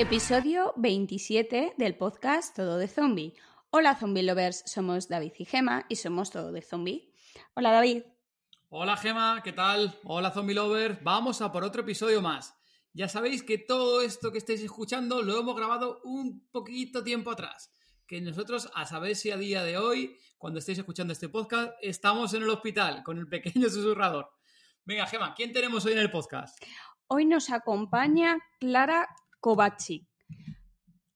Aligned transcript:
Episodio 0.00 0.72
27 0.78 1.74
del 1.76 1.94
podcast 1.94 2.56
Todo 2.56 2.78
de 2.78 2.88
Zombie. 2.88 3.34
Hola 3.68 3.94
Zombie 3.94 4.22
Lovers, 4.22 4.62
somos 4.64 5.08
David 5.10 5.32
y 5.36 5.44
Gema 5.44 5.84
y 5.90 5.96
somos 5.96 6.30
Todo 6.30 6.52
de 6.52 6.62
Zombie. 6.62 7.12
Hola 7.52 7.70
David. 7.70 8.04
Hola 8.70 8.96
Gema, 8.96 9.42
¿qué 9.44 9.52
tal? 9.52 10.00
Hola 10.04 10.30
Zombie 10.30 10.54
Lovers, 10.54 11.04
vamos 11.04 11.42
a 11.42 11.52
por 11.52 11.64
otro 11.64 11.82
episodio 11.82 12.22
más. 12.22 12.58
Ya 12.94 13.10
sabéis 13.10 13.42
que 13.42 13.58
todo 13.58 14.00
esto 14.00 14.32
que 14.32 14.38
estáis 14.38 14.62
escuchando 14.62 15.20
lo 15.20 15.38
hemos 15.38 15.54
grabado 15.54 16.00
un 16.04 16.48
poquito 16.50 17.04
tiempo 17.04 17.30
atrás. 17.30 17.70
Que 18.06 18.22
nosotros, 18.22 18.70
a 18.74 18.86
saber 18.86 19.16
si 19.16 19.30
a 19.30 19.36
día 19.36 19.64
de 19.64 19.76
hoy, 19.76 20.16
cuando 20.38 20.60
estéis 20.60 20.78
escuchando 20.78 21.12
este 21.12 21.28
podcast, 21.28 21.72
estamos 21.82 22.32
en 22.32 22.44
el 22.44 22.48
hospital 22.48 23.02
con 23.02 23.18
el 23.18 23.28
pequeño 23.28 23.68
susurrador. 23.68 24.30
Venga, 24.86 25.06
Gema, 25.06 25.34
¿quién 25.34 25.52
tenemos 25.52 25.84
hoy 25.84 25.92
en 25.92 25.98
el 25.98 26.10
podcast? 26.10 26.58
Hoy 27.06 27.26
nos 27.26 27.50
acompaña 27.50 28.38
Clara 28.60 29.08
Kovacic, 29.40 30.06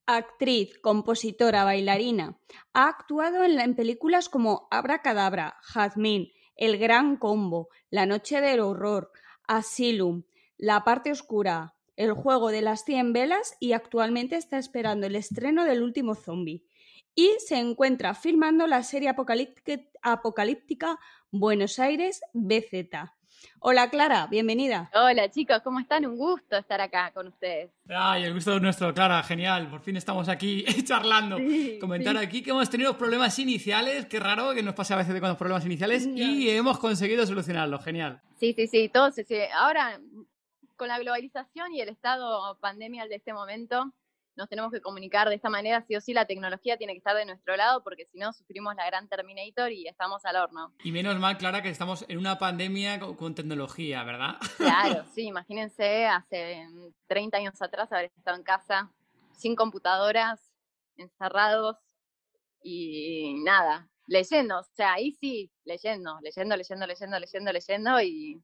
actriz, 0.06 0.78
compositora, 0.78 1.64
bailarina. 1.64 2.38
Ha 2.72 2.88
actuado 2.88 3.44
en, 3.44 3.74
películas 3.74 4.28
como 4.28 4.68
Cadabra, 5.02 5.56
Jazmín, 5.62 6.32
El 6.56 6.78
Gran 6.78 7.16
Combo, 7.16 7.68
La 7.90 8.06
Noche 8.06 8.40
del 8.40 8.60
Horror, 8.60 9.10
Asylum, 9.46 10.24
La 10.56 10.84
Parte 10.84 11.10
Oscura, 11.10 11.74
El 11.96 12.12
Juego 12.12 12.50
de 12.50 12.62
las 12.62 12.84
Cien 12.84 13.12
Velas 13.12 13.56
y 13.60 13.72
actualmente 13.72 14.36
está 14.36 14.58
esperando 14.58 15.06
el 15.06 15.16
estreno 15.16 15.64
del 15.64 15.82
último 15.82 16.14
zombie. 16.14 16.64
Y 17.14 17.30
se 17.46 17.58
encuentra 17.58 18.14
filmando 18.14 18.66
la 18.66 18.82
serie 18.82 19.14
apocalíptica 20.02 20.98
Buenos 21.30 21.78
Aires 21.78 22.20
BZ. 22.32 23.12
Hola 23.60 23.88
Clara, 23.90 24.26
bienvenida. 24.26 24.90
Hola 24.94 25.30
chicos, 25.30 25.60
¿cómo 25.62 25.80
están? 25.80 26.04
Un 26.06 26.16
gusto 26.16 26.56
estar 26.56 26.80
acá 26.80 27.10
con 27.12 27.28
ustedes. 27.28 27.70
Ay, 27.88 28.24
el 28.24 28.34
gusto 28.34 28.56
es 28.56 28.62
nuestro, 28.62 28.92
Clara, 28.92 29.22
genial. 29.22 29.68
Por 29.68 29.80
fin 29.80 29.96
estamos 29.96 30.28
aquí 30.28 30.64
charlando. 30.84 31.38
Comentar 31.80 32.16
aquí 32.16 32.42
que 32.42 32.50
hemos 32.50 32.68
tenido 32.68 32.96
problemas 32.98 33.38
iniciales, 33.38 34.06
qué 34.06 34.20
raro 34.20 34.54
que 34.54 34.62
nos 34.62 34.74
pase 34.74 34.94
a 34.94 34.96
veces 34.96 35.18
con 35.20 35.28
los 35.28 35.38
problemas 35.38 35.64
iniciales, 35.64 36.06
y 36.06 36.50
hemos 36.50 36.78
conseguido 36.78 37.26
solucionarlo, 37.26 37.78
genial. 37.78 38.20
Sí, 38.38 38.52
sí, 38.52 38.66
sí, 38.66 38.90
todos, 38.92 39.14
ahora 39.54 40.00
con 40.76 40.88
la 40.88 40.98
globalización 40.98 41.72
y 41.72 41.80
el 41.80 41.88
estado 41.88 42.58
pandemia 42.60 43.06
de 43.06 43.16
este 43.16 43.32
momento, 43.32 43.92
nos 44.36 44.48
tenemos 44.48 44.72
que 44.72 44.80
comunicar 44.80 45.28
de 45.28 45.36
esta 45.36 45.48
manera, 45.48 45.82
sí 45.82 45.94
o 45.96 46.00
sí 46.00 46.12
la 46.12 46.26
tecnología 46.26 46.76
tiene 46.76 46.92
que 46.92 46.98
estar 46.98 47.16
de 47.16 47.24
nuestro 47.24 47.56
lado 47.56 47.82
porque 47.82 48.06
si 48.06 48.18
no 48.18 48.32
sufrimos 48.32 48.74
la 48.74 48.86
gran 48.86 49.08
Terminator 49.08 49.70
y 49.72 49.86
estamos 49.86 50.24
al 50.24 50.36
horno. 50.36 50.74
Y 50.82 50.92
menos 50.92 51.18
mal, 51.18 51.38
Clara, 51.38 51.62
que 51.62 51.68
estamos 51.68 52.04
en 52.08 52.18
una 52.18 52.38
pandemia 52.38 52.98
con, 52.98 53.34
tecnología, 53.34 54.02
¿verdad? 54.04 54.36
Claro, 54.58 55.04
sí, 55.14 55.22
imagínense 55.22 56.06
hace 56.06 56.66
30 57.06 57.36
años 57.38 57.62
atrás 57.62 57.92
haber 57.92 58.06
estado 58.16 58.36
en 58.36 58.42
casa 58.42 58.90
sin 59.32 59.56
computadoras, 59.56 60.52
encerrados 60.96 61.76
y 62.62 63.42
nada, 63.44 63.88
leyendo, 64.06 64.60
o 64.60 64.64
sea, 64.74 64.94
ahí 64.94 65.12
sí, 65.12 65.50
leyendo, 65.64 66.18
leyendo, 66.22 66.56
leyendo, 66.56 66.86
leyendo, 66.86 67.18
leyendo, 67.18 67.52
leyendo 67.52 68.00
y, 68.00 68.42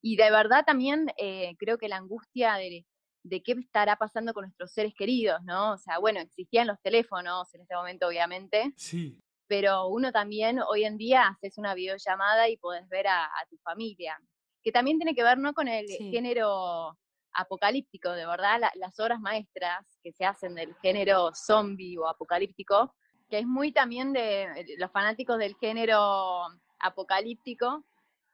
y 0.00 0.16
de 0.16 0.30
verdad 0.30 0.64
también 0.64 1.06
eh, 1.18 1.54
creo 1.58 1.78
que 1.78 1.88
la 1.88 1.96
angustia 1.96 2.54
de 2.54 2.84
de 3.24 3.42
qué 3.42 3.52
estará 3.52 3.96
pasando 3.96 4.34
con 4.34 4.42
nuestros 4.42 4.70
seres 4.70 4.94
queridos, 4.94 5.42
¿no? 5.44 5.72
O 5.72 5.78
sea, 5.78 5.98
bueno, 5.98 6.20
existían 6.20 6.66
los 6.66 6.80
teléfonos 6.80 7.52
en 7.54 7.62
este 7.62 7.74
momento, 7.74 8.06
obviamente. 8.06 8.72
Sí. 8.76 9.18
Pero 9.46 9.88
uno 9.88 10.12
también 10.12 10.60
hoy 10.60 10.84
en 10.84 10.98
día 10.98 11.28
haces 11.28 11.56
una 11.58 11.74
videollamada 11.74 12.48
y 12.48 12.58
puedes 12.58 12.86
ver 12.88 13.08
a, 13.08 13.28
tu 13.48 13.56
familia. 13.58 14.20
Que 14.62 14.72
también 14.72 14.98
tiene 14.98 15.14
que 15.14 15.22
ver, 15.22 15.38
¿no? 15.38 15.54
Con 15.54 15.68
el 15.68 15.86
género 15.88 16.96
apocalíptico, 17.32 18.12
de 18.12 18.26
verdad, 18.26 18.60
las 18.74 19.00
obras 19.00 19.20
maestras 19.20 19.84
que 20.02 20.12
se 20.12 20.24
hacen 20.24 20.54
del 20.54 20.74
género 20.76 21.32
zombie 21.34 21.98
o 21.98 22.06
apocalíptico, 22.06 22.94
que 23.28 23.38
es 23.38 23.46
muy 23.46 23.72
también 23.72 24.12
de 24.12 24.76
los 24.78 24.90
fanáticos 24.92 25.38
del 25.38 25.56
género 25.56 26.46
apocalíptico, 26.78 27.84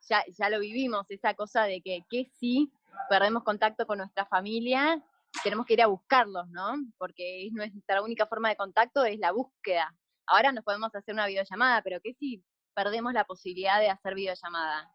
ya, 0.09 0.23
ya 0.37 0.51
lo 0.51 0.61
vivimos, 0.61 1.11
esa 1.11 1.35
cosa 1.35 1.65
de 1.65 1.81
que, 1.81 2.05
que 2.11 2.27
sí 2.39 2.71
perdemos 3.09 3.43
contacto 3.43 3.87
con 3.87 3.99
nuestra 3.99 4.27
familia, 4.27 5.03
tenemos 5.43 5.67
que 5.67 5.75
ir 5.75 5.83
a 5.83 5.87
buscarlos, 5.87 6.49
¿no? 6.49 6.75
Porque 6.99 7.47
es 7.47 7.53
nuestra 7.53 8.03
única 8.03 8.27
forma 8.27 8.49
de 8.49 8.57
contacto 8.57 9.05
es 9.05 9.19
la 9.19 9.33
búsqueda. 9.33 9.95
Ahora 10.27 10.53
nos 10.53 10.65
podemos 10.65 10.95
hacer 10.95 11.15
una 11.15 11.27
videollamada, 11.27 11.83
pero 11.83 12.01
¿qué 12.01 12.15
si 12.15 12.45
perdemos 12.75 13.13
la 13.13 13.25
posibilidad 13.25 13.81
de 13.81 13.91
hacer 13.91 14.15
videollamada? 14.15 14.91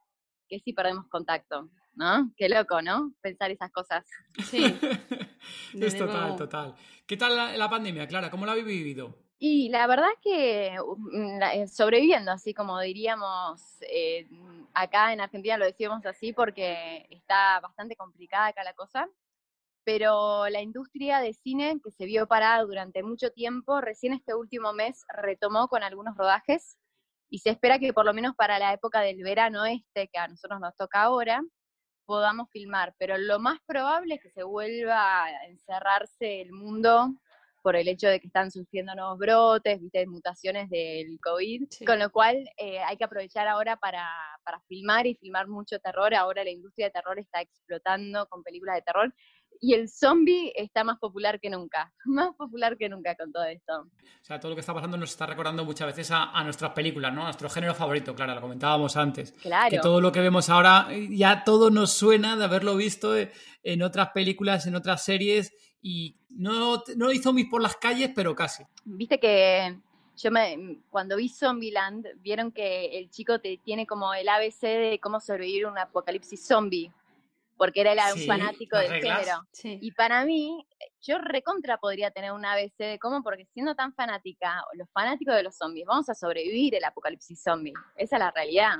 ¿Qué 0.47 0.59
si 0.59 0.73
perdemos 0.73 1.07
contacto? 1.09 1.69
¿No? 1.95 2.31
Qué 2.35 2.49
loco, 2.49 2.81
¿no? 2.81 3.13
Pensar 3.21 3.51
esas 3.51 3.71
cosas. 3.71 4.05
Sí. 4.45 4.63
es 5.73 5.97
total, 5.97 6.35
total. 6.35 6.75
¿Qué 7.07 7.17
tal 7.17 7.57
la, 7.57 7.69
pandemia, 7.69 8.07
Clara? 8.07 8.29
¿Cómo 8.29 8.45
la 8.45 8.51
habéis 8.51 8.67
vivido? 8.67 9.15
Y 9.39 9.69
la 9.69 9.87
verdad 9.87 10.09
que 10.21 10.75
mm, 10.77 11.41
eh, 11.53 11.67
sobreviviendo, 11.67 12.31
así 12.31 12.53
como 12.53 12.79
diríamos, 12.79 13.61
eh, 13.81 14.27
acá 14.75 15.13
en 15.13 15.21
Argentina 15.21 15.57
lo 15.57 15.65
decimos 15.65 16.05
así 16.05 16.33
porque 16.33 17.07
está 17.09 17.59
bastante 17.61 17.95
complicada 17.95 18.47
acá 18.47 18.63
la 18.63 18.73
cosa, 18.73 19.07
pero 19.83 20.47
la 20.49 20.61
industria 20.61 21.19
de 21.19 21.33
cine 21.33 21.79
que 21.83 21.91
se 21.91 22.05
vio 22.05 22.27
parada 22.27 22.63
durante 22.63 23.01
mucho 23.03 23.31
tiempo, 23.31 23.81
recién 23.81 24.13
este 24.13 24.35
último 24.35 24.73
mes 24.73 25.03
retomó 25.09 25.67
con 25.67 25.83
algunos 25.83 26.17
rodajes 26.17 26.77
y 27.29 27.39
se 27.39 27.51
espera 27.51 27.79
que 27.79 27.93
por 27.93 28.05
lo 28.05 28.13
menos 28.13 28.35
para 28.35 28.59
la 28.59 28.73
época 28.73 29.01
del 29.01 29.23
verano 29.23 29.65
este, 29.65 30.07
que 30.09 30.19
a 30.19 30.27
nosotros 30.27 30.59
nos 30.59 30.75
toca 30.75 31.03
ahora, 31.03 31.41
podamos 32.05 32.49
filmar, 32.51 32.93
pero 32.99 33.17
lo 33.17 33.39
más 33.39 33.59
probable 33.65 34.15
es 34.15 34.21
que 34.21 34.29
se 34.29 34.43
vuelva 34.43 35.23
a 35.25 35.45
encerrarse 35.45 36.41
el 36.41 36.51
mundo 36.51 37.15
por 37.65 37.75
el 37.75 37.87
hecho 37.87 38.07
de 38.07 38.19
que 38.19 38.27
están 38.27 38.51
surgiendo 38.51 38.93
nuevos 38.93 39.17
brotes, 39.17 39.81
¿viste? 39.81 40.05
mutaciones 40.05 40.69
del 40.69 41.19
COVID, 41.19 41.63
con 41.83 41.97
lo 41.97 42.11
cual 42.11 42.47
eh, 42.57 42.77
hay 42.77 42.95
que 42.95 43.05
aprovechar 43.05 43.47
ahora 43.47 43.75
para, 43.75 44.07
para 44.43 44.59
filmar 44.67 45.07
y 45.07 45.15
filmar 45.15 45.47
mucho 45.47 45.79
terror. 45.79 46.13
Ahora 46.13 46.43
la 46.43 46.51
industria 46.51 46.85
de 46.85 46.91
terror 46.91 47.17
está 47.17 47.41
explotando 47.41 48.27
con 48.27 48.43
películas 48.43 48.75
de 48.75 48.81
terror 48.83 49.11
y 49.59 49.73
el 49.73 49.89
zombie 49.89 50.53
está 50.55 50.83
más 50.83 50.99
popular 50.99 51.39
que 51.39 51.49
nunca, 51.49 51.91
más 52.05 52.35
popular 52.35 52.77
que 52.77 52.87
nunca 52.87 53.15
con 53.15 53.31
todo 53.31 53.45
esto. 53.45 53.73
O 53.79 53.89
sea, 54.21 54.39
todo 54.39 54.51
lo 54.51 54.55
que 54.55 54.59
está 54.61 54.75
pasando 54.75 54.97
nos 54.97 55.09
está 55.09 55.25
recordando 55.25 55.65
muchas 55.65 55.87
veces 55.87 56.11
a, 56.11 56.43
nuestras 56.43 56.71
películas, 56.73 57.15
¿no? 57.15 57.21
A 57.21 57.25
nuestro 57.25 57.49
género 57.49 57.73
favorito, 57.73 58.13
claro, 58.13 58.35
lo 58.35 58.41
comentábamos 58.41 58.95
antes. 58.95 59.31
Claro. 59.41 59.71
Que 59.71 59.79
todo 59.79 60.01
lo 60.01 60.11
que 60.11 60.21
vemos 60.21 60.49
ahora 60.49 60.89
ya 61.09 61.43
todo 61.43 61.71
nos 61.71 61.93
suena 61.93 62.37
de 62.37 62.43
haberlo 62.43 62.75
visto 62.75 63.15
en 63.15 63.81
otras 63.81 64.09
películas, 64.09 64.67
en 64.67 64.75
otras 64.75 65.03
series 65.03 65.51
y 65.87 66.15
no, 66.29 66.83
no 66.95 67.09
hay 67.09 67.19
zombies 67.19 67.47
por 67.47 67.61
las 67.61 67.75
calles, 67.75 68.09
pero 68.15 68.33
casi. 68.33 68.63
Viste 68.85 69.19
que 69.19 69.77
yo 70.17 70.31
me, 70.31 70.79
cuando 70.89 71.15
vi 71.15 71.29
Zombieland, 71.29 72.07
vieron 72.21 72.51
que 72.51 72.97
el 72.97 73.11
chico 73.11 73.39
te, 73.39 73.59
tiene 73.63 73.85
como 73.85 74.11
el 74.15 74.27
ABC 74.27 74.61
de 74.61 74.99
cómo 74.99 75.19
sobrevivir 75.19 75.67
un 75.67 75.77
apocalipsis 75.77 76.43
zombie, 76.43 76.91
porque 77.55 77.81
era 77.81 78.11
un 78.15 78.19
fanático 78.21 78.79
del 78.79 78.93
género. 78.93 79.47
Y 79.63 79.91
para 79.91 80.25
mí, 80.25 80.65
yo 81.03 81.19
recontra 81.19 81.77
podría 81.77 82.09
tener 82.09 82.31
un 82.31 82.45
ABC 82.45 82.77
de 82.77 82.97
cómo, 82.97 83.21
porque 83.21 83.45
siendo 83.53 83.75
tan 83.75 83.93
fanática, 83.93 84.63
los 84.73 84.89
fanáticos 84.89 85.35
de 85.35 85.43
los 85.43 85.55
zombies, 85.55 85.85
vamos 85.85 86.09
a 86.09 86.15
sobrevivir 86.15 86.73
el 86.73 86.83
apocalipsis 86.83 87.43
zombie. 87.43 87.73
Esa 87.95 88.15
es 88.15 88.19
la 88.19 88.31
realidad. 88.31 88.77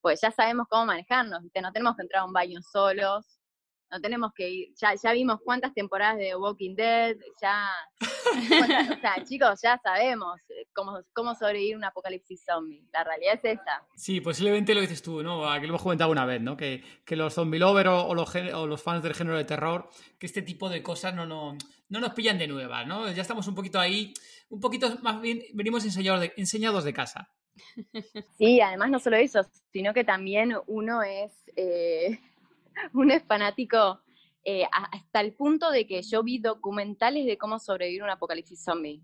Pues 0.00 0.20
ya 0.20 0.30
sabemos 0.30 0.68
cómo 0.70 0.86
manejarnos, 0.86 1.42
no 1.42 1.72
tenemos 1.72 1.96
que 1.96 2.02
entrar 2.02 2.22
a 2.22 2.26
un 2.26 2.32
baño 2.32 2.62
solos, 2.62 3.37
no 3.90 4.00
tenemos 4.00 4.32
que 4.34 4.48
ir, 4.48 4.74
ya, 4.76 4.94
ya 4.94 5.12
vimos 5.12 5.40
cuántas 5.42 5.72
temporadas 5.74 6.18
de 6.18 6.36
Walking 6.36 6.74
Dead, 6.74 7.16
ya, 7.40 7.68
o 8.00 9.00
sea, 9.00 9.24
chicos, 9.24 9.60
ya 9.62 9.78
sabemos 9.82 10.40
cómo, 10.72 11.00
cómo 11.12 11.34
sobrevivir 11.34 11.76
un 11.76 11.84
apocalipsis 11.84 12.44
zombie, 12.44 12.86
la 12.92 13.04
realidad 13.04 13.34
es 13.34 13.58
esa. 13.58 13.82
Sí, 13.94 14.20
posiblemente 14.20 14.74
lo 14.74 14.80
dices 14.80 15.02
tú, 15.02 15.22
¿no? 15.22 15.50
Aquí 15.50 15.66
lo 15.66 15.70
hemos 15.70 15.82
comentado 15.82 16.10
una 16.10 16.26
vez, 16.26 16.40
¿no? 16.40 16.56
Que, 16.56 16.82
que 17.04 17.16
los 17.16 17.34
zombie 17.34 17.58
lovers 17.58 17.88
o, 17.90 18.14
los, 18.14 18.34
o 18.34 18.66
los 18.66 18.82
fans 18.82 19.02
del 19.02 19.14
género 19.14 19.36
de 19.36 19.44
terror, 19.44 19.88
que 20.18 20.26
este 20.26 20.42
tipo 20.42 20.68
de 20.68 20.82
cosas 20.82 21.14
no, 21.14 21.26
no, 21.26 21.56
no 21.88 22.00
nos 22.00 22.12
pillan 22.14 22.38
de 22.38 22.48
nuevas, 22.48 22.86
¿no? 22.86 23.10
Ya 23.10 23.22
estamos 23.22 23.46
un 23.48 23.54
poquito 23.54 23.80
ahí, 23.80 24.12
un 24.50 24.60
poquito 24.60 24.98
más 25.02 25.20
bien, 25.20 25.42
venimos 25.54 25.84
enseñados 25.84 26.20
de, 26.20 26.32
enseñados 26.36 26.84
de 26.84 26.92
casa. 26.92 27.30
Sí, 28.38 28.60
además 28.60 28.90
no 28.90 28.98
solo 28.98 29.16
eso, 29.16 29.44
sino 29.72 29.92
que 29.92 30.04
también 30.04 30.54
uno 30.66 31.02
es, 31.02 31.32
eh, 31.56 32.20
es 33.10 33.24
fanático 33.24 34.00
eh, 34.44 34.64
hasta 34.72 35.20
el 35.20 35.34
punto 35.34 35.70
de 35.70 35.86
que 35.86 36.02
yo 36.02 36.22
vi 36.22 36.38
documentales 36.38 37.26
de 37.26 37.36
cómo 37.36 37.58
sobrevivir 37.58 38.02
un 38.02 38.10
apocalipsis 38.10 38.62
zombie. 38.62 39.02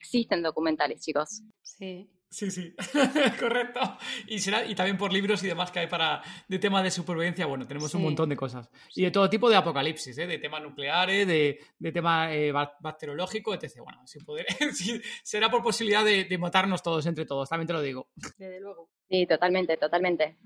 Existen 0.00 0.42
documentales, 0.42 1.00
chicos. 1.02 1.42
Sí. 1.62 2.10
Sí, 2.32 2.50
sí, 2.50 2.74
correcto. 3.38 3.80
Y, 4.26 4.38
será, 4.38 4.64
y 4.64 4.74
también 4.74 4.96
por 4.96 5.12
libros 5.12 5.44
y 5.44 5.48
demás 5.48 5.70
que 5.70 5.80
hay 5.80 5.86
para 5.86 6.22
de 6.48 6.58
temas 6.58 6.82
de 6.82 6.90
supervivencia. 6.90 7.44
Bueno, 7.44 7.66
tenemos 7.66 7.94
un 7.94 8.02
montón 8.02 8.30
de 8.30 8.36
cosas. 8.36 8.70
Y 8.94 9.02
de 9.02 9.10
todo 9.10 9.28
tipo 9.28 9.50
de 9.50 9.56
apocalipsis, 9.56 10.16
¿eh? 10.16 10.26
de 10.26 10.38
temas 10.38 10.62
nucleares, 10.62 11.26
de, 11.26 11.60
de 11.78 11.92
tema 11.92 12.34
eh, 12.34 12.50
bacteriológico, 12.50 13.52
etc. 13.52 13.80
Bueno, 13.84 14.06
sin 14.06 14.24
poder, 14.24 14.46
será 15.22 15.50
por 15.50 15.62
posibilidad 15.62 16.02
de, 16.06 16.24
de, 16.24 16.38
matarnos 16.38 16.82
todos 16.82 17.04
entre 17.04 17.26
todos, 17.26 17.50
también 17.50 17.66
te 17.66 17.74
lo 17.74 17.82
digo. 17.82 18.08
Desde 18.38 18.60
luego. 18.60 18.88
Sí, 19.10 19.26
totalmente, 19.26 19.76
totalmente. 19.76 20.38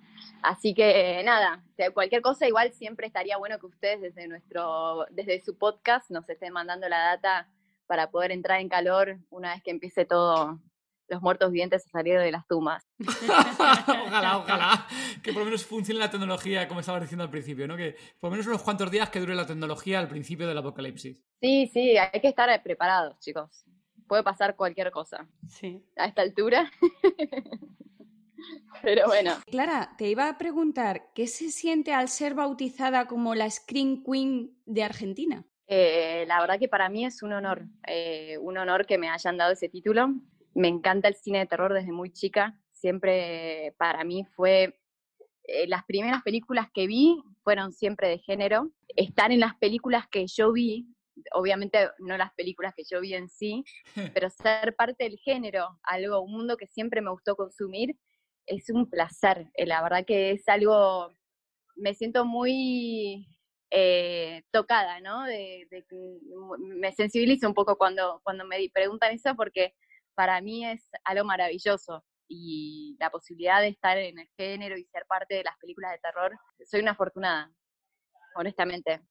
Así 0.43 0.75
que 0.75 1.23
nada, 1.25 1.65
cualquier 1.95 2.21
cosa 2.21 2.49
igual 2.49 2.73
siempre 2.73 3.07
estaría 3.07 3.37
bueno 3.37 3.61
que 3.61 3.67
ustedes 3.67 4.01
desde 4.01 4.27
nuestro, 4.27 5.07
desde 5.11 5.41
su 5.41 5.57
podcast 5.57 6.11
nos 6.11 6.29
estén 6.29 6.53
mandando 6.53 6.89
la 6.89 6.99
data 6.99 7.49
para 7.87 8.11
poder 8.11 8.33
entrar 8.33 8.61
en 8.61 8.69
calor 8.69 9.21
una 9.31 9.55
vez 9.55 9.63
que 9.63 9.71
empiece 9.71 10.05
todo 10.05 10.61
los 11.09 11.23
muertos 11.23 11.51
vivientes 11.51 11.87
a 11.87 11.91
salir 11.91 12.19
de 12.19 12.31
las 12.33 12.47
tumbas. 12.47 12.87
ojalá, 12.99 14.39
ojalá. 14.39 14.87
Que 15.23 15.33
por 15.33 15.41
lo 15.41 15.47
menos 15.47 15.65
funcione 15.65 16.01
la 16.01 16.11
tecnología, 16.11 16.67
como 16.69 16.81
estabas 16.81 17.03
diciendo 17.03 17.25
al 17.25 17.31
principio, 17.31 17.69
¿no? 17.69 17.77
Que 17.77 17.97
por 18.19 18.29
lo 18.29 18.33
menos 18.33 18.47
unos 18.47 18.63
cuantos 18.63 18.91
días 18.91 19.11
que 19.11 19.21
dure 19.21 19.35
la 19.35 19.47
tecnología 19.47 19.99
al 19.99 20.09
principio 20.09 20.47
del 20.47 20.59
apocalipsis. 20.59 21.19
Sí, 21.41 21.71
sí, 21.73 21.97
hay 21.97 22.21
que 22.21 22.29
estar 22.29 22.63
preparados, 22.63 23.19
chicos. 23.21 23.65
Puede 24.07 24.23
pasar 24.23 24.57
cualquier 24.57 24.91
cosa. 24.91 25.27
Sí. 25.49 25.85
A 25.97 26.07
esta 26.07 26.23
altura. 26.23 26.71
Pero 28.83 29.07
bueno. 29.07 29.33
Clara, 29.47 29.95
te 29.99 30.09
iba 30.09 30.29
a 30.29 30.39
preguntar, 30.39 31.09
¿qué 31.15 31.27
se 31.27 31.51
siente 31.51 31.93
al 31.93 32.09
ser 32.09 32.35
bautizada 32.35 33.07
como 33.07 33.35
la 33.35 33.51
Screen 33.51 34.05
Queen 34.05 34.57
de 34.65 34.85
Argentina? 34.85 35.45
Eh, 35.67 36.25
la 36.29 36.41
verdad 36.41 36.59
que 36.59 36.69
para 36.69 36.89
mí 36.89 37.05
es 37.05 37.23
un 37.23 37.33
honor, 37.33 37.65
eh, 37.87 38.39
un 38.41 38.57
honor 38.57 38.87
que 38.87 38.99
me 38.99 39.09
hayan 39.09 39.37
dado 39.37 39.53
ese 39.53 39.69
título 39.69 40.15
me 40.57 40.69
encanta 40.69 41.09
el 41.09 41.15
cine 41.15 41.41
de 41.41 41.47
terror 41.47 41.73
desde 41.73 41.93
muy 41.93 42.11
chica. 42.11 42.59
Siempre 42.73 43.75
para 43.79 44.05
mí 44.05 44.25
fue 44.35 44.79
eh, 45.45 45.67
las 45.69 45.85
primeras 45.85 46.23
películas 46.23 46.69
que 46.73 46.87
vi 46.87 47.23
fueron 47.45 47.73
siempre 47.73 48.09
de 48.09 48.19
género. 48.19 48.73
Estar 48.97 49.31
en 49.33 49.41
las 49.41 49.55
películas 49.57 50.07
que 50.11 50.27
yo 50.27 50.53
vi, 50.53 50.87
obviamente 51.33 51.91
no 51.99 52.17
las 52.17 52.33
películas 52.35 52.73
que 52.75 52.85
yo 52.91 53.01
vi 53.01 53.15
en 53.15 53.29
sí, 53.29 53.65
pero 54.15 54.31
ser 54.31 54.75
parte 54.75 55.05
del 55.05 55.19
género, 55.19 55.79
algo, 55.83 56.21
un 56.23 56.33
mundo 56.33 56.57
que 56.57 56.67
siempre 56.67 57.03
me 57.03 57.11
gustó 57.11 57.37
consumir, 57.37 57.95
es 58.47 58.71
un 58.71 58.89
placer. 58.89 59.51
Eh, 59.55 59.67
la 59.67 59.83
verdad 59.83 60.07
que 60.07 60.31
es 60.31 60.49
algo, 60.49 61.13
me 61.75 61.93
siento 61.93 62.25
muy 62.25 63.29
eh, 63.71 64.43
tocada, 64.51 65.01
¿no? 65.01 65.25
De, 65.25 65.69
me 66.59 66.93
sensibilizo 66.93 67.47
un 67.47 67.55
poco 67.55 67.77
cuando, 67.77 68.23
cuando 68.25 68.47
me 68.47 68.71
preguntan 68.73 69.13
eso 69.13 69.35
porque 69.37 69.75
para 70.17 70.41
mí 70.41 70.67
es 70.67 70.89
algo 71.05 71.25
maravilloso 71.25 72.05
y 72.29 72.97
la 72.99 73.11
posibilidad 73.11 73.61
de 73.61 73.69
estar 73.69 73.97
en 73.99 74.19
el 74.19 74.29
género 74.37 74.77
y 74.77 74.85
ser 74.87 75.05
parte 75.07 75.37
de 75.37 75.45
las 75.45 75.57
películas 75.59 75.93
de 75.93 75.99
terror, 75.99 76.37
soy 76.65 76.81
una 76.81 76.93
afortunada, 76.93 77.53
honestamente. 78.35 79.03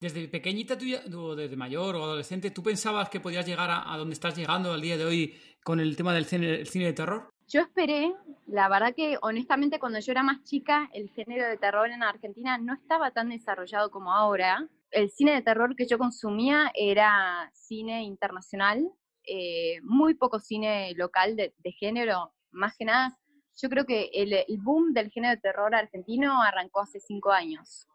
Desde 0.00 0.26
pequeñita, 0.26 0.76
tú, 0.76 1.36
desde 1.36 1.56
mayor 1.56 1.94
o 1.94 2.02
adolescente, 2.02 2.50
¿tú 2.50 2.62
pensabas 2.62 3.08
que 3.08 3.20
podías 3.20 3.46
llegar 3.46 3.70
a, 3.70 3.96
donde 3.96 4.14
estás 4.14 4.36
llegando 4.36 4.72
al 4.72 4.80
día 4.80 4.96
de 4.96 5.04
hoy 5.04 5.40
con 5.62 5.78
el 5.78 5.96
tema 5.96 6.12
del 6.12 6.24
cine, 6.24 6.64
cine 6.64 6.86
de 6.86 6.92
terror? 6.94 7.30
Yo 7.46 7.60
esperé, 7.60 8.12
la 8.46 8.68
verdad 8.68 8.94
que 8.94 9.18
honestamente 9.20 9.78
cuando 9.78 10.00
yo 10.00 10.12
era 10.12 10.22
más 10.22 10.42
chica, 10.44 10.90
el 10.94 11.10
género 11.10 11.46
de 11.46 11.58
terror 11.58 11.90
en 11.90 12.02
Argentina 12.02 12.58
no 12.58 12.74
estaba 12.74 13.10
tan 13.12 13.28
desarrollado 13.28 13.90
como 13.90 14.12
ahora. 14.12 14.66
El 14.90 15.10
cine 15.10 15.32
de 15.32 15.42
terror 15.42 15.76
que 15.76 15.86
yo 15.86 15.98
consumía 15.98 16.70
era 16.74 17.50
cine 17.52 18.02
internacional, 18.02 18.90
eh, 19.26 19.80
muy 19.82 20.14
poco 20.14 20.38
cine 20.38 20.92
local 20.96 21.36
de, 21.36 21.72
género, 21.72 22.34
más 22.50 22.76
que 22.76 22.84
nada, 22.84 23.18
yo 23.56 23.68
creo 23.68 23.86
que 23.86 24.10
el, 24.12 24.44
boom 24.62 24.92
del 24.92 25.10
género 25.10 25.34
de 25.34 25.40
terror 25.40 25.74
argentino 25.74 26.42
arrancó 26.42 26.82
hace 26.82 27.00
cinco 27.00 27.32
años, 27.32 27.86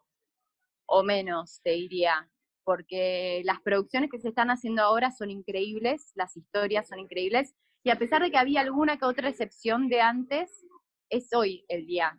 o 0.86 1.02
menos, 1.02 1.60
te 1.62 1.70
diría, 1.70 2.28
porque 2.64 3.42
las 3.44 3.60
producciones 3.60 4.10
que 4.10 4.18
se 4.18 4.28
están 4.28 4.50
haciendo 4.50 4.82
ahora 4.82 5.10
son 5.12 5.30
increíbles, 5.30 6.10
las 6.14 6.36
historias 6.36 6.88
son 6.88 6.98
increíbles, 6.98 7.54
y 7.84 7.90
a 7.90 7.98
pesar 7.98 8.22
de 8.22 8.30
que 8.30 8.38
había 8.38 8.60
alguna 8.60 8.98
que 8.98 9.04
otra 9.04 9.28
excepción 9.28 9.88
de 9.88 10.00
antes, 10.00 10.64
es 11.08 11.32
hoy 11.32 11.64
el 11.68 11.86
día, 11.86 12.18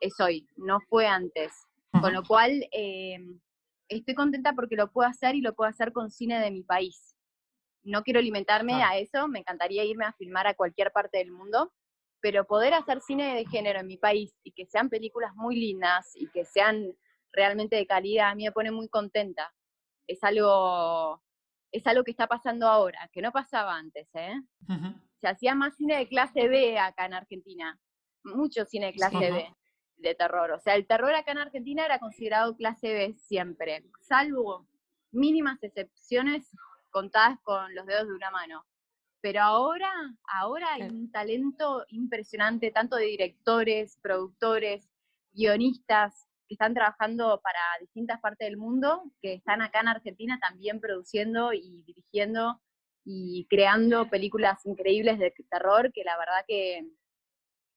es 0.00 0.18
hoy, 0.20 0.46
no 0.56 0.80
fue 0.88 1.06
antes. 1.06 1.52
Con 2.00 2.12
lo 2.12 2.22
cual, 2.22 2.68
eh, 2.72 3.18
estoy 3.88 4.14
contenta 4.14 4.52
porque 4.52 4.76
lo 4.76 4.92
puedo 4.92 5.08
hacer 5.08 5.34
y 5.34 5.40
lo 5.40 5.54
puedo 5.54 5.68
hacer 5.68 5.92
con 5.92 6.10
cine 6.10 6.38
de 6.38 6.50
mi 6.50 6.62
país 6.62 7.09
no 7.82 8.02
quiero 8.02 8.20
limitarme 8.20 8.82
a 8.82 8.98
eso, 8.98 9.28
me 9.28 9.40
encantaría 9.40 9.84
irme 9.84 10.04
a 10.04 10.12
filmar 10.12 10.46
a 10.46 10.54
cualquier 10.54 10.92
parte 10.92 11.18
del 11.18 11.32
mundo, 11.32 11.72
pero 12.20 12.46
poder 12.46 12.74
hacer 12.74 13.00
cine 13.00 13.34
de 13.34 13.46
género 13.46 13.80
en 13.80 13.86
mi 13.86 13.96
país 13.96 14.34
y 14.42 14.52
que 14.52 14.66
sean 14.66 14.90
películas 14.90 15.34
muy 15.34 15.56
lindas 15.56 16.10
y 16.14 16.28
que 16.28 16.44
sean 16.44 16.92
realmente 17.32 17.76
de 17.76 17.86
calidad, 17.86 18.30
a 18.30 18.34
mí 18.34 18.44
me 18.44 18.52
pone 18.52 18.70
muy 18.70 18.88
contenta. 18.88 19.52
Es 20.06 20.22
algo, 20.24 21.22
es 21.72 21.86
algo 21.86 22.04
que 22.04 22.10
está 22.10 22.26
pasando 22.26 22.66
ahora, 22.66 23.08
que 23.12 23.22
no 23.22 23.32
pasaba 23.32 23.76
antes, 23.76 24.08
¿eh? 24.14 24.34
Se 25.20 25.28
hacía 25.28 25.54
más 25.54 25.76
cine 25.76 25.98
de 25.98 26.08
clase 26.08 26.48
B 26.48 26.78
acá 26.78 27.06
en 27.06 27.14
Argentina, 27.14 27.78
mucho 28.24 28.64
cine 28.64 28.86
de 28.86 28.92
clase 28.92 29.30
B 29.30 29.54
de 29.96 30.14
terror. 30.14 30.50
O 30.52 30.58
sea, 30.58 30.74
el 30.74 30.86
terror 30.86 31.14
acá 31.14 31.32
en 31.32 31.38
Argentina 31.38 31.84
era 31.84 31.98
considerado 31.98 32.56
clase 32.56 32.92
B 32.92 33.14
siempre, 33.18 33.84
salvo 34.00 34.66
mínimas 35.12 35.62
excepciones 35.62 36.50
contadas 36.90 37.38
con 37.42 37.74
los 37.74 37.86
dedos 37.86 38.08
de 38.08 38.14
una 38.14 38.30
mano. 38.30 38.64
Pero 39.22 39.42
ahora, 39.42 39.92
ahora 40.40 40.74
hay 40.74 40.82
un 40.82 41.10
talento 41.10 41.84
impresionante, 41.88 42.70
tanto 42.70 42.96
de 42.96 43.06
directores, 43.06 43.98
productores, 44.02 44.88
guionistas, 45.32 46.26
que 46.48 46.54
están 46.54 46.74
trabajando 46.74 47.40
para 47.42 47.60
distintas 47.80 48.20
partes 48.20 48.48
del 48.48 48.56
mundo, 48.56 49.04
que 49.20 49.34
están 49.34 49.62
acá 49.62 49.80
en 49.80 49.88
Argentina 49.88 50.38
también 50.40 50.80
produciendo 50.80 51.52
y 51.52 51.82
dirigiendo 51.86 52.60
y 53.04 53.46
creando 53.48 54.08
películas 54.08 54.64
increíbles 54.66 55.18
de 55.18 55.32
terror, 55.50 55.92
que 55.92 56.02
la 56.04 56.18
verdad 56.18 56.44
que 56.48 56.86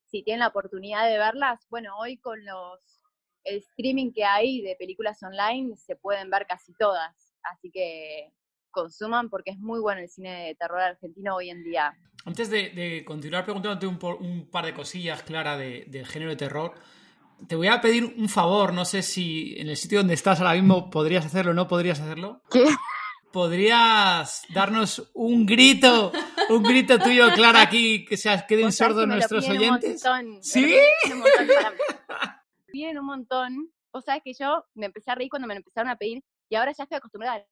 si 0.07 0.23
tienen 0.23 0.39
la 0.39 0.47
oportunidad 0.47 1.07
de 1.07 1.17
verlas, 1.17 1.65
bueno, 1.69 1.97
hoy 1.97 2.17
con 2.17 2.43
los 2.45 3.03
el 3.43 3.57
streaming 3.57 4.11
que 4.13 4.23
hay 4.23 4.61
de 4.61 4.75
películas 4.75 5.21
online 5.21 5.75
se 5.75 5.95
pueden 5.95 6.29
ver 6.29 6.45
casi 6.47 6.73
todas. 6.73 7.35
Así 7.43 7.69
que 7.71 8.31
consuman 8.73 9.29
porque 9.29 9.51
es 9.51 9.59
muy 9.59 9.79
bueno 9.79 10.01
el 10.01 10.09
cine 10.09 10.47
de 10.47 10.55
terror 10.55 10.81
argentino 10.81 11.35
hoy 11.35 11.49
en 11.49 11.63
día. 11.63 11.97
Antes 12.25 12.49
de, 12.49 13.03
continuar 13.05 13.45
preguntándote 13.45 13.87
un, 13.87 14.49
par 14.49 14.65
de 14.65 14.73
cosillas, 14.73 15.23
Clara, 15.23 15.57
del 15.57 16.05
género 16.05 16.31
de 16.31 16.37
terror, 16.37 16.73
te 17.47 17.55
voy 17.55 17.67
a 17.67 17.81
pedir 17.81 18.15
un 18.17 18.29
favor, 18.29 18.73
no 18.73 18.85
sé 18.85 19.01
si 19.01 19.55
en 19.57 19.69
el 19.69 19.77
sitio 19.77 19.99
donde 19.99 20.13
estás 20.13 20.39
ahora 20.39 20.53
mismo 20.53 20.89
podrías 20.89 21.25
hacerlo 21.25 21.51
o 21.51 21.53
no 21.53 21.67
podrías 21.67 21.99
hacerlo. 21.99 22.41
¿Qué? 22.49 22.65
¿Podrías 23.31 24.43
darnos 24.53 25.09
un 25.13 25.45
grito, 25.45 26.11
un 26.49 26.63
grito 26.63 26.99
tuyo, 26.99 27.33
Clara, 27.33 27.61
aquí, 27.61 28.05
que 28.05 28.15
se 28.15 28.29
queden 28.47 28.71
sordos 28.71 29.07
nuestros 29.07 29.49
oyentes? 29.49 30.03
¿Sí? 30.41 30.77
Piden 32.67 32.99
un 32.99 33.05
montón. 33.05 33.71
Vos 33.91 34.05
sabés 34.05 34.21
que 34.23 34.33
yo 34.33 34.65
me 34.75 34.85
empecé 34.85 35.11
a 35.11 35.15
reír 35.15 35.29
cuando 35.29 35.47
me 35.47 35.55
lo 35.55 35.59
empezaron 35.59 35.89
a 35.89 35.95
pedir 35.95 36.23
y 36.49 36.55
ahora 36.55 36.71
ya 36.71 36.83
estoy 36.83 36.97
acostumbrada 36.97 37.43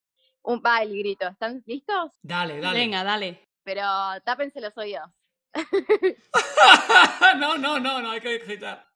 un 0.43 0.61
baile 0.61 0.97
grito. 0.99 1.27
¿Están 1.27 1.63
listos? 1.65 2.11
Dale, 2.21 2.59
dale. 2.59 2.79
Venga, 2.79 3.03
dale. 3.03 3.47
Pero 3.63 3.83
tápense 4.23 4.61
los 4.61 4.77
oídos. 4.77 5.09
no, 7.37 7.57
no, 7.57 7.79
no, 7.79 8.01
no, 8.01 8.11
hay 8.11 8.21
que 8.21 8.37
gritar. 8.39 8.87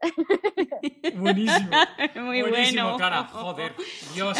Buenísimo. 1.14 1.70
Muy 2.16 2.42
Buenísimo, 2.42 2.82
bueno. 2.82 2.96
Clara. 2.96 3.24
Joder, 3.24 3.74
Dios. 4.14 4.38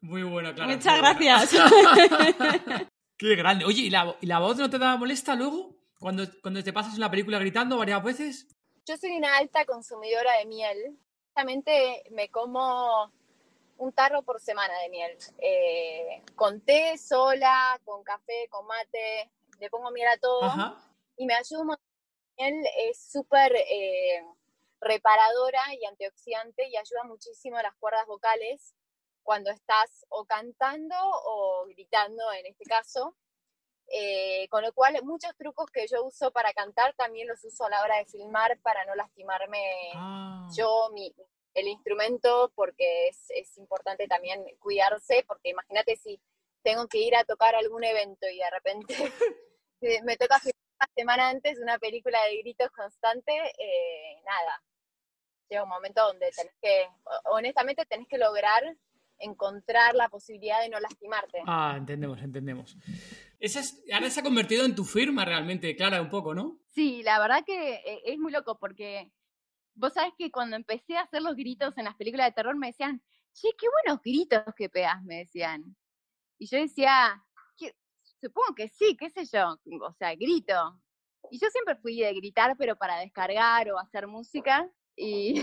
Muy 0.00 0.22
bueno, 0.22 0.54
Clara. 0.54 0.72
Muchas 0.72 0.98
gracias. 0.98 1.50
Qué 3.16 3.36
grande. 3.36 3.64
Oye, 3.64 3.82
¿y 3.82 3.90
la, 3.90 4.16
¿y 4.20 4.26
la, 4.26 4.38
voz 4.38 4.56
no 4.58 4.68
te 4.68 4.78
da 4.78 4.96
molesta 4.96 5.34
luego? 5.34 5.76
Cuando, 5.98 6.24
cuando 6.42 6.62
te 6.62 6.72
pasas 6.72 6.94
en 6.94 7.00
la 7.00 7.10
película 7.10 7.38
gritando 7.38 7.78
varias 7.78 8.02
veces. 8.02 8.48
Yo 8.86 8.96
soy 8.98 9.12
una 9.16 9.38
alta 9.38 9.64
consumidora 9.64 10.38
de 10.38 10.46
miel 10.46 10.98
me 12.10 12.28
como 12.30 13.12
un 13.78 13.92
tarro 13.92 14.22
por 14.22 14.40
semana 14.40 14.78
de 14.80 14.88
miel. 14.88 15.16
Eh, 15.38 16.22
con 16.34 16.60
té, 16.60 16.96
sola, 16.98 17.80
con 17.84 18.04
café, 18.04 18.48
con 18.48 18.66
mate, 18.66 19.30
le 19.58 19.70
pongo 19.70 19.90
miel 19.90 20.08
a 20.08 20.18
todo 20.18 20.76
y 21.16 21.26
me 21.26 21.34
ayuda 21.34 21.60
un 21.60 21.66
montón. 21.68 21.84
La 22.36 22.46
miel 22.50 22.64
es 22.88 23.10
súper 23.10 23.54
eh, 23.54 24.24
reparadora 24.80 25.62
y 25.74 25.84
antioxidante 25.84 26.68
y 26.68 26.76
ayuda 26.76 27.04
muchísimo 27.04 27.56
a 27.56 27.62
las 27.62 27.74
cuerdas 27.76 28.06
vocales 28.06 28.74
cuando 29.22 29.50
estás 29.50 30.04
o 30.08 30.24
cantando 30.26 30.96
o 31.00 31.66
gritando 31.66 32.32
en 32.32 32.46
este 32.46 32.64
caso. 32.64 33.16
Eh, 33.92 34.48
con 34.48 34.62
lo 34.62 34.72
cual, 34.72 34.98
muchos 35.04 35.36
trucos 35.36 35.70
que 35.70 35.86
yo 35.86 36.04
uso 36.04 36.30
para 36.30 36.52
cantar 36.52 36.94
también 36.94 37.28
los 37.28 37.44
uso 37.44 37.66
a 37.66 37.70
la 37.70 37.82
hora 37.82 37.98
de 37.98 38.06
filmar 38.06 38.58
para 38.60 38.84
no 38.86 38.94
lastimarme 38.94 39.60
Ah. 39.94 40.48
yo, 40.56 40.90
mi, 40.92 41.14
el 41.54 41.68
instrumento, 41.68 42.50
porque 42.54 43.08
es, 43.08 43.26
es 43.30 43.56
importante 43.58 44.06
también 44.08 44.44
cuidarse, 44.58 45.24
porque 45.26 45.50
imagínate 45.50 45.96
si 45.96 46.20
tengo 46.62 46.88
que 46.88 46.98
ir 46.98 47.14
a 47.14 47.24
tocar 47.24 47.54
algún 47.54 47.84
evento 47.84 48.26
y 48.28 48.38
de 48.38 48.50
repente 48.50 48.94
eh, 49.82 50.02
me 50.02 50.16
toca 50.16 50.38
filmar 50.40 50.54
una 50.80 50.90
semana 50.96 51.28
antes 51.28 51.60
una 51.60 51.78
película 51.78 52.24
de 52.24 52.38
gritos 52.38 52.70
constante, 52.70 53.32
eh, 53.58 54.20
nada. 54.24 54.62
Llega 55.48 55.62
un 55.62 55.68
momento 55.68 56.02
donde 56.06 56.30
tenés 56.32 56.54
que, 56.60 56.88
honestamente, 57.26 57.84
tenés 57.84 58.08
que 58.08 58.18
lograr 58.18 58.64
encontrar 59.18 59.94
la 59.94 60.08
posibilidad 60.08 60.60
de 60.60 60.70
no 60.70 60.80
lastimarte. 60.80 61.42
Ah, 61.46 61.74
entendemos, 61.76 62.20
entendemos. 62.20 62.76
Esa 63.44 63.60
es- 63.60 63.84
ahora 63.92 64.08
se 64.08 64.20
ha 64.20 64.22
convertido 64.22 64.64
en 64.64 64.74
tu 64.74 64.84
firma 64.86 65.22
realmente, 65.22 65.76
Clara, 65.76 66.00
un 66.00 66.08
poco, 66.08 66.34
¿no? 66.34 66.58
Sí, 66.70 67.02
la 67.02 67.18
verdad 67.18 67.44
que 67.44 67.74
eh, 67.74 68.00
es 68.06 68.18
muy 68.18 68.32
loco 68.32 68.58
porque 68.58 69.12
vos 69.74 69.92
sabés 69.92 70.14
que 70.16 70.30
cuando 70.30 70.56
empecé 70.56 70.96
a 70.96 71.02
hacer 71.02 71.20
los 71.20 71.36
gritos 71.36 71.76
en 71.76 71.84
las 71.84 71.94
películas 71.94 72.28
de 72.28 72.32
terror 72.32 72.56
me 72.56 72.68
decían, 72.68 73.02
che, 73.34 73.50
qué 73.58 73.66
buenos 73.68 74.02
gritos 74.02 74.42
que 74.56 74.70
pegas, 74.70 75.02
me 75.04 75.16
decían. 75.16 75.76
Y 76.38 76.46
yo 76.46 76.56
decía, 76.58 77.22
"¿Qué? 77.58 77.74
supongo 78.18 78.54
que 78.54 78.68
sí, 78.70 78.96
qué 78.98 79.10
sé 79.10 79.26
yo, 79.26 79.58
o 79.82 79.92
sea, 79.92 80.14
grito. 80.14 80.80
Y 81.30 81.38
yo 81.38 81.50
siempre 81.50 81.76
fui 81.76 82.00
de 82.00 82.14
gritar, 82.14 82.56
pero 82.56 82.76
para 82.76 82.96
descargar 83.00 83.70
o 83.70 83.78
hacer 83.78 84.06
música. 84.06 84.66
Y, 84.96 85.34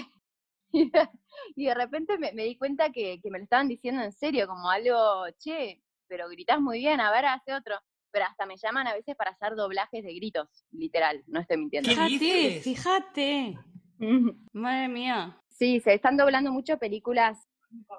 de, 1.55 1.74
repente 1.75 2.17
me, 2.17 2.31
di 2.31 2.58
cuenta 2.58 2.91
que, 2.91 3.22
que 3.22 3.29
me 3.29 3.38
lo 3.38 3.43
estaban 3.43 3.67
diciendo 3.67 4.01
en 4.01 4.12
serio, 4.12 4.48
como 4.48 4.72
algo, 4.72 5.27
che, 5.38 5.84
pero 6.08 6.27
gritás 6.29 6.60
muy 6.60 6.79
bien, 6.79 7.00
a 7.00 7.12
ver, 7.12 7.25
hace 7.25 7.53
otro. 7.53 7.79
Pero 8.12 8.25
hasta 8.25 8.46
me 8.46 8.58
llaman 8.58 8.88
a 8.88 8.94
veces 8.94 9.15
para 9.15 9.32
hacer 9.32 9.56
doblajes 9.56 10.03
de 10.03 10.13
gritos, 10.13 10.65
literal, 10.72 11.24
no 11.27 11.39
estoy 11.39 11.58
mintiendo. 11.58 11.89
¿Qué 11.89 11.96
Fíjate, 11.96 12.62
fíjate. 12.62 13.58
Madre 14.53 14.88
mía. 14.88 15.41
Sí, 15.50 15.80
se 15.80 15.94
están 15.94 16.18
doblando 16.18 16.51
mucho 16.51 16.77
películas, 16.77 17.38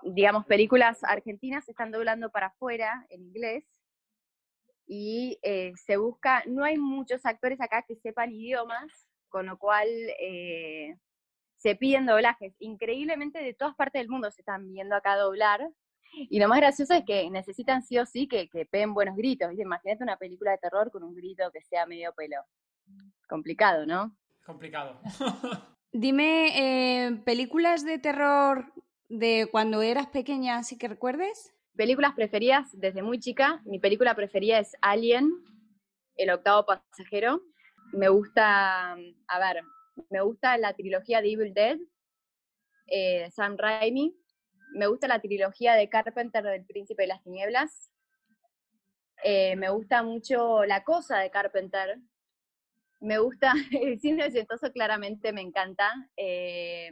digamos, 0.02 0.44
películas 0.46 1.02
argentinas 1.04 1.64
se 1.64 1.70
están 1.70 1.90
doblando 1.90 2.30
para 2.30 2.48
afuera 2.48 3.06
en 3.08 3.22
inglés 3.22 3.64
y 4.86 5.38
eh, 5.42 5.72
se 5.76 5.96
busca, 5.96 6.42
no 6.46 6.64
hay 6.64 6.76
muchos 6.76 7.24
actores 7.24 7.60
acá 7.60 7.84
que 7.86 7.96
sepan 7.96 8.32
idiomas, 8.32 8.90
con 9.28 9.46
lo 9.46 9.56
cual 9.58 9.88
eh, 10.20 10.96
se 11.56 11.76
piden 11.76 12.06
doblajes. 12.06 12.54
Increíblemente 12.58 13.38
de 13.38 13.54
todas 13.54 13.74
partes 13.76 14.00
del 14.00 14.10
mundo 14.10 14.30
se 14.30 14.42
están 14.42 14.70
viendo 14.72 14.94
acá 14.96 15.16
doblar. 15.16 15.66
Y 16.14 16.38
lo 16.38 16.48
más 16.48 16.58
gracioso 16.58 16.94
es 16.94 17.04
que 17.04 17.28
necesitan 17.30 17.82
sí 17.82 17.98
o 17.98 18.06
sí 18.06 18.28
que, 18.28 18.48
que 18.48 18.66
peguen 18.66 18.94
buenos 18.94 19.16
gritos. 19.16 19.48
¿viste? 19.48 19.62
Imagínate 19.62 20.02
una 20.02 20.16
película 20.16 20.50
de 20.52 20.58
terror 20.58 20.90
con 20.90 21.02
un 21.02 21.14
grito 21.14 21.50
que 21.52 21.62
sea 21.62 21.86
medio 21.86 22.12
pelo. 22.14 22.36
Complicado, 23.28 23.86
¿no? 23.86 24.16
Complicado. 24.44 25.00
Dime, 25.92 27.06
eh, 27.06 27.16
películas 27.24 27.84
de 27.84 27.98
terror 27.98 28.72
de 29.08 29.48
cuando 29.50 29.82
eras 29.82 30.06
pequeña, 30.06 30.56
así 30.56 30.78
que 30.78 30.88
recuerdes. 30.88 31.52
Películas 31.76 32.14
preferidas 32.14 32.68
desde 32.72 33.02
muy 33.02 33.18
chica. 33.18 33.60
Mi 33.64 33.78
película 33.78 34.14
preferida 34.14 34.58
es 34.58 34.76
Alien, 34.80 35.30
El 36.16 36.30
octavo 36.30 36.66
pasajero. 36.66 37.42
Me 37.92 38.08
gusta, 38.08 38.92
a 38.92 39.38
ver, 39.38 39.64
me 40.10 40.22
gusta 40.22 40.56
la 40.56 40.74
trilogía 40.74 41.20
de 41.20 41.32
Evil 41.32 41.52
Dead, 41.52 41.78
eh, 42.86 43.30
Sam 43.30 43.56
Raimi. 43.58 44.16
Me 44.74 44.86
gusta 44.86 45.08
la 45.08 45.20
trilogía 45.20 45.74
de 45.74 45.88
Carpenter 45.88 46.42
del 46.42 46.64
Príncipe 46.64 47.02
de 47.02 47.08
las 47.08 47.22
Tinieblas. 47.22 47.90
Eh, 49.22 49.54
me 49.56 49.70
gusta 49.70 50.02
mucho 50.02 50.64
La 50.64 50.82
Cosa 50.82 51.18
de 51.18 51.30
Carpenter. 51.30 51.98
Me 53.00 53.18
gusta, 53.18 53.52
el 53.72 54.00
cine 54.00 54.24
ochentoso 54.24 54.72
claramente 54.72 55.32
me 55.32 55.42
encanta. 55.42 55.90
Eh, 56.16 56.90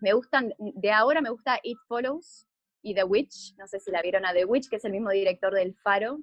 me 0.00 0.12
gustan, 0.12 0.52
de 0.58 0.90
ahora 0.90 1.20
me 1.20 1.30
gusta 1.30 1.58
It 1.62 1.78
Follows 1.88 2.46
y 2.82 2.94
The 2.94 3.04
Witch. 3.04 3.54
No 3.56 3.66
sé 3.66 3.80
si 3.80 3.90
la 3.90 4.02
vieron 4.02 4.26
a 4.26 4.32
The 4.32 4.44
Witch, 4.44 4.68
que 4.68 4.76
es 4.76 4.84
el 4.84 4.92
mismo 4.92 5.10
director 5.10 5.54
del 5.54 5.74
Faro. 5.74 6.18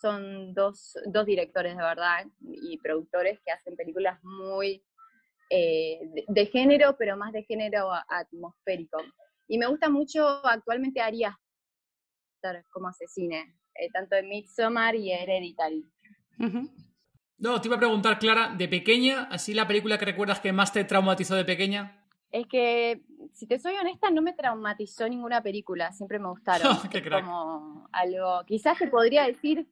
Son 0.00 0.54
dos, 0.54 0.96
dos 1.06 1.26
directores 1.26 1.76
de 1.76 1.82
verdad 1.82 2.26
y 2.40 2.78
productores 2.78 3.40
que 3.44 3.52
hacen 3.52 3.76
películas 3.76 4.18
muy 4.22 4.82
eh, 5.50 5.98
de, 6.02 6.24
de 6.28 6.46
género, 6.46 6.96
pero 6.96 7.16
más 7.16 7.32
de 7.32 7.42
género 7.42 7.90
atmosférico. 8.08 9.02
Y 9.48 9.58
me 9.58 9.66
gusta 9.66 9.90
mucho 9.90 10.24
actualmente 10.46 11.00
Ari 11.00 11.24
Aster 11.24 12.64
como 12.70 12.86
asesine, 12.86 13.56
eh, 13.74 13.90
tanto 13.92 14.14
en 14.14 14.28
Midsommar 14.28 14.94
y 14.94 15.10
Hereditary. 15.10 15.84
No, 17.36 17.60
te 17.60 17.66
iba 17.66 17.76
a 17.76 17.80
preguntar, 17.80 18.20
Clara, 18.20 18.54
de 18.56 18.68
pequeña, 18.68 19.24
así 19.24 19.52
la 19.52 19.66
película 19.66 19.98
que 19.98 20.04
recuerdas 20.04 20.38
que 20.38 20.52
más 20.52 20.72
te 20.72 20.84
traumatizó 20.84 21.34
de 21.34 21.44
pequeña. 21.44 22.06
Es 22.30 22.46
que, 22.46 23.02
si 23.32 23.48
te 23.48 23.58
soy 23.58 23.74
honesta, 23.74 24.08
no 24.10 24.22
me 24.22 24.34
traumatizó 24.34 25.08
ninguna 25.08 25.42
película, 25.42 25.90
siempre 25.90 26.20
me 26.20 26.28
gustaron. 26.28 26.62
Qué 26.92 27.02
crack. 27.02 27.24
como 27.24 27.88
algo, 27.90 28.44
quizás 28.46 28.78
te 28.78 28.86
podría 28.86 29.26
decir 29.26 29.66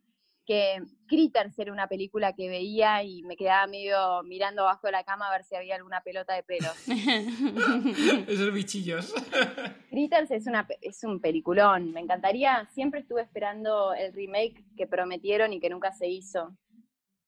que 0.48 0.82
Critters 1.06 1.58
era 1.58 1.70
una 1.70 1.88
película 1.88 2.32
que 2.32 2.48
veía 2.48 3.02
y 3.02 3.22
me 3.22 3.36
quedaba 3.36 3.66
medio 3.66 4.22
mirando 4.22 4.62
abajo 4.62 4.86
de 4.86 4.92
la 4.92 5.04
cama 5.04 5.28
a 5.28 5.32
ver 5.32 5.44
si 5.44 5.54
había 5.54 5.76
alguna 5.76 6.00
pelota 6.00 6.32
de 6.32 6.42
pelos. 6.42 6.72
Esos 8.26 8.54
bichillos. 8.54 9.12
Critters 9.90 10.30
es, 10.30 10.46
una, 10.46 10.66
es 10.80 11.04
un 11.04 11.20
peliculón, 11.20 11.92
me 11.92 12.00
encantaría, 12.00 12.66
siempre 12.72 13.00
estuve 13.00 13.20
esperando 13.20 13.92
el 13.92 14.14
remake 14.14 14.64
que 14.74 14.86
prometieron 14.86 15.52
y 15.52 15.60
que 15.60 15.68
nunca 15.68 15.92
se 15.92 16.08
hizo, 16.08 16.56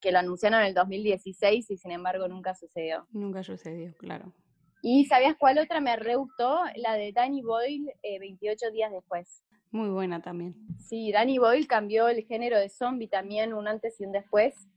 que 0.01 0.13
lo 0.13 0.19
anunciaron 0.19 0.61
en 0.61 0.69
el 0.69 0.75
2016 0.75 1.71
y 1.71 1.77
sin 1.77 1.91
embargo 1.91 2.27
nunca 2.27 2.55
sucedió. 2.55 3.07
Nunca 3.11 3.43
sucedió, 3.45 3.95
claro. 3.99 4.33
¿Y 4.81 5.05
sabías 5.05 5.37
cuál 5.39 5.59
otra 5.59 5.83
me 5.83 5.95
re 5.97 6.17
gustó? 6.17 6.59
La 6.77 6.95
de 6.95 7.13
Danny 7.13 7.43
Boyle, 7.43 7.93
eh, 8.03 8.19
28 8.19 8.71
días 8.71 8.91
después. 8.91 9.45
Muy 9.71 9.89
buena 9.89 10.21
también. 10.21 10.57
Sí, 10.79 11.13
Danny 11.13 11.39
Boyle 11.39 11.67
cambió 11.67 12.09
el 12.09 12.25
género 12.25 12.59
de 12.59 12.69
zombie 12.69 13.09
también 13.09 13.55
un 13.55 13.69
antes 13.69 14.01
y 14.01 14.05
un 14.05 14.13
después. 14.13 14.69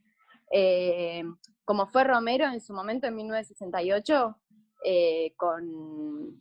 Eh, 0.52 1.24
como 1.66 1.88
fue 1.88 2.04
Romero 2.04 2.46
en 2.46 2.62
su 2.62 2.74
momento 2.74 3.08
en 3.08 3.16
1968, 3.16 4.36
eh, 4.86 5.34
con, 5.36 6.40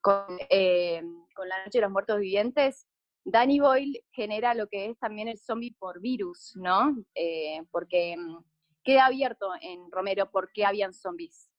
con, 0.00 0.24
eh, 0.48 1.02
con 1.34 1.48
La 1.48 1.64
Noche 1.64 1.78
de 1.78 1.82
los 1.82 1.90
Muertos 1.90 2.20
Vivientes, 2.20 2.86
Danny 3.24 3.60
Boyle 3.60 4.04
genera 4.12 4.54
lo 4.54 4.68
que 4.68 4.86
es 4.86 4.98
también 4.98 5.28
el 5.28 5.38
zombie 5.38 5.76
por 5.78 6.00
virus, 6.00 6.52
¿no? 6.56 6.96
Eh, 7.14 7.60
porque 7.70 8.16
mm, 8.16 8.38
queda 8.82 9.06
abierto 9.06 9.50
en 9.60 9.90
Romero 9.90 10.30
por 10.30 10.50
qué 10.52 10.64
habían 10.64 10.94
zombies. 10.94 11.50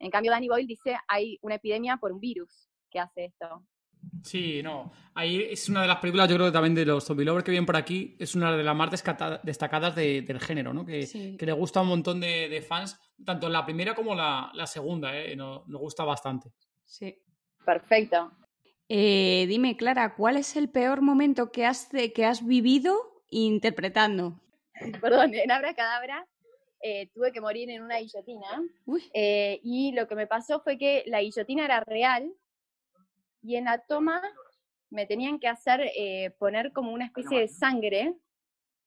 En 0.00 0.10
cambio, 0.10 0.32
Danny 0.32 0.48
Boyle 0.48 0.66
dice 0.66 0.96
hay 1.06 1.38
una 1.42 1.54
epidemia 1.56 1.96
por 1.98 2.10
un 2.10 2.18
virus 2.18 2.68
que 2.90 2.98
hace 2.98 3.26
esto. 3.26 3.64
Sí, 4.22 4.62
no. 4.62 4.92
Ahí 5.14 5.42
es 5.50 5.68
una 5.68 5.82
de 5.82 5.88
las 5.88 5.98
películas, 5.98 6.28
yo 6.28 6.36
creo 6.36 6.46
que 6.48 6.52
también 6.52 6.74
de 6.74 6.84
los 6.86 7.04
zombie 7.04 7.24
lovers 7.24 7.44
que 7.44 7.50
vienen 7.50 7.66
por 7.66 7.76
aquí, 7.76 8.16
es 8.18 8.34
una 8.34 8.56
de 8.56 8.62
las 8.62 8.74
más 8.76 8.90
destacadas 9.42 9.94
de- 9.94 10.22
del 10.22 10.40
género, 10.40 10.72
¿no? 10.72 10.84
Que, 10.86 11.06
Sí. 11.06 11.36
que 11.36 11.46
le 11.46 11.52
gusta 11.52 11.80
a 11.80 11.82
un 11.82 11.88
montón 11.88 12.20
de, 12.20 12.48
de 12.48 12.62
fans, 12.62 12.98
tanto 13.24 13.48
la 13.48 13.64
primera 13.64 13.94
como 13.94 14.14
la, 14.14 14.50
la 14.54 14.66
segunda, 14.66 15.16
¿eh? 15.18 15.34
Nos, 15.36 15.66
nos 15.68 15.80
gusta 15.80 16.04
bastante. 16.04 16.50
Sí. 16.84 17.16
Perfecto. 17.64 18.32
Eh, 18.88 19.46
dime, 19.48 19.76
Clara, 19.76 20.14
¿cuál 20.14 20.36
es 20.36 20.56
el 20.56 20.68
peor 20.68 21.00
momento 21.00 21.50
que 21.52 21.64
has, 21.66 21.88
que 22.14 22.24
has 22.24 22.44
vivido 22.46 22.96
interpretando? 23.30 24.40
perdón, 25.02 25.34
en 25.34 25.50
Abracadabra 25.50 26.26
eh, 26.82 27.08
tuve 27.14 27.32
que 27.32 27.40
morir 27.40 27.70
en 27.70 27.82
una 27.82 27.98
guillotina 27.98 28.62
Uy, 28.86 29.02
eh, 29.14 29.60
y 29.62 29.92
lo 29.92 30.08
que 30.08 30.14
me 30.16 30.26
pasó 30.26 30.60
fue 30.60 30.76
que 30.78 31.04
la 31.06 31.20
guillotina 31.22 31.64
era 31.64 31.80
real 31.84 32.32
y 33.42 33.56
en 33.56 33.64
la 33.64 33.78
toma 33.78 34.22
me 34.90 35.06
tenían 35.06 35.38
que 35.38 35.48
hacer 35.48 35.80
eh, 35.96 36.30
poner 36.38 36.72
como 36.72 36.92
una 36.92 37.06
especie 37.06 37.40
de 37.40 37.48
sangre 37.48 38.14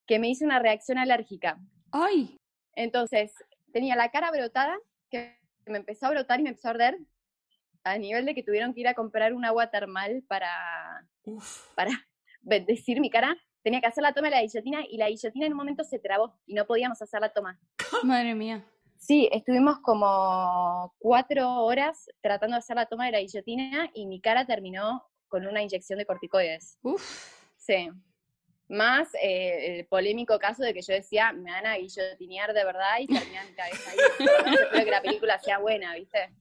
que 0.07 0.19
me 0.19 0.29
hizo 0.29 0.45
una 0.45 0.59
reacción 0.59 0.97
alérgica. 0.97 1.59
¡Ay! 1.91 2.37
Entonces 2.75 3.33
tenía 3.73 3.95
la 3.95 4.11
cara 4.11 4.31
brotada 4.31 4.77
que 5.09 5.39
me 5.65 5.77
empezó 5.77 6.05
a 6.05 6.11
brotar 6.11 6.39
y 6.39 6.43
me 6.43 6.49
empezó 6.49 6.67
a 6.67 6.71
arder 6.71 6.97
a 7.83 7.97
nivel 7.97 8.25
de 8.25 8.35
que 8.35 8.43
tuvieron 8.43 8.73
que 8.73 8.81
ir 8.81 8.87
a 8.87 8.93
comprar 8.93 9.33
un 9.33 9.45
agua 9.45 9.69
termal 9.69 10.23
para, 10.27 11.07
Uf. 11.23 11.73
para 11.75 11.91
bendecir 12.41 12.99
mi 12.99 13.09
cara. 13.09 13.35
Tenía 13.63 13.81
que 13.81 13.87
hacer 13.87 14.03
la 14.03 14.13
toma 14.13 14.29
de 14.29 14.35
la 14.35 14.41
guillotina 14.41 14.81
y 14.87 14.97
la 14.97 15.09
guillotina 15.09 15.47
en 15.47 15.53
un 15.53 15.57
momento 15.57 15.83
se 15.83 15.97
trabó 15.97 16.39
y 16.45 16.53
no 16.53 16.65
podíamos 16.67 17.01
hacer 17.01 17.19
la 17.19 17.33
toma. 17.33 17.59
Madre 18.03 18.35
mía. 18.35 18.63
Sí, 19.05 19.29
estuvimos 19.31 19.77
como 19.81 20.91
cuatro 20.97 21.63
horas 21.63 22.09
tratando 22.21 22.55
de 22.55 22.59
hacer 22.59 22.75
la 22.75 22.87
toma 22.87 23.05
de 23.05 23.11
la 23.11 23.19
guillotina 23.19 23.91
y 23.93 24.07
mi 24.07 24.19
cara 24.19 24.47
terminó 24.47 25.05
con 25.27 25.45
una 25.45 25.61
inyección 25.61 25.99
de 25.99 26.07
corticoides. 26.07 26.79
Uf. 26.81 27.03
Sí. 27.55 27.91
Más 28.67 29.13
eh, 29.21 29.77
el 29.77 29.85
polémico 29.85 30.39
caso 30.39 30.63
de 30.63 30.73
que 30.73 30.81
yo 30.81 30.95
decía, 30.95 31.33
me 31.33 31.51
van 31.51 31.67
a 31.67 31.77
guillotinear 31.77 32.51
de 32.53 32.65
verdad 32.65 32.97
y 32.99 33.05
termina 33.05 33.43
mi 33.43 33.53
cabeza 33.53 33.91
ahí. 33.91 33.97
Espero 34.19 34.85
que 34.85 34.91
la 34.91 35.01
película 35.03 35.37
sea 35.37 35.59
buena, 35.59 35.93
¿viste? 35.93 36.33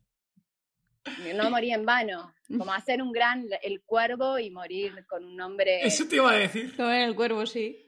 No 1.35 1.50
morí 1.50 1.71
en 1.71 1.85
vano. 1.85 2.35
Como 2.49 2.73
hacer 2.73 3.02
un 3.02 3.12
gran 3.12 3.47
El 3.62 3.83
Cuervo 3.83 4.38
y 4.38 4.50
morir 4.50 5.04
con 5.06 5.23
un 5.23 5.37
nombre... 5.37 5.87
Eso 5.87 6.09
te 6.09 6.16
iba 6.16 6.30
a 6.30 6.37
decir. 6.37 6.75
Como 6.76 6.88
en 6.88 7.02
el 7.02 7.14
cuervo, 7.14 7.44
sí. 7.44 7.84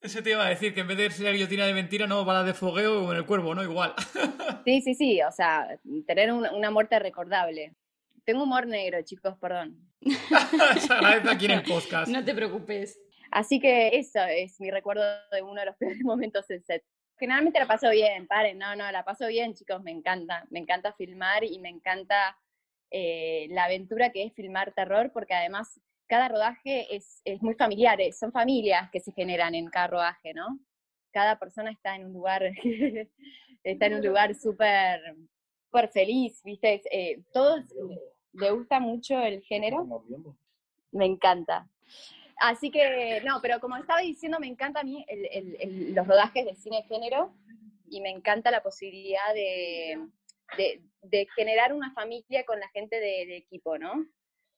Eso 0.00 0.22
te 0.22 0.30
iba 0.30 0.44
a 0.44 0.50
decir, 0.50 0.74
que 0.74 0.80
en 0.80 0.88
vez 0.88 0.96
de 0.98 1.10
ser 1.10 1.32
guillotina 1.32 1.66
de 1.66 1.74
mentira, 1.74 2.06
no, 2.06 2.24
bala 2.24 2.44
de 2.44 2.54
fogueo 2.54 3.00
como 3.00 3.12
en 3.12 3.18
el 3.18 3.26
cuervo, 3.26 3.54
¿no? 3.54 3.62
Igual. 3.62 3.94
Sí, 4.66 4.80
sí, 4.80 4.96
sí, 4.96 5.22
o 5.22 5.30
sea, 5.30 5.78
tener 6.08 6.32
una 6.32 6.72
muerte 6.72 6.98
recordable. 6.98 7.76
Tengo 8.24 8.42
humor 8.42 8.66
negro, 8.66 9.00
chicos, 9.02 9.38
perdón. 9.38 9.78
Se 10.00 10.92
agradece 10.92 11.30
aquí 11.30 11.44
en 11.44 11.52
el 11.52 11.62
podcast. 11.62 12.08
No 12.08 12.24
te 12.24 12.34
preocupes. 12.34 12.98
Así 13.30 13.60
que 13.60 13.96
eso 13.96 14.24
es 14.24 14.60
mi 14.60 14.72
recuerdo 14.72 15.04
de 15.30 15.42
uno 15.42 15.60
de 15.60 15.66
los 15.66 15.76
peores 15.78 16.02
momentos 16.02 16.50
en 16.50 16.64
set. 16.64 16.82
Generalmente 17.16 17.60
la 17.60 17.68
paso 17.68 17.90
bien, 17.90 18.26
paren, 18.26 18.58
no, 18.58 18.74
no, 18.74 18.90
la 18.90 19.04
paso 19.04 19.28
bien, 19.28 19.54
chicos, 19.54 19.80
me 19.84 19.92
encanta. 19.92 20.44
Me 20.50 20.58
encanta 20.58 20.92
filmar 20.92 21.44
y 21.44 21.60
me 21.60 21.68
encanta 21.68 22.36
eh, 22.90 23.46
la 23.50 23.64
aventura 23.64 24.10
que 24.10 24.24
es 24.24 24.34
filmar 24.34 24.72
terror, 24.72 25.12
porque 25.12 25.34
además 25.34 25.80
cada 26.06 26.28
rodaje 26.28 26.94
es, 26.94 27.20
es 27.24 27.42
muy 27.42 27.54
familiar, 27.54 28.00
eh, 28.00 28.12
son 28.12 28.32
familias 28.32 28.90
que 28.90 29.00
se 29.00 29.12
generan 29.12 29.54
en 29.54 29.68
cada 29.68 29.88
rodaje, 29.88 30.34
¿no? 30.34 30.58
Cada 31.12 31.38
persona 31.38 31.70
está 31.70 31.96
en 31.96 32.06
un 32.06 32.12
lugar, 32.12 32.42
está 33.64 33.86
en 33.86 33.94
un 33.94 34.06
lugar 34.06 34.34
súper 34.34 35.00
súper 35.66 35.88
feliz, 35.88 36.42
¿viste? 36.44 36.82
Eh, 36.90 37.22
todos 37.32 37.60
le 38.32 38.50
gusta 38.50 38.80
mucho 38.80 39.18
el 39.18 39.42
género. 39.42 40.04
Me 40.92 41.06
encanta. 41.06 41.68
Así 42.38 42.70
que, 42.70 43.22
no, 43.24 43.40
pero 43.40 43.60
como 43.60 43.76
estaba 43.76 44.00
diciendo, 44.00 44.38
me 44.38 44.46
encanta 44.46 44.80
a 44.80 44.84
mí 44.84 45.04
los 45.94 46.06
rodajes 46.06 46.44
de 46.44 46.54
cine 46.54 46.84
género 46.88 47.34
y 47.88 48.00
me 48.00 48.10
encanta 48.10 48.50
la 48.50 48.62
posibilidad 48.62 49.32
de, 49.34 49.98
de, 51.02 51.28
generar 51.34 51.72
una 51.72 51.92
familia 51.94 52.44
con 52.44 52.60
la 52.60 52.68
gente 52.68 53.00
de, 53.00 53.36
equipo, 53.36 53.78
¿no? 53.78 54.06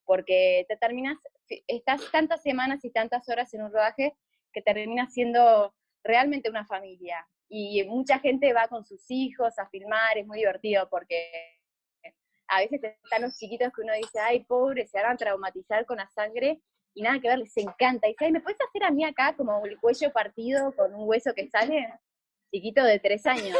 Porque 0.05 0.64
te 0.69 0.76
terminas, 0.76 1.19
estás 1.67 2.11
tantas 2.11 2.43
semanas 2.43 2.85
y 2.85 2.90
tantas 2.90 3.28
horas 3.28 3.52
en 3.55 3.62
un 3.62 3.73
rodaje 3.73 4.17
que 4.52 4.62
terminas 4.62 5.12
siendo 5.12 5.75
realmente 6.02 6.50
una 6.50 6.67
familia. 6.67 7.26
Y 7.49 7.83
mucha 7.85 8.19
gente 8.19 8.52
va 8.52 8.69
con 8.69 8.85
sus 8.85 9.11
hijos 9.11 9.59
a 9.59 9.69
filmar, 9.69 10.19
es 10.19 10.26
muy 10.26 10.38
divertido 10.38 10.88
porque 10.90 11.31
a 12.49 12.61
veces 12.61 12.81
están 12.83 13.23
los 13.23 13.37
chiquitos 13.37 13.73
que 13.73 13.83
uno 13.83 13.93
dice, 13.95 14.19
ay, 14.21 14.45
pobre, 14.45 14.87
se 14.87 15.00
van 15.00 15.12
a 15.12 15.17
traumatizar 15.17 15.85
con 15.87 15.99
la 15.99 16.09
sangre 16.09 16.61
y 16.95 17.02
nada 17.02 17.21
que 17.21 17.28
ver, 17.28 17.38
les 17.38 17.57
encanta. 17.57 18.09
Y 18.09 18.12
dice, 18.12 18.33
¿me 18.33 18.40
puedes 18.40 18.59
hacer 18.61 18.85
a 18.85 18.90
mí 18.90 19.05
acá 19.05 19.35
como 19.37 19.64
el 19.64 19.78
cuello 19.78 20.12
partido 20.12 20.75
con 20.75 20.95
un 20.95 21.09
hueso 21.09 21.35
que 21.35 21.49
sale? 21.49 21.93
Chiquito 22.50 22.83
de 22.83 22.99
tres 22.99 23.26
años. 23.26 23.57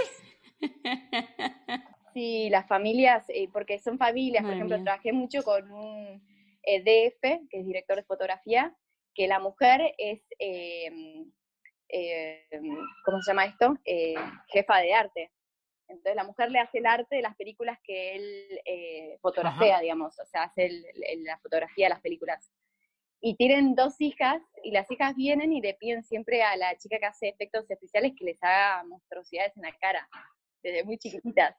Sí, 2.15 2.49
las 2.51 2.67
familias, 2.67 3.25
eh, 3.29 3.49
porque 3.53 3.79
son 3.79 3.97
familias, 3.97 4.43
por 4.43 4.55
ejemplo, 4.55 4.83
trabajé 4.83 5.13
mucho 5.13 5.45
con 5.45 5.71
un 5.71 6.21
eh, 6.69 6.83
DF, 6.83 7.49
que 7.49 7.61
es 7.61 7.67
director 7.67 7.97
de 7.97 8.05
fotografía, 8.05 8.77
que 9.15 9.27
la 9.27 9.39
mujer 9.39 9.95
es, 9.97 10.21
em, 10.39 11.33
em, 11.89 12.77
¿cómo 13.07 13.23
se 13.23 13.31
llama 13.31 13.47
esto? 13.47 13.75
Eh, 13.87 14.15
jefa 14.49 14.79
de 14.81 14.93
arte. 14.93 15.33
Entonces 15.89 16.15
la 16.15 16.25
mujer 16.25 16.51
le 16.51 16.59
hace 16.59 16.79
el 16.79 16.87
arte 16.87 17.17
de 17.17 17.23
las 17.23 17.35
películas 17.37 17.79
que 17.83 18.17
él 18.17 19.19
fotografía, 19.23 19.81
digamos, 19.81 20.19
o 20.19 20.27
sea, 20.27 20.43
hace 20.43 20.69
la 21.25 21.39
fotografía 21.39 21.87
de 21.87 21.95
las 21.95 22.03
películas. 22.03 22.53
Y 23.21 23.37
tienen 23.37 23.75
dos 23.75 23.99
hijas, 24.01 24.43
y 24.63 24.71
las 24.71 24.91
hijas 24.91 25.17
vienen 25.17 25.55
y 25.55 25.63
le 25.63 25.73
piden 25.73 26.05
siempre 26.05 26.43
a 26.43 26.55
la 26.57 26.77
chica 26.77 26.99
que 26.99 27.07
hace 27.07 27.29
efectos 27.29 27.69
especiales 27.71 28.13
que 28.17 28.27
les 28.27 28.39
haga 28.43 28.85
monstruosidades 28.85 29.57
en 29.57 29.63
la 29.63 29.73
cara, 29.79 30.07
desde 30.63 30.85
muy 30.85 30.99
chiquititas. 30.99 31.57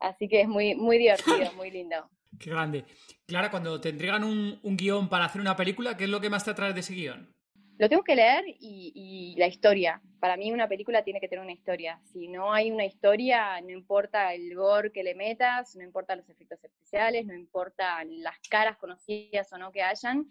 Así 0.00 0.28
que 0.28 0.40
es 0.40 0.48
muy, 0.48 0.74
muy 0.74 0.98
divertido, 0.98 1.52
muy 1.56 1.70
lindo. 1.70 2.10
Qué 2.38 2.50
grande. 2.50 2.84
Clara, 3.26 3.50
cuando 3.50 3.80
te 3.80 3.88
entregan 3.88 4.24
un, 4.24 4.58
un, 4.62 4.76
guion 4.76 5.08
para 5.08 5.24
hacer 5.24 5.40
una 5.40 5.56
película, 5.56 5.96
¿qué 5.96 6.04
es 6.04 6.10
lo 6.10 6.20
que 6.20 6.30
más 6.30 6.44
te 6.44 6.52
atrae 6.52 6.72
de 6.72 6.80
ese 6.80 6.94
guion? 6.94 7.34
Lo 7.78 7.88
tengo 7.88 8.02
que 8.02 8.16
leer 8.16 8.44
y, 8.48 8.92
y, 8.94 9.36
la 9.38 9.46
historia. 9.46 10.02
Para 10.18 10.36
mí 10.36 10.50
una 10.50 10.68
película 10.68 11.04
tiene 11.04 11.20
que 11.20 11.28
tener 11.28 11.44
una 11.44 11.52
historia. 11.52 12.00
Si 12.04 12.26
no 12.26 12.52
hay 12.52 12.70
una 12.70 12.84
historia, 12.84 13.60
no 13.60 13.70
importa 13.70 14.34
el 14.34 14.54
gore 14.54 14.90
que 14.90 15.04
le 15.04 15.14
metas, 15.14 15.76
no 15.76 15.84
importa 15.84 16.16
los 16.16 16.28
efectos 16.28 16.62
especiales, 16.62 17.24
no 17.26 17.34
importa 17.34 18.04
las 18.04 18.36
caras 18.48 18.76
conocidas 18.78 19.52
o 19.52 19.58
no 19.58 19.70
que 19.70 19.82
hayan. 19.82 20.26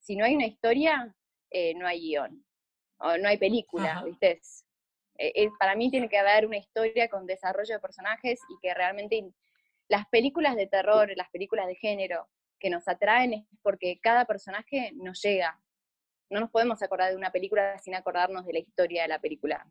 Si 0.00 0.16
no 0.16 0.24
hay 0.24 0.34
una 0.34 0.46
historia, 0.46 1.14
eh, 1.50 1.74
no 1.74 1.86
hay 1.86 2.00
guion. 2.00 2.44
O 2.98 3.16
no 3.16 3.28
hay 3.28 3.38
película, 3.38 4.02
¿viste? 4.04 4.40
Eh, 5.18 5.50
para 5.58 5.74
mí 5.74 5.90
tiene 5.90 6.08
que 6.08 6.18
haber 6.18 6.46
una 6.46 6.58
historia 6.58 7.08
con 7.08 7.26
desarrollo 7.26 7.74
de 7.74 7.80
personajes 7.80 8.40
y 8.48 8.58
que 8.60 8.72
realmente 8.74 9.24
las 9.88 10.06
películas 10.08 10.56
de 10.56 10.66
terror, 10.66 11.10
las 11.16 11.30
películas 11.30 11.66
de 11.66 11.74
género 11.74 12.28
que 12.58 12.70
nos 12.70 12.86
atraen 12.88 13.32
es 13.34 13.44
porque 13.62 13.98
cada 14.02 14.24
personaje 14.24 14.92
nos 14.94 15.22
llega. 15.22 15.60
No 16.30 16.40
nos 16.40 16.50
podemos 16.50 16.82
acordar 16.82 17.10
de 17.10 17.16
una 17.16 17.30
película 17.30 17.78
sin 17.78 17.94
acordarnos 17.94 18.44
de 18.44 18.52
la 18.52 18.58
historia 18.58 19.02
de 19.02 19.08
la 19.08 19.18
película, 19.18 19.66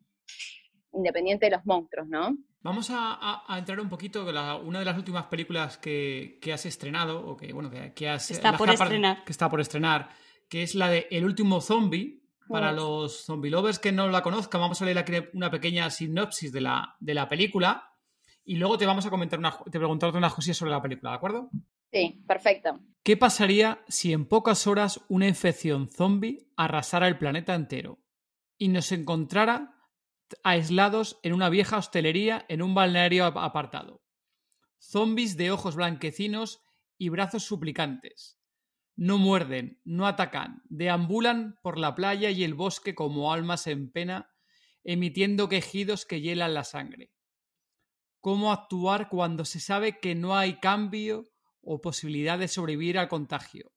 independiente 0.94 1.46
de 1.46 1.52
los 1.52 1.66
monstruos, 1.66 2.08
¿no? 2.08 2.36
Vamos 2.62 2.90
a, 2.92 3.46
entrar 3.58 3.80
un 3.80 3.90
poquito 3.90 4.28
en 4.28 4.36
una 4.66 4.80
de 4.80 4.86
las 4.86 4.98
últimas 4.98 5.28
películas 5.28 5.78
que, 5.78 6.40
has 6.52 6.66
estrenado, 6.66 7.26
o 7.26 7.38
que, 7.38 7.54
bueno, 7.54 7.70
que, 7.70 8.10
has... 8.10 8.32
Está 8.32 8.58
por 8.58 8.70
estrenar. 8.70 9.24
Que 9.24 9.32
está 9.32 9.50
por 9.50 9.62
estrenar, 9.62 10.10
que 10.50 10.64
es 10.64 10.74
la 10.74 10.90
de 10.90 11.08
El 11.12 11.26
último 11.26 11.62
zombie, 11.62 12.24
para 12.50 12.72
los 12.72 13.26
zombie 13.26 13.52
lovers 13.52 13.78
que 13.78 13.92
no 13.92 14.08
la 14.08 14.24
conozcan, 14.24 14.62
vamos 14.62 14.82
a 14.82 14.86
leer 14.86 15.30
una 15.34 15.52
pequeña 15.52 15.90
sinopsis 15.90 16.52
de 16.52 16.62
la, 16.62 16.96
de 17.00 17.14
la 17.14 17.28
película 17.28 17.87
y 18.48 18.56
luego 18.56 18.78
te 18.78 18.86
vamos 18.86 19.06
a 19.06 19.10
comentar 19.12 19.38
una, 19.38 19.56
te 19.70 19.78
preguntarte 19.78 20.18
unas 20.18 20.34
cosillas 20.34 20.58
sobre 20.58 20.72
la 20.72 20.82
película, 20.82 21.12
¿de 21.12 21.18
acuerdo? 21.18 21.50
Sí, 21.92 22.24
perfecto. 22.26 22.80
¿Qué 23.04 23.16
pasaría 23.16 23.84
si 23.88 24.14
en 24.14 24.26
pocas 24.26 24.66
horas 24.66 25.02
una 25.10 25.28
infección 25.28 25.88
zombie 25.90 26.48
arrasara 26.56 27.08
el 27.08 27.20
planeta 27.20 27.54
entero 27.54 28.00
y 28.58 28.70
nos 28.70 28.92
encontrara 28.92 29.76
aislados 30.44 31.20
en 31.24 31.34
una 31.34 31.50
vieja 31.50 31.78
hostelería 31.78 32.46
en 32.50 32.62
un 32.62 32.74
balneario 32.74 33.26
apartado? 33.26 34.02
Zombies 34.80 35.38
de 35.38 35.52
ojos 35.52 35.76
blanquecinos 35.76 36.64
y 36.98 37.10
brazos 37.10 37.44
suplicantes 37.44 38.38
no 38.98 39.20
muerden, 39.20 39.80
no 39.86 40.08
atacan, 40.08 40.64
deambulan 40.70 41.60
por 41.62 41.78
la 41.78 41.94
playa 41.94 42.32
y 42.32 42.44
el 42.44 42.56
bosque 42.56 42.96
como 42.96 43.32
almas 43.32 43.68
en 43.68 43.92
pena, 43.92 44.32
emitiendo 44.84 45.48
quejidos 45.48 46.06
que 46.06 46.20
hielan 46.20 46.56
la 46.56 46.64
sangre. 46.64 47.12
¿Cómo 48.20 48.52
actuar 48.52 49.10
cuando 49.10 49.46
se 49.46 49.60
sabe 49.60 50.00
que 50.00 50.16
no 50.16 50.36
hay 50.36 50.60
cambio 50.60 51.26
o 51.62 51.82
posibilidad 51.82 52.40
de 52.40 52.48
sobrevivir 52.48 52.98
al 52.98 53.08
contagio? 53.08 53.72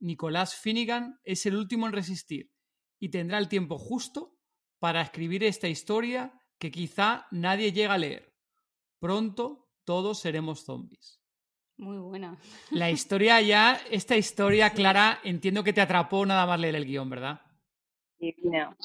Nicolás 0.00 0.54
Finnegan 0.56 1.20
es 1.24 1.44
el 1.46 1.56
último 1.56 1.86
en 1.86 1.92
resistir 1.92 2.50
y 2.98 3.10
tendrá 3.10 3.38
el 3.38 3.48
tiempo 3.48 3.78
justo 3.78 4.36
para 4.78 5.02
escribir 5.02 5.44
esta 5.44 5.68
historia 5.68 6.32
que 6.58 6.70
quizá 6.70 7.26
nadie 7.30 7.72
llega 7.72 7.94
a 7.94 7.98
leer. 7.98 8.34
Pronto 8.98 9.68
todos 9.84 10.20
seremos 10.20 10.64
zombies. 10.64 11.20
Muy 11.76 11.98
buena. 11.98 12.38
La 12.70 12.90
historia 12.90 13.40
ya, 13.40 13.80
esta 13.90 14.16
historia, 14.16 14.70
Clara, 14.74 15.20
entiendo 15.24 15.64
que 15.64 15.72
te 15.72 15.80
atrapó 15.80 16.24
nada 16.26 16.46
más 16.46 16.60
leer 16.60 16.76
el 16.76 16.84
guion, 16.84 17.08
¿verdad? 17.08 17.40
Sí, 18.18 18.34
no. 18.42 18.76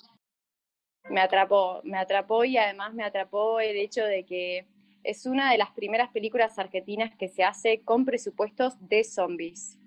Me 1.09 1.21
atrapó, 1.21 1.81
me 1.83 1.97
atrapó 1.97 2.43
y 2.45 2.57
además 2.57 2.93
me 2.93 3.03
atrapó 3.03 3.59
el 3.59 3.77
hecho 3.77 4.03
de 4.03 4.25
que 4.25 4.65
es 5.03 5.25
una 5.25 5.51
de 5.51 5.57
las 5.57 5.71
primeras 5.71 6.11
películas 6.11 6.57
argentinas 6.57 7.15
que 7.15 7.27
se 7.27 7.43
hace 7.43 7.83
con 7.83 8.05
presupuestos 8.05 8.75
de 8.79 9.03
zombies. 9.03 9.77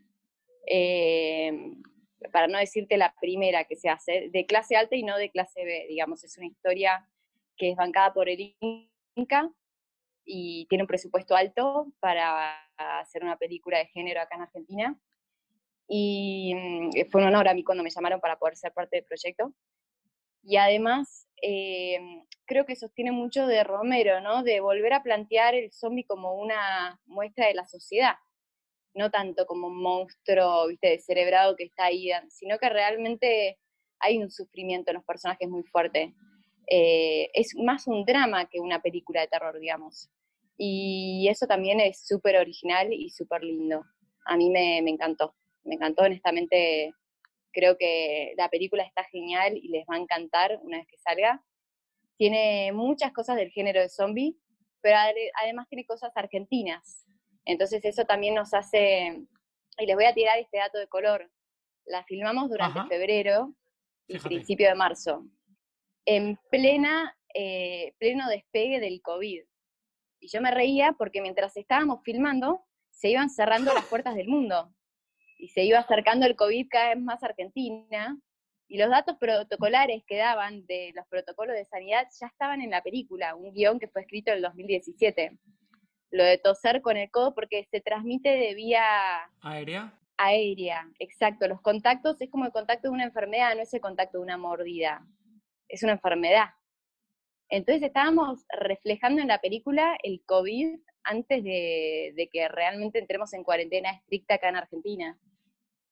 Eh, 0.67 1.73
para 2.33 2.47
no 2.47 2.59
decirte 2.59 2.97
la 2.97 3.15
primera 3.21 3.65
que 3.65 3.77
se 3.77 3.89
hace, 3.89 4.29
de 4.31 4.47
clase 4.47 4.77
alta 4.77 4.97
y 4.97 5.03
no 5.03 5.17
de 5.17 5.31
clase 5.31 5.65
B, 5.65 5.87
digamos, 5.89 6.25
es 6.25 6.37
una 6.37 6.47
historia 6.47 7.09
que 7.57 7.71
es 7.71 7.77
bancada 7.77 8.13
por 8.13 8.29
el 8.29 8.55
Inca 9.15 9.51
y 10.25 10.67
tiene 10.67 10.85
un 10.85 10.89
presupuesto 10.89 11.35
alto 11.35 11.93
para 12.01 12.55
hacer 12.77 13.23
una 13.25 13.37
película 13.37 13.79
de 13.79 13.87
género 13.87 14.21
acá 14.21 14.37
en 14.37 14.43
Argentina. 14.43 15.01
Y 15.89 16.55
mm, 16.55 17.11
fue 17.11 17.23
un 17.23 17.29
honor 17.29 17.49
a 17.49 17.55
mí 17.55 17.65
cuando 17.65 17.83
me 17.83 17.91
llamaron 17.91 18.21
para 18.21 18.39
poder 18.39 18.57
ser 18.57 18.73
parte 18.73 18.97
del 18.97 19.05
proyecto. 19.05 19.55
Y 20.43 20.57
además, 20.57 21.29
eh, 21.43 21.99
creo 22.47 22.65
que 22.65 22.77
sostiene 22.77 23.13
mucho 23.13 23.47
de 23.47 23.63
Romero, 23.63 24.21
¿no? 24.21 24.43
De 24.43 24.61
volver 24.61 24.95
a 24.95 25.03
plantear 25.03 25.55
el 25.55 25.71
zombie 25.73 26.05
como 26.05 26.35
una 26.35 27.01
muestra 27.07 27.47
de 27.47 27.55
la 27.55 27.67
sociedad, 27.67 28.15
no 28.95 29.11
tanto 29.11 29.47
como 29.47 29.69
un 29.69 29.81
monstruo, 29.81 30.67
viste, 30.69 30.89
descerebrado 30.89 31.57
que 31.57 31.65
está 31.65 31.85
ahí, 31.85 32.11
sino 32.31 32.59
que 32.59 32.69
realmente 32.69 33.59
hay 34.01 34.19
un 34.19 34.31
sufrimiento 34.31 34.91
en 34.91 34.97
los 34.97 35.05
personajes 35.05 35.49
muy 35.49 35.63
fuerte. 35.65 36.15
Eh, 36.71 37.31
es 37.35 37.55
más 37.57 37.87
un 37.87 38.05
drama 38.05 38.49
que 38.49 38.61
una 38.61 38.81
película 38.81 39.21
de 39.21 39.29
terror, 39.29 39.59
digamos. 39.59 40.11
Y 40.57 41.29
eso 41.31 41.47
también 41.47 41.81
es 41.81 42.07
súper 42.07 42.37
original 42.37 42.93
y 42.93 43.11
súper 43.11 43.45
lindo. 43.45 43.85
A 44.27 44.37
mí 44.37 44.51
me, 44.51 44.81
me, 44.83 44.91
encantó, 44.91 45.35
me 45.65 45.77
encantó 45.77 46.03
honestamente. 46.03 46.93
Creo 47.53 47.77
que 47.79 48.35
la 48.37 48.49
película 48.49 48.83
está 48.83 49.05
genial 49.05 49.57
y 49.57 49.69
les 49.69 49.85
va 49.87 49.97
a 49.97 49.99
encantar 49.99 50.59
una 50.63 50.79
vez 50.79 50.87
que 50.87 50.99
salga. 50.99 51.43
Tiene 52.17 52.73
muchas 52.73 53.13
cosas 53.13 53.37
del 53.37 53.51
género 53.51 53.81
de 53.81 53.89
zombie, 53.89 54.37
pero 54.81 54.97
además 55.43 55.69
tiene 55.69 55.85
cosas 55.85 56.13
argentinas. 56.17 57.07
Entonces 57.45 57.85
eso 57.85 58.05
también 58.05 58.35
nos 58.35 58.53
hace, 58.53 59.25
y 59.79 59.87
les 59.87 59.97
voy 59.97 60.05
a 60.05 60.15
tirar 60.15 60.39
este 60.39 60.59
dato 60.59 60.79
de 60.79 60.89
color. 60.89 61.31
La 61.87 62.05
filmamos 62.05 62.51
durante 62.51 62.85
febrero 62.87 63.55
y 64.07 64.19
principio 64.19 64.69
de 64.69 64.75
marzo, 64.75 65.25
en 66.05 66.39
plena, 66.51 67.17
eh, 67.35 67.95
pleno 67.99 68.29
despegue 68.29 68.81
del 68.81 69.01
COVID. 69.01 69.43
Y 70.21 70.29
yo 70.29 70.41
me 70.43 70.51
reía 70.51 70.93
porque 70.99 71.23
mientras 71.23 71.57
estábamos 71.57 72.03
filmando, 72.03 72.65
se 72.91 73.09
iban 73.09 73.31
cerrando 73.31 73.73
las 73.73 73.85
puertas 73.91 74.15
del 74.15 74.29
mundo 74.29 74.75
y 75.39 75.49
se 75.49 75.63
iba 75.63 75.79
acercando 75.79 76.27
el 76.27 76.37
COVID 76.37 76.67
cada 76.69 76.95
vez 76.95 77.03
más 77.03 77.23
a 77.23 77.27
Argentina. 77.27 78.19
Y 78.67 78.77
los 78.77 78.91
datos 78.91 79.17
protocolares 79.19 80.03
que 80.07 80.19
daban 80.19 80.67
de 80.67 80.93
los 80.95 81.07
protocolos 81.07 81.57
de 81.57 81.65
sanidad 81.65 82.07
ya 82.21 82.27
estaban 82.27 82.61
en 82.61 82.71
la 82.71 82.83
película, 82.83 83.35
un 83.35 83.55
guion 83.55 83.79
que 83.79 83.89
fue 83.89 84.03
escrito 84.03 84.31
en 84.31 84.39
el 84.39 84.43
2017. 84.43 85.39
Lo 86.11 86.25
de 86.25 86.39
toser 86.39 86.83
con 86.83 86.97
el 86.97 87.11
codo 87.11 87.35
porque 87.35 87.65
se 87.71 87.81
transmite 87.81 88.29
de 88.29 88.55
vía... 88.55 88.83
¿Aérea? 89.41 89.95
Aérea, 90.19 90.87
exacto. 90.99 91.49
Los 91.49 91.63
contactos 91.63 92.21
es 92.21 92.29
como 92.29 92.45
el 92.45 92.53
contacto 92.53 92.89
de 92.89 92.95
una 92.95 93.05
enfermedad, 93.05 93.55
no 93.55 93.63
es 93.63 93.73
el 93.73 93.81
contacto 93.81 94.19
de 94.19 94.25
una 94.25 94.37
mordida. 94.37 95.07
Es 95.69 95.83
una 95.83 95.93
enfermedad. 95.93 96.49
Entonces 97.49 97.83
estábamos 97.83 98.45
reflejando 98.51 99.23
en 99.23 99.29
la 99.29 99.39
película 99.39 99.97
el 100.03 100.23
COVID 100.27 100.79
antes 101.09 101.43
de, 101.43 102.29
que 102.31 102.49
realmente 102.49 102.99
entremos 102.99 103.33
en 103.33 103.43
cuarentena 103.43 103.91
estricta 103.91 104.35
acá 104.35 104.51
en 104.51 104.57
Argentina. 104.57 105.19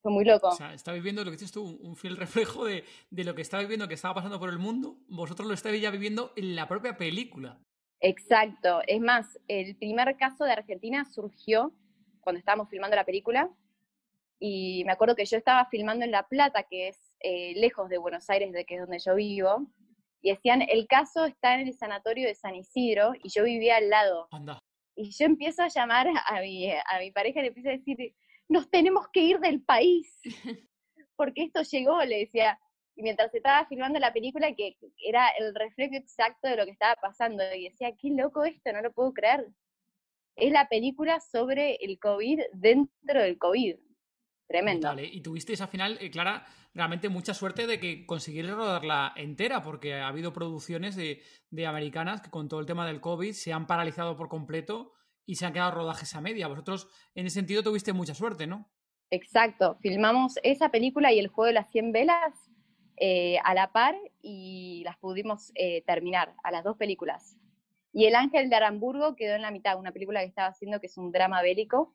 Fue 0.02 0.12
muy 0.12 0.24
loco. 0.24 0.48
O 0.48 0.52
sea, 0.52 0.74
está 0.74 0.92
viviendo 0.92 1.24
lo 1.24 1.31
que 1.31 1.38
dices 1.38 1.52
tú, 1.52 1.64
un, 1.64 1.96
fiel 1.96 2.16
reflejo 2.16 2.66
de, 2.66 2.85
lo 3.11 3.35
que 3.35 3.42
estaba 3.42 3.62
viviendo, 3.62 3.88
que 3.88 3.94
estaba 3.94 4.14
pasando 4.14 4.38
por 4.38 4.50
el 4.50 4.59
mundo. 4.59 4.98
Vosotros 5.09 5.48
lo 5.48 5.55
estáis 5.55 5.81
ya 5.81 5.90
viviendo 5.90 6.33
en 6.37 6.55
la 6.55 6.68
propia 6.68 6.96
película. 6.96 7.59
Exacto. 8.00 8.83
Es 8.87 9.00
más, 9.00 9.38
el 9.48 9.74
primer 9.76 10.16
caso 10.16 10.44
de 10.44 10.52
Argentina 10.52 11.05
surgió 11.07 11.72
cuando 12.20 12.38
estábamos 12.38 12.68
filmando 12.68 12.94
la 12.94 13.05
película. 13.05 13.50
Y 14.38 14.85
me 14.85 14.92
acuerdo 14.92 15.16
que 15.16 15.24
yo 15.24 15.38
estaba 15.38 15.64
filmando 15.70 16.05
en 16.05 16.11
La 16.11 16.29
Plata, 16.29 16.64
que 16.64 16.88
es 16.88 17.14
eh, 17.20 17.55
lejos 17.57 17.88
de 17.88 17.96
Buenos 17.96 18.29
Aires, 18.29 18.52
de 18.52 18.66
que 18.66 18.74
es 18.74 18.81
donde 18.83 18.98
yo 18.98 19.14
vivo. 19.14 19.66
Y 20.20 20.31
decían, 20.31 20.61
el 20.61 20.87
caso 20.87 21.24
está 21.24 21.55
en 21.55 21.68
el 21.68 21.74
sanatorio 21.74 22.29
de 22.29 22.35
San 22.35 22.55
Isidro 22.55 23.12
y 23.22 23.31
yo 23.31 23.44
vivía 23.44 23.76
al 23.76 23.88
lado. 23.88 24.29
Anda. 24.31 24.61
Y 24.96 25.11
yo 25.11 25.26
empiezo 25.26 25.62
a 25.62 25.68
llamar 25.68 26.09
a 26.09 26.40
mi, 26.40 26.70
a 26.70 26.98
mi 26.98 27.11
pareja 27.12 27.40
y 27.40 27.42
le 27.42 27.48
empiezo 27.48 27.68
a 27.68 27.72
decir, 27.72 28.14
nos 28.48 28.70
tenemos 28.70 29.09
que 29.12 29.20
ir 29.20 29.38
del 29.40 29.62
país, 29.62 30.20
porque 31.16 31.44
esto 31.44 31.62
llegó, 31.62 32.02
le 32.04 32.20
decía. 32.20 32.59
Y 32.98 33.02
mientras 33.02 33.32
estaba 33.35 33.66
filmando 33.66 33.98
la 33.98 34.14
película, 34.14 34.54
que 34.54 34.74
era 34.96 35.28
el 35.38 35.54
reflejo 35.54 35.96
exacto 35.96 36.48
de 36.48 36.56
lo 36.56 36.64
que 36.64 36.70
estaba 36.70 36.96
pasando, 36.96 37.44
y 37.54 37.68
decía, 37.68 37.92
qué 38.00 38.09
loco 38.09 38.44
esto, 38.44 38.72
no 38.72 38.80
lo 38.80 38.90
puedo 38.90 39.12
creer. 39.12 39.46
Es 40.35 40.50
la 40.50 40.66
película 40.66 41.20
sobre 41.20 41.76
el 41.76 41.98
COVID 41.98 42.40
dentro 42.54 43.20
del 43.20 43.37
COVID. 43.37 43.76
Tremendo. 44.46 44.88
Vale, 44.88 45.04
y 45.04 45.20
tuviste 45.22 45.52
esa 45.52 45.66
final, 45.66 45.98
eh, 46.00 46.11
Clara, 46.11 46.46
realmente 46.72 47.09
mucha 47.09 47.35
suerte 47.35 47.66
de 47.66 47.80
que 47.80 48.06
consiguieras 48.06 48.54
rodarla 48.56 49.12
entera, 49.16 49.62
porque 49.62 49.94
ha 49.94 50.09
habido 50.09 50.32
producciones 50.32 50.94
de, 50.94 51.20
de, 51.50 51.66
americanas 51.66 52.20
que 52.20 52.30
con 52.30 52.48
todo 52.48 52.61
el 52.61 52.66
tema 52.66 52.87
del 52.87 53.00
COVID 53.00 53.32
se 53.32 53.52
han 53.52 53.66
paralizado 53.66 54.16
por 54.16 54.28
completo 54.28 54.92
y 55.24 55.35
se 55.35 55.46
han 55.46 55.52
quedado 55.52 55.72
rodajes 55.72 56.14
a 56.14 56.20
media. 56.20 56.46
Vosotros, 56.46 56.88
en 57.14 57.26
ese 57.26 57.35
sentido, 57.35 57.64
tuviste 57.64 57.92
mucha 57.92 58.14
suerte, 58.14 58.46
¿no? 58.46 58.70
Exacto, 59.11 59.78
filmamos 59.80 60.38
esa 60.42 60.70
película 60.70 61.12
y 61.12 61.18
el 61.18 61.28
juego 61.28 61.46
de 61.46 61.52
las 61.52 61.70
100 61.70 61.92
velas 61.92 62.50
eh, 62.96 63.38
a 63.44 63.54
la 63.54 63.72
par 63.72 63.94
y 64.20 64.82
las 64.85 64.96
pudimos 64.96 65.52
eh, 65.54 65.82
terminar, 65.87 66.35
a 66.42 66.50
las 66.50 66.64
dos 66.64 66.76
películas. 66.76 67.37
Y 67.92 68.06
El 68.06 68.14
Ángel 68.14 68.50
de 68.50 68.56
Aramburgo 68.56 69.14
quedó 69.16 69.37
en 69.37 69.42
la 69.42 69.50
mitad, 69.50 69.78
una 69.78 69.92
película 69.92 70.20
que 70.20 70.26
estaba 70.26 70.48
haciendo 70.48 70.80
que 70.80 70.87
es 70.87 70.96
un 70.98 71.12
drama 71.12 71.40
bélico, 71.42 71.94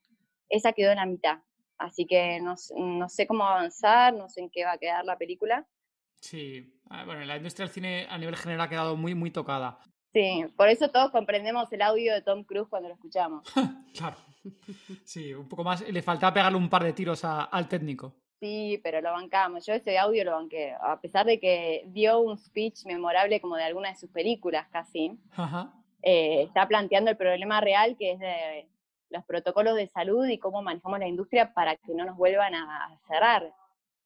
esa 0.49 0.73
quedó 0.73 0.91
en 0.91 0.97
la 0.97 1.05
mitad. 1.05 1.39
Así 1.81 2.05
que 2.05 2.39
no, 2.41 2.53
no, 2.77 3.09
sé 3.09 3.25
cómo 3.25 3.43
avanzar, 3.43 4.13
no 4.13 4.29
sé 4.29 4.41
en 4.41 4.51
qué 4.51 4.63
va 4.63 4.73
a 4.73 4.77
quedar 4.77 5.03
la 5.03 5.17
película. 5.17 5.65
Sí, 6.21 6.79
ah, 6.91 7.05
bueno, 7.05 7.25
la 7.25 7.37
industria 7.37 7.65
del 7.65 7.73
cine 7.73 8.05
a 8.07 8.19
nivel 8.19 8.35
general 8.35 8.61
ha 8.61 8.69
quedado 8.69 8.95
muy, 8.95 9.15
muy 9.15 9.31
tocada. 9.31 9.79
Sí, 10.13 10.45
por 10.55 10.69
eso 10.69 10.91
todos 10.91 11.09
comprendemos 11.09 11.73
el 11.73 11.81
audio 11.81 12.13
de 12.13 12.21
Tom 12.21 12.43
Cruise 12.43 12.67
cuando 12.69 12.89
lo 12.89 12.93
escuchamos. 12.93 13.43
claro. 13.97 14.15
Sí, 15.03 15.33
un 15.33 15.49
poco 15.49 15.63
más, 15.63 15.81
le 15.81 16.01
faltaba 16.03 16.31
pegarle 16.31 16.59
un 16.59 16.69
par 16.69 16.83
de 16.83 16.93
tiros 16.93 17.23
al 17.23 17.67
técnico. 17.67 18.13
Sí, 18.39 18.79
pero 18.83 19.01
lo 19.01 19.11
bancamos. 19.11 19.65
Yo 19.65 19.73
ese 19.73 19.97
audio 19.97 20.23
lo 20.23 20.33
banqué, 20.33 20.75
a 20.79 21.01
pesar 21.01 21.25
de 21.25 21.39
que 21.39 21.83
dio 21.87 22.19
un 22.19 22.37
speech 22.37 22.85
memorable 22.85 23.41
como 23.41 23.55
de 23.55 23.63
alguna 23.63 23.89
de 23.89 23.95
sus 23.95 24.11
películas 24.11 24.67
casi. 24.69 25.17
Eh, 26.03 26.43
está 26.43 26.67
planteando 26.67 27.09
el 27.09 27.17
problema 27.17 27.59
real 27.59 27.95
que 27.97 28.11
es 28.11 28.19
de 28.19 28.67
los 29.11 29.23
protocolos 29.25 29.75
de 29.75 29.87
salud 29.87 30.25
y 30.25 30.39
cómo 30.39 30.61
manejamos 30.61 30.99
la 30.99 31.07
industria 31.07 31.53
para 31.53 31.75
que 31.75 31.93
no 31.93 32.05
nos 32.05 32.17
vuelvan 32.17 32.55
a 32.55 32.99
cerrar. 33.07 33.53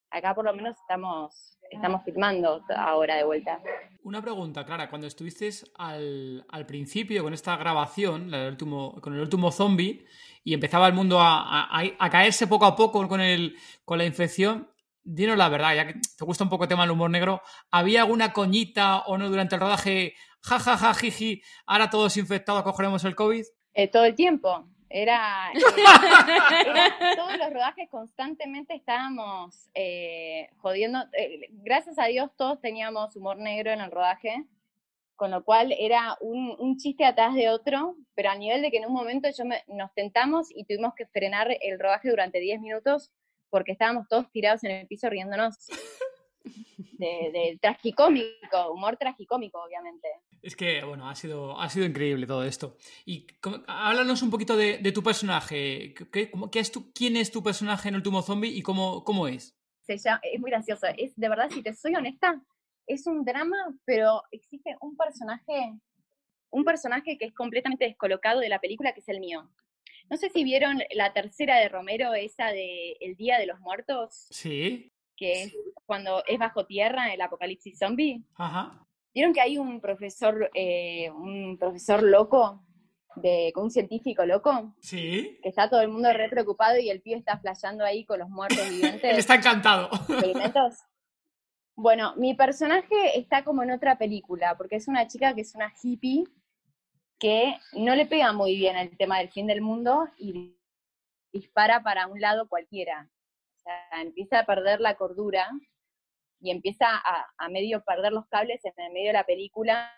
Acá 0.10 0.34
por 0.34 0.46
lo 0.46 0.54
menos 0.54 0.78
estamos, 0.80 1.58
estamos 1.70 2.04
filmando 2.04 2.64
ahora 2.76 3.16
de 3.16 3.24
vuelta. 3.24 3.60
Una 4.04 4.22
pregunta, 4.22 4.66
Clara, 4.66 4.90
cuando 4.90 5.08
estuviste 5.08 5.50
al, 5.78 6.46
al 6.50 6.66
principio 6.66 7.24
con 7.24 7.34
esta 7.34 7.58
grabación, 7.58 8.34
último, 8.34 9.02
con 9.02 9.14
el 9.14 9.22
último 9.22 9.52
zombie, 9.52 10.06
y 10.44 10.54
empezaba 10.54 10.88
el 10.88 10.94
mundo 10.94 11.20
a, 11.20 11.68
a, 11.72 12.10
caerse 12.10 12.48
poco 12.48 12.66
a 12.66 12.76
poco 12.76 13.08
con, 13.08 13.20
el, 13.20 13.58
con 13.84 13.98
la 13.98 14.06
infección, 14.06 14.70
dinos 15.04 15.38
la 15.38 15.50
verdad, 15.50 15.76
ya 15.76 15.88
que 15.88 15.94
te 15.94 16.24
gusta 16.24 16.44
un 16.44 16.50
poco 16.50 16.64
el 16.64 16.70
tema 16.70 16.84
del 16.84 16.92
humor 16.92 17.10
negro, 17.10 17.42
¿había 17.72 18.02
alguna 18.02 18.32
coñita 18.32 19.00
o 19.08 19.18
no 19.18 19.28
durante 19.30 19.56
el 19.56 19.62
rodaje? 19.62 20.14
Ja, 20.42 20.60
ja, 20.60 20.78
ja, 20.78 20.94
jiji, 20.94 21.42
ahora 21.66 21.90
todos 21.90 22.16
infectados 22.18 22.64
cogeremos 22.64 23.04
el 23.06 23.16
COVID. 23.16 23.44
Eh, 23.74 23.88
todo 23.90 24.06
el 24.06 24.14
tiempo. 24.14 24.70
Era, 24.90 25.52
todos 27.16 27.38
los 27.38 27.54
rodajes 27.54 27.90
constantemente 27.90 28.76
estábamos 28.76 29.70
eh, 29.74 30.50
jodiendo. 30.58 31.00
Eh, 31.14 31.50
gracias 31.52 31.98
a 31.98 32.06
Dios 32.06 32.30
todos 32.38 32.62
teníamos 32.62 33.16
humor 33.16 33.38
negro 33.38 33.72
en 33.72 33.82
el 33.82 33.92
rodaje, 33.92 34.46
con 35.16 35.32
lo 35.32 35.44
cual 35.44 35.74
era 35.78 36.18
un, 36.22 36.78
chiste 36.78 37.04
atrás 37.04 37.34
de 37.34 37.50
otro, 37.50 37.96
pero 38.14 38.30
a 38.30 38.36
nivel 38.36 38.62
de 38.62 38.70
que 38.70 38.78
en 38.78 38.86
un 38.86 38.94
momento 38.94 39.28
yo 39.36 39.44
nos 39.68 39.94
tentamos 39.94 40.50
y 40.52 40.66
tuvimos 40.66 40.94
que 40.94 41.08
frenar 41.08 41.48
el 41.62 41.80
rodaje 41.80 42.10
durante 42.10 42.40
10 42.40 42.62
minutos 42.62 43.12
porque 43.50 43.72
estábamos 43.72 44.08
todos 44.08 44.30
tirados 44.32 44.64
en 44.66 44.72
el 44.72 44.88
piso 44.88 45.10
riéndonos 45.10 45.68
de, 46.44 47.32
de 47.34 47.58
tragicómico, 47.62 48.72
humor 48.72 48.98
tragicómico, 48.98 49.62
obviamente. 49.64 50.08
Es 50.46 50.56
que, 50.56 50.84
bueno, 50.84 51.10
ha 51.10 51.16
sido, 51.16 51.60
ha 51.60 51.68
sido 51.70 51.86
increíble 51.86 52.28
todo 52.28 52.44
esto. 52.44 52.78
Y 53.04 53.26
háblanos 53.68 54.22
un 54.22 54.30
poquito 54.30 54.56
de, 54.56 54.92
tu 54.92 55.02
personaje. 55.02 55.94
¿Qué, 56.12 56.32
qué 56.52 56.60
es 56.60 56.72
tu, 56.72 56.94
¿Quién 56.94 57.18
es 57.18 57.32
tu 57.32 57.42
personaje 57.42 57.90
en 57.90 57.96
Último 57.96 58.22
Zombie 58.22 58.56
y 58.56 58.62
cómo, 58.62 59.04
cómo 59.04 59.28
es? 59.28 59.58
es 59.88 60.06
muy 60.40 60.52
gracioso. 60.52 60.88
Es, 60.98 61.16
de 61.16 61.30
verdad, 61.30 61.50
si 61.50 61.64
te 61.64 61.74
soy 61.74 61.96
honesta, 61.96 62.42
es 62.86 63.08
un 63.08 63.26
drama, 63.26 63.58
pero 63.86 64.22
existe 64.32 64.76
un 64.82 64.96
personaje, 64.96 65.74
un 66.52 66.64
personaje 66.64 67.18
que 67.18 67.26
es 67.26 67.34
completamente 67.34 67.86
descolocado 67.86 68.40
de 68.40 68.50
la 68.50 68.60
película, 68.60 68.94
que 68.94 69.00
es 69.00 69.10
el 69.10 69.20
mío. 69.20 69.50
No 70.12 70.18
sé 70.18 70.30
si 70.30 70.44
vieron 70.44 70.80
la 70.94 71.12
tercera 71.12 71.58
de 71.58 71.70
Romero, 71.70 72.14
esa 72.14 72.48
de 72.52 72.98
El 73.00 73.16
Día 73.16 73.40
de 73.40 73.48
los 73.48 73.60
Muertos. 73.60 74.28
Sí 74.30 74.92
que 75.16 75.44
es 75.44 75.56
cuando 75.86 76.24
es 76.26 76.38
bajo 76.38 76.66
tierra 76.66 77.14
el 77.14 77.22
apocalipsis 77.22 77.78
zombie. 77.80 78.22
Ajá. 78.36 78.86
¿Vieron 79.16 79.34
que 79.34 79.42
hay 79.42 79.58
un 79.58 79.82
profesor, 79.82 80.52
eh, 80.54 81.10
un 81.10 81.58
profesor 81.58 82.04
loco, 82.04 82.64
de, 83.16 83.52
un 83.56 83.72
científico 83.72 84.26
loco? 84.26 84.76
Sí. 84.80 85.40
Que 85.42 85.50
está 85.50 85.70
todo 85.70 85.82
el 85.82 85.88
mundo 85.88 86.14
re 86.14 86.30
preocupado 86.30 86.78
y 86.78 86.90
el 86.90 87.02
tío 87.02 87.18
está 87.18 87.40
flasheando 87.40 87.84
ahí 87.84 88.06
con 88.06 88.20
los 88.20 88.30
muertos 88.30 88.60
vivientes. 88.70 89.18
está 89.18 89.36
encantado. 89.36 89.90
Experimentos. 90.10 90.76
Bueno, 91.76 92.14
mi 92.18 92.36
personaje 92.36 93.18
está 93.18 93.44
como 93.44 93.64
en 93.64 93.72
otra 93.72 93.98
película, 93.98 94.56
porque 94.56 94.76
es 94.76 94.88
una 94.88 95.08
chica 95.08 95.34
que 95.34 95.42
es 95.42 95.56
una 95.56 95.74
hippie 95.82 96.26
que 97.18 97.56
no 97.74 97.96
le 97.96 98.06
pega 98.06 98.34
muy 98.34 98.56
bien 98.56 98.76
el 98.76 98.96
tema 98.98 99.18
del 99.18 99.30
fin 99.30 99.48
del 99.48 99.62
mundo 99.62 100.08
y 100.18 100.58
dispara 101.32 101.82
para 101.82 102.08
un 102.08 102.22
lado 102.22 102.48
cualquiera 102.48 103.10
sea, 103.66 104.02
empieza 104.02 104.40
a 104.40 104.46
perder 104.46 104.80
la 104.80 104.96
cordura 104.96 105.50
y 106.46 106.52
empieza 106.52 106.86
a, 106.86 107.50
medio 107.50 107.84
perder 107.84 108.14
los 108.14 108.28
cables 108.28 108.64
en 108.64 108.74
el 108.78 108.94
medio 108.94 109.08
de 109.08 109.14
la 109.14 109.26
película 109.26 109.92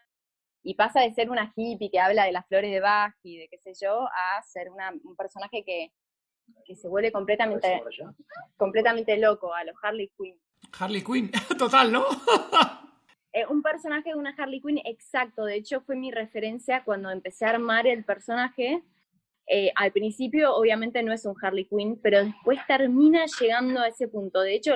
y 0.63 0.75
pasa 0.75 1.01
de 1.01 1.13
ser 1.13 1.29
una 1.29 1.51
hippie 1.53 1.91
que 1.91 1.99
habla 1.99 2.23
de 2.23 2.31
las 2.31 2.47
flores 2.47 2.71
de 2.71 2.79
Bach 2.79 3.13
y 3.21 3.37
de 3.37 3.49
qué 3.49 3.57
sé 3.57 3.73
yo, 3.81 4.07
a 4.07 4.41
ser 4.43 4.69
un 4.69 5.15
personaje 5.17 5.65
que, 5.65 5.91
se 6.73 6.87
vuelve 6.87 7.11
completamente, 7.11 7.83
completamente 8.55 9.17
loco, 9.17 9.53
a 9.53 9.65
los 9.65 9.75
Harley 9.83 10.09
Quinn. 10.17 10.39
Harley 10.79 11.03
Quinn, 11.03 11.31
total, 11.59 11.91
¿no? 11.91 12.05
Eh, 13.33 13.45
un 13.45 13.61
personaje 13.61 14.11
de 14.11 14.15
una 14.15 14.33
Harley 14.35 14.61
Quinn 14.61 14.79
exacto, 14.85 15.43
de 15.43 15.55
hecho 15.57 15.81
fue 15.81 15.95
mi 15.95 16.11
referencia 16.11 16.83
cuando 16.83 17.11
empecé 17.11 17.45
a 17.45 17.49
armar 17.49 17.85
el 17.85 18.03
personaje, 18.03 18.81
eh, 19.45 19.71
al 19.75 19.91
principio 19.91 20.55
obviamente 20.55 21.03
no 21.03 21.13
es 21.13 21.25
un 21.25 21.35
Harley 21.39 21.65
Quinn, 21.65 21.99
pero 22.01 22.23
después 22.23 22.57
termina 22.67 23.25
llegando 23.39 23.81
a 23.81 23.89
ese 23.89 24.07
punto. 24.07 24.41
De 24.41 24.55
hecho, 24.55 24.73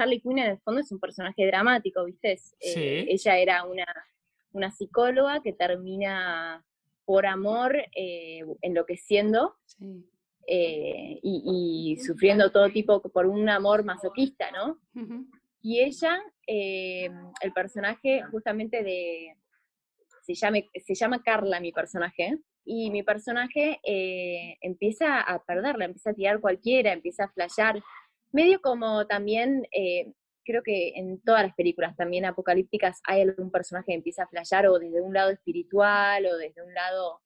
Harley 0.00 0.20
Quinn 0.20 0.38
en 0.38 0.50
el 0.50 0.58
fondo 0.58 0.80
es 0.80 0.90
un 0.92 1.00
personaje 1.00 1.46
dramático, 1.46 2.04
¿viste? 2.04 2.38
Eh, 2.60 3.06
ella 3.08 3.38
era 3.38 3.64
una, 3.64 3.86
una 4.52 4.70
psicóloga 4.70 5.40
que 5.42 5.52
termina 5.52 6.64
por 7.04 7.26
amor 7.26 7.76
eh, 7.94 8.44
enloqueciendo 8.62 9.56
y, 10.46 11.96
sufriendo 12.04 12.50
todo 12.50 12.70
tipo 12.70 13.00
por 13.02 13.26
un 13.26 13.48
amor 13.48 13.84
masoquista, 13.84 14.50
¿no? 14.50 14.80
Y 15.62 15.80
ella, 15.80 16.18
eh, 16.46 17.10
el 17.42 17.52
personaje 17.52 18.22
justamente 18.30 18.82
de, 18.82 19.36
se 20.22 20.34
llama, 20.34 20.58
se 20.74 20.94
llama 20.94 21.22
Carla 21.22 21.60
mi 21.60 21.70
personaje, 21.70 22.38
y 22.64 22.90
mi 22.90 23.02
personaje 23.02 23.80
eh, 23.84 24.56
empieza 24.60 25.20
a 25.20 25.42
perderla, 25.42 25.86
empieza 25.86 26.10
a 26.10 26.14
tirar 26.14 26.40
cualquiera, 26.40 26.92
empieza 26.92 27.24
a 27.24 27.32
flashear, 27.32 27.82
medio 28.32 28.60
como 28.60 29.06
también, 29.06 29.66
eh, 29.72 30.12
creo 30.44 30.62
que 30.62 30.92
en 30.96 31.20
todas 31.20 31.44
las 31.44 31.54
películas 31.54 31.96
también 31.96 32.24
apocalípticas 32.24 33.00
hay 33.04 33.22
algún 33.22 33.50
personaje 33.50 33.86
que 33.88 33.94
empieza 33.94 34.24
a 34.24 34.28
flashear 34.28 34.66
o 34.66 34.78
desde 34.78 35.00
un 35.00 35.12
lado 35.12 35.30
espiritual 35.30 36.26
o 36.26 36.36
desde 36.36 36.62
un 36.62 36.74
lado 36.74 37.20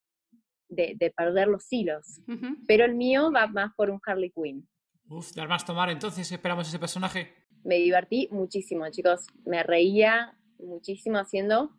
de, 0.69 1.12
perder 1.17 1.49
los 1.49 1.73
hilos. 1.73 2.21
Pero 2.67 2.85
el 2.85 2.95
mío 2.95 3.31
va 3.33 3.47
más 3.47 3.73
por 3.77 3.90
un 3.90 4.01
Harley 4.05 4.31
Quinn. 4.31 4.69
Uf, 5.09 5.33
dar 5.35 5.49
más 5.49 5.64
tomar, 5.64 5.90
entonces 5.90 6.31
esperamos 6.31 6.69
ese 6.69 6.79
personaje. 6.79 7.33
Me 7.62 7.77
divertí 7.77 8.29
muchísimo, 8.31 8.88
chicos. 8.90 9.27
Me 9.45 9.62
reía 9.62 10.37
muchísimo 10.59 11.19
haciendo. 11.19 11.71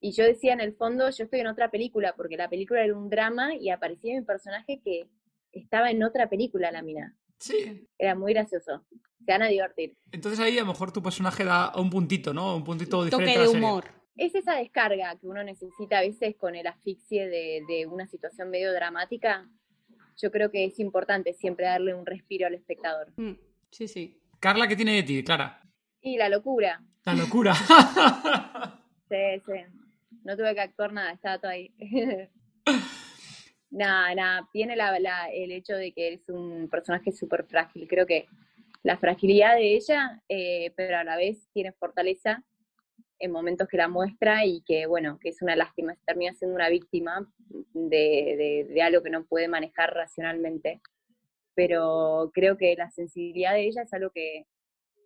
Y 0.00 0.12
yo 0.12 0.24
decía 0.24 0.54
en 0.54 0.60
el 0.60 0.74
fondo, 0.74 1.10
yo 1.10 1.24
estoy 1.24 1.40
en 1.40 1.46
otra 1.46 1.70
película, 1.70 2.14
porque 2.16 2.36
la 2.36 2.48
película 2.48 2.82
era 2.82 2.96
un 2.96 3.10
drama 3.10 3.54
y 3.54 3.70
aparecía 3.70 4.18
mi 4.18 4.24
personaje 4.24 4.80
que 4.82 5.10
estaba 5.52 5.90
en 5.90 6.02
otra 6.02 6.30
película, 6.30 6.72
la 6.72 6.82
mina. 6.82 7.16
Sí. 7.40 7.88
Era 7.98 8.14
muy 8.14 8.32
gracioso. 8.32 8.84
Se 9.24 9.32
van 9.32 9.42
a 9.42 9.48
divertir. 9.48 9.96
Entonces 10.12 10.38
ahí 10.40 10.58
a 10.58 10.62
lo 10.62 10.68
mejor 10.68 10.92
tu 10.92 11.02
personaje 11.02 11.44
da 11.44 11.72
un 11.76 11.90
puntito, 11.90 12.32
¿no? 12.32 12.56
Un 12.56 12.64
puntito 12.64 13.04
diferente. 13.04 13.34
Toque 13.34 13.50
de 13.50 13.58
humor. 13.58 13.84
Es 14.16 14.34
esa 14.34 14.54
descarga 14.56 15.16
que 15.18 15.26
uno 15.26 15.42
necesita 15.42 15.98
a 15.98 16.02
veces 16.02 16.36
con 16.36 16.54
el 16.54 16.66
asfixie 16.66 17.26
de, 17.28 17.62
de 17.66 17.86
una 17.86 18.06
situación 18.06 18.50
medio 18.50 18.72
dramática. 18.72 19.48
Yo 20.18 20.30
creo 20.30 20.50
que 20.50 20.66
es 20.66 20.78
importante 20.78 21.32
siempre 21.32 21.66
darle 21.66 21.94
un 21.94 22.04
respiro 22.04 22.46
al 22.46 22.54
espectador. 22.54 23.12
Mm, 23.16 23.32
sí, 23.70 23.88
sí. 23.88 24.20
Carla, 24.38 24.68
¿qué 24.68 24.76
tiene 24.76 24.96
de 24.96 25.02
ti, 25.02 25.24
Clara? 25.24 25.62
Y 26.02 26.18
la 26.18 26.28
locura. 26.28 26.82
La 27.04 27.14
locura. 27.14 27.54
sí, 29.08 29.42
sí. 29.46 29.52
No 30.24 30.36
tuve 30.36 30.54
que 30.54 30.60
actuar 30.60 30.92
nada, 30.92 31.12
estaba 31.12 31.38
todo 31.38 31.50
ahí. 31.50 31.72
nada, 33.70 34.14
nada. 34.14 34.48
Tiene 34.52 34.74
el 34.74 35.52
hecho 35.52 35.74
de 35.74 35.92
que 35.92 36.14
es 36.14 36.28
un 36.28 36.68
personaje 36.68 37.12
súper 37.12 37.44
frágil. 37.44 37.86
Creo 37.88 38.06
que 38.06 38.26
la 38.82 38.96
fragilidad 38.96 39.56
de 39.56 39.74
ella, 39.74 40.22
eh, 40.28 40.72
pero 40.76 40.98
a 40.98 41.04
la 41.04 41.16
vez 41.16 41.48
tiene 41.52 41.72
fortaleza 41.72 42.44
en 43.18 43.30
momentos 43.30 43.68
que 43.68 43.76
la 43.76 43.88
muestra 43.88 44.46
y 44.46 44.62
que, 44.62 44.86
bueno, 44.86 45.18
que 45.20 45.28
es 45.28 45.42
una 45.42 45.54
lástima, 45.54 45.94
termina 46.06 46.32
siendo 46.34 46.56
una 46.56 46.70
víctima 46.70 47.30
de, 47.74 48.80
algo 48.82 49.02
que 49.02 49.10
no 49.10 49.24
puede 49.24 49.48
manejar 49.48 49.92
racionalmente. 49.94 50.80
Pero 51.54 52.30
creo 52.32 52.56
que 52.56 52.74
la 52.76 52.90
sensibilidad 52.90 53.52
de 53.52 53.66
ella 53.66 53.82
es 53.82 53.92
algo 53.92 54.10
que, 54.10 54.46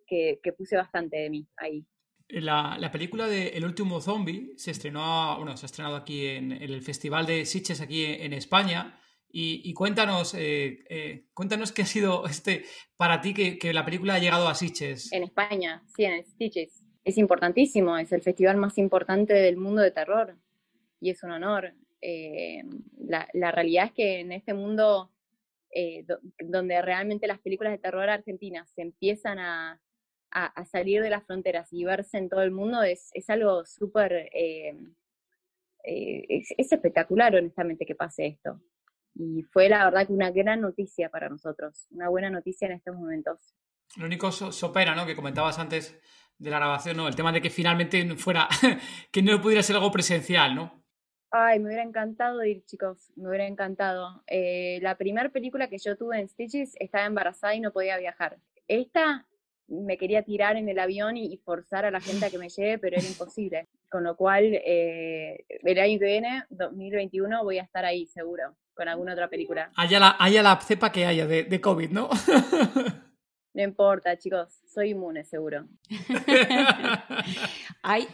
que, 0.07 0.53
puse 0.57 0.77
bastante 0.77 1.17
de 1.17 1.29
mí 1.29 1.47
ahí. 1.57 1.85
La, 2.27 2.77
la, 2.79 2.91
película 2.91 3.27
de 3.27 3.49
El 3.49 3.65
último 3.65 4.01
zombie 4.01 4.53
se 4.57 4.71
estrenó, 4.71 5.35
bueno, 5.37 5.55
se 5.57 5.65
ha 5.65 5.67
estrenado 5.67 5.95
aquí 5.95 6.25
en, 6.25 6.51
el 6.51 6.81
Festival 6.81 7.25
de 7.25 7.45
Sitges 7.45 7.81
aquí 7.81 8.03
en, 8.03 8.33
España. 8.33 8.99
Y, 9.37 9.73
cuéntanos, 9.73 10.33
eh, 10.33 10.85
eh, 10.89 11.27
cuéntanos 11.33 11.73
qué 11.73 11.81
ha 11.81 11.85
sido 11.85 12.25
este 12.25 12.63
para 12.95 13.19
ti 13.19 13.33
que, 13.33 13.59
que, 13.59 13.73
la 13.73 13.83
película 13.83 14.15
ha 14.15 14.19
llegado 14.19 14.47
a 14.47 14.55
Sitges. 14.55 15.11
En 15.11 15.23
España, 15.23 15.83
sí, 15.93 16.05
en 16.05 16.23
Sitges 16.25 16.85
es 17.05 17.19
importantísimo, 17.19 17.97
es 17.97 18.11
el 18.11 18.23
festival 18.23 18.57
más 18.57 18.77
importante 18.79 19.33
del 19.33 19.57
mundo 19.57 19.81
de 19.81 19.91
terror 19.91 20.35
y 20.99 21.11
es 21.11 21.21
un 21.23 21.31
honor. 21.31 21.73
Eh, 22.01 22.63
la, 22.97 23.51
realidad 23.51 23.85
es 23.85 23.91
que 23.93 24.19
en 24.19 24.31
este 24.31 24.55
mundo 24.55 25.11
eh, 25.69 26.03
donde 26.39 26.81
realmente 26.81 27.27
las 27.27 27.39
películas 27.39 27.73
de 27.73 27.77
terror 27.77 28.09
argentinas 28.09 28.71
se 28.71 28.81
empiezan 28.81 29.37
a, 29.37 29.79
salir 30.65 31.01
de 31.01 31.09
las 31.09 31.25
fronteras 31.25 31.71
y 31.71 31.85
verse 31.85 32.17
en 32.17 32.29
todo 32.29 32.41
el 32.41 32.51
mundo 32.51 32.83
es, 32.83 33.11
algo 33.29 33.65
súper, 33.65 34.29
eh, 34.33 34.77
es, 35.83 36.53
es 36.57 36.71
espectacular 36.71 37.35
honestamente 37.35 37.85
que 37.85 37.95
pase 37.95 38.27
esto. 38.27 38.61
Y 39.15 39.43
fue 39.43 39.69
la 39.69 39.85
verdad 39.85 40.07
que 40.07 40.13
una 40.13 40.31
gran 40.31 40.61
noticia 40.61 41.09
para 41.09 41.29
nosotros, 41.29 41.87
una 41.91 42.09
buena 42.09 42.29
noticia 42.29 42.67
en 42.67 42.73
estos 42.73 42.95
momentos. 42.95 43.55
Lo 43.95 44.05
único 44.05 44.31
sopera, 44.31 44.93
¿no? 44.93 45.05
Que 45.05 45.15
comentabas 45.15 45.57
antes 45.57 45.97
de 46.37 46.49
la 46.49 46.57
grabación, 46.57 46.97
¿no? 46.97 47.07
El 47.07 47.15
tema 47.15 47.31
de 47.31 47.41
que 47.41 47.49
finalmente 47.49 48.03
fuera, 48.17 48.49
que 49.11 49.21
no 49.21 49.41
pudiera 49.41 49.63
ser 49.63 49.77
algo 49.77 49.91
presencial, 49.91 50.53
¿no? 50.53 50.83
Ay, 51.31 51.59
me 51.59 51.67
hubiera 51.67 51.83
encantado 51.83 52.43
ir, 52.43 52.63
chicos, 52.65 53.11
me 53.15 53.29
hubiera 53.29 53.47
encantado. 53.47 54.23
Eh, 54.27 54.79
la 54.81 54.95
primera 54.95 55.29
película 55.29 55.69
que 55.69 55.77
yo 55.77 55.97
tuve 55.97 56.19
en 56.19 56.29
Stitches 56.29 56.75
estaba 56.79 57.05
embarazada 57.05 57.55
y 57.55 57.61
no 57.61 57.71
podía 57.71 57.97
viajar. 57.97 58.37
Esta 58.67 59.27
me 59.67 59.97
quería 59.97 60.23
tirar 60.23 60.57
en 60.57 60.69
el 60.69 60.79
avión 60.79 61.17
y, 61.17 61.37
forzar 61.37 61.85
a 61.85 61.91
la 61.91 61.99
gente 61.99 62.25
a 62.25 62.29
que 62.29 62.37
me 62.37 62.49
lleve, 62.49 62.77
pero 62.77 62.97
era 62.97 63.05
imposible. 63.05 63.67
Con 63.89 64.03
lo 64.03 64.15
cual, 64.15 64.43
eh, 64.45 65.45
el 65.49 65.79
año 65.79 65.99
que 65.99 66.05
viene, 66.05 66.43
2021, 66.49 67.43
voy 67.43 67.59
a 67.59 67.63
estar 67.63 67.85
ahí 67.85 68.05
seguro, 68.07 68.55
con 68.73 68.87
alguna 68.87 69.13
otra 69.13 69.29
película. 69.29 69.71
Haya 69.75 69.99
la, 69.99 70.15
haya 70.19 70.43
la 70.43 70.59
cepa 70.61 70.91
que 70.91 71.05
haya 71.05 71.27
de, 71.27 71.43
de 71.43 71.61
COVID, 71.61 71.89
¿no? 71.89 72.09
No 73.55 73.63
importa, 73.63 74.17
chicos, 74.17 74.59
soy 74.67 74.89
inmune, 74.89 75.23
seguro. 75.23 75.65
Ay. 77.81 78.05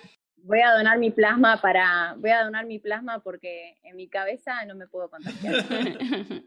Voy 0.43 0.59
a 0.59 0.71
donar 0.71 0.99
mi 0.99 1.09
plasma 1.09 1.59
para. 1.59 2.15
Voy 2.17 2.29
a 2.29 2.43
donar 2.43 2.67
mi 2.67 2.77
plasma 2.77 3.19
porque 3.23 3.79
en 3.83 3.95
mi 3.95 4.07
cabeza 4.07 4.63
no 4.65 4.75
me 4.75 4.87
puedo 4.87 5.09
contagiar. 5.09 5.65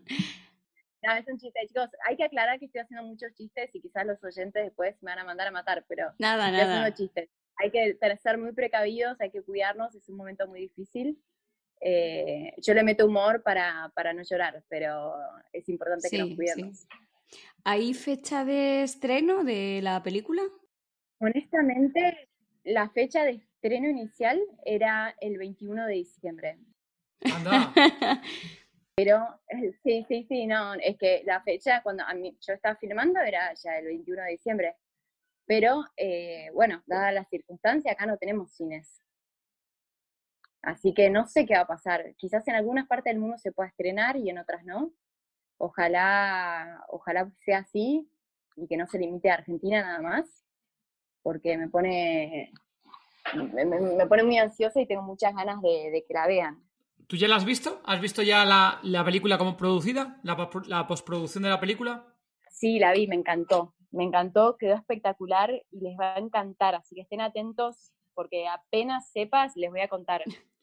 no, 1.07 1.14
es 1.14 1.27
un 1.29 1.38
chiste, 1.38 1.61
chicos. 1.67 1.88
Hay 2.07 2.17
que 2.17 2.25
aclarar 2.25 2.59
que 2.59 2.67
estoy 2.67 2.81
haciendo 2.81 3.07
muchos 3.07 3.33
chistes 3.35 3.71
y 3.75 3.81
quizás 3.81 4.07
los 4.07 4.23
oyentes 4.23 4.64
después 4.64 4.97
me 5.03 5.12
van 5.12 5.21
a 5.21 5.25
mandar 5.25 5.49
a 5.49 5.51
matar, 5.51 5.85
pero. 5.88 6.12
Nada, 6.19 6.47
estoy 6.47 6.61
nada. 6.61 6.79
haciendo 6.79 6.97
chistes. 6.97 7.31
Hay 7.57 7.71
que 7.71 7.97
ser 8.23 8.38
muy 8.38 8.53
precavidos, 8.53 9.21
hay 9.21 9.31
que 9.31 9.43
cuidarnos, 9.43 9.95
es 9.95 10.09
un 10.09 10.17
momento 10.17 10.47
muy 10.49 10.61
difícil. 10.61 11.23
Eh, 11.81 12.55
yo 12.59 12.75
le 12.75 12.83
meto 12.83 13.07
humor 13.07 13.43
para, 13.43 13.93
para 13.95 14.12
no 14.12 14.23
llorar, 14.23 14.64
pero 14.69 15.14
es 15.53 15.69
importante 15.69 16.09
que 16.11 16.19
nos 16.19 16.35
cuidemos. 16.35 16.87
¿Hay 17.64 17.95
fecha 17.95 18.45
de 18.45 18.83
estreno 18.83 19.45
de 19.45 19.81
la 19.83 20.03
película? 20.03 20.43
Honestamente, 21.19 22.29
la 22.64 22.88
fecha 22.90 23.25
de 23.25 23.33
estreno 23.33 23.88
inicial 23.88 24.40
era 24.64 25.14
el 25.21 25.38
21 25.38 25.87
de 25.87 25.95
diciembre. 25.95 26.59
Anda. 27.23 27.73
Pero 28.96 29.40
sí, 29.83 30.04
sí, 30.09 30.24
sí, 30.28 30.46
no, 30.46 30.74
es 30.74 30.96
que 30.98 31.22
la 31.24 31.42
fecha 31.42 31.83
cuando 31.83 32.04
yo 32.40 32.52
estaba 32.52 32.76
filmando 32.76 33.20
era 33.20 33.52
ya 33.54 33.78
el 33.78 33.87
21 33.87 34.22
de 34.22 34.30
diciembre. 34.30 34.76
Pero 35.46 35.85
eh, 35.96 36.50
bueno, 36.54 36.83
dada 36.87 37.12
la 37.12 37.24
circunstancia, 37.24 37.92
acá 37.92 38.07
no 38.07 38.16
tenemos 38.16 38.52
cines. 38.52 39.02
Así 40.62 40.94
que 40.94 41.11
no 41.11 41.26
sé 41.26 41.44
qué 41.44 41.54
va 41.54 41.61
a 41.61 41.66
pasar. 41.66 42.14
Quizás 42.16 42.46
en 42.48 42.54
algunas 42.54 42.87
partes 42.87 43.12
del 43.12 43.20
mundo 43.20 43.37
se 43.38 43.52
pueda 43.52 43.68
estrenar 43.68 44.16
y 44.16 44.30
en 44.30 44.38
otras 44.38 44.64
no. 44.64 44.92
Ojalá, 45.59 46.85
ojalá 46.88 47.30
sea 47.44 47.59
así 47.59 48.09
y 48.57 48.66
que 48.66 48.76
no 48.76 48.87
se 48.87 48.98
limite 48.98 49.30
a 49.30 49.35
Argentina 49.35 49.83
nada 49.83 50.00
más, 50.00 50.44
porque 51.22 51.57
me 51.57 51.68
pone, 51.68 52.52
me, 53.35 54.07
pone 54.07 54.22
muy 54.22 54.38
ansiosa 54.38 54.80
y 54.80 54.87
tengo 54.87 55.02
muchas 55.02 55.35
ganas 55.35 55.61
de, 55.61 56.04
que 56.07 56.14
la 56.14 56.26
vean. 56.26 56.62
¿Tú 57.07 57.17
ya 57.17 57.29
la 57.29 57.37
has 57.37 57.45
visto? 57.45 57.83
¿Has 57.85 58.01
visto 58.01 58.23
ya 58.23 58.45
la, 58.45 58.81
la 58.83 59.05
película 59.05 59.38
como 59.38 59.57
producida? 59.57 60.21
La, 60.23 60.51
¿La 60.67 60.87
postproducción 60.87 61.45
de 61.45 61.51
la 61.51 61.61
película? 61.61 62.07
Sí, 62.51 62.79
la 62.79 62.93
vi, 62.93 63.07
me 63.07 63.17
encantó. 63.17 63.75
Me 63.90 64.05
encantó, 64.05 64.57
quedó 64.57 64.75
espectacular 64.75 65.51
y 65.71 65.81
les 65.81 65.99
va 65.99 66.14
a 66.14 66.19
encantar. 66.19 66.75
Así 66.75 66.95
que 66.95 67.03
estén 67.03 67.21
atentos 67.21 67.93
porque 68.14 68.47
apenas 68.49 69.11
sepas 69.11 69.57
les 69.57 69.71
voy 69.71 69.81
a 69.81 69.88
contar. 69.88 70.23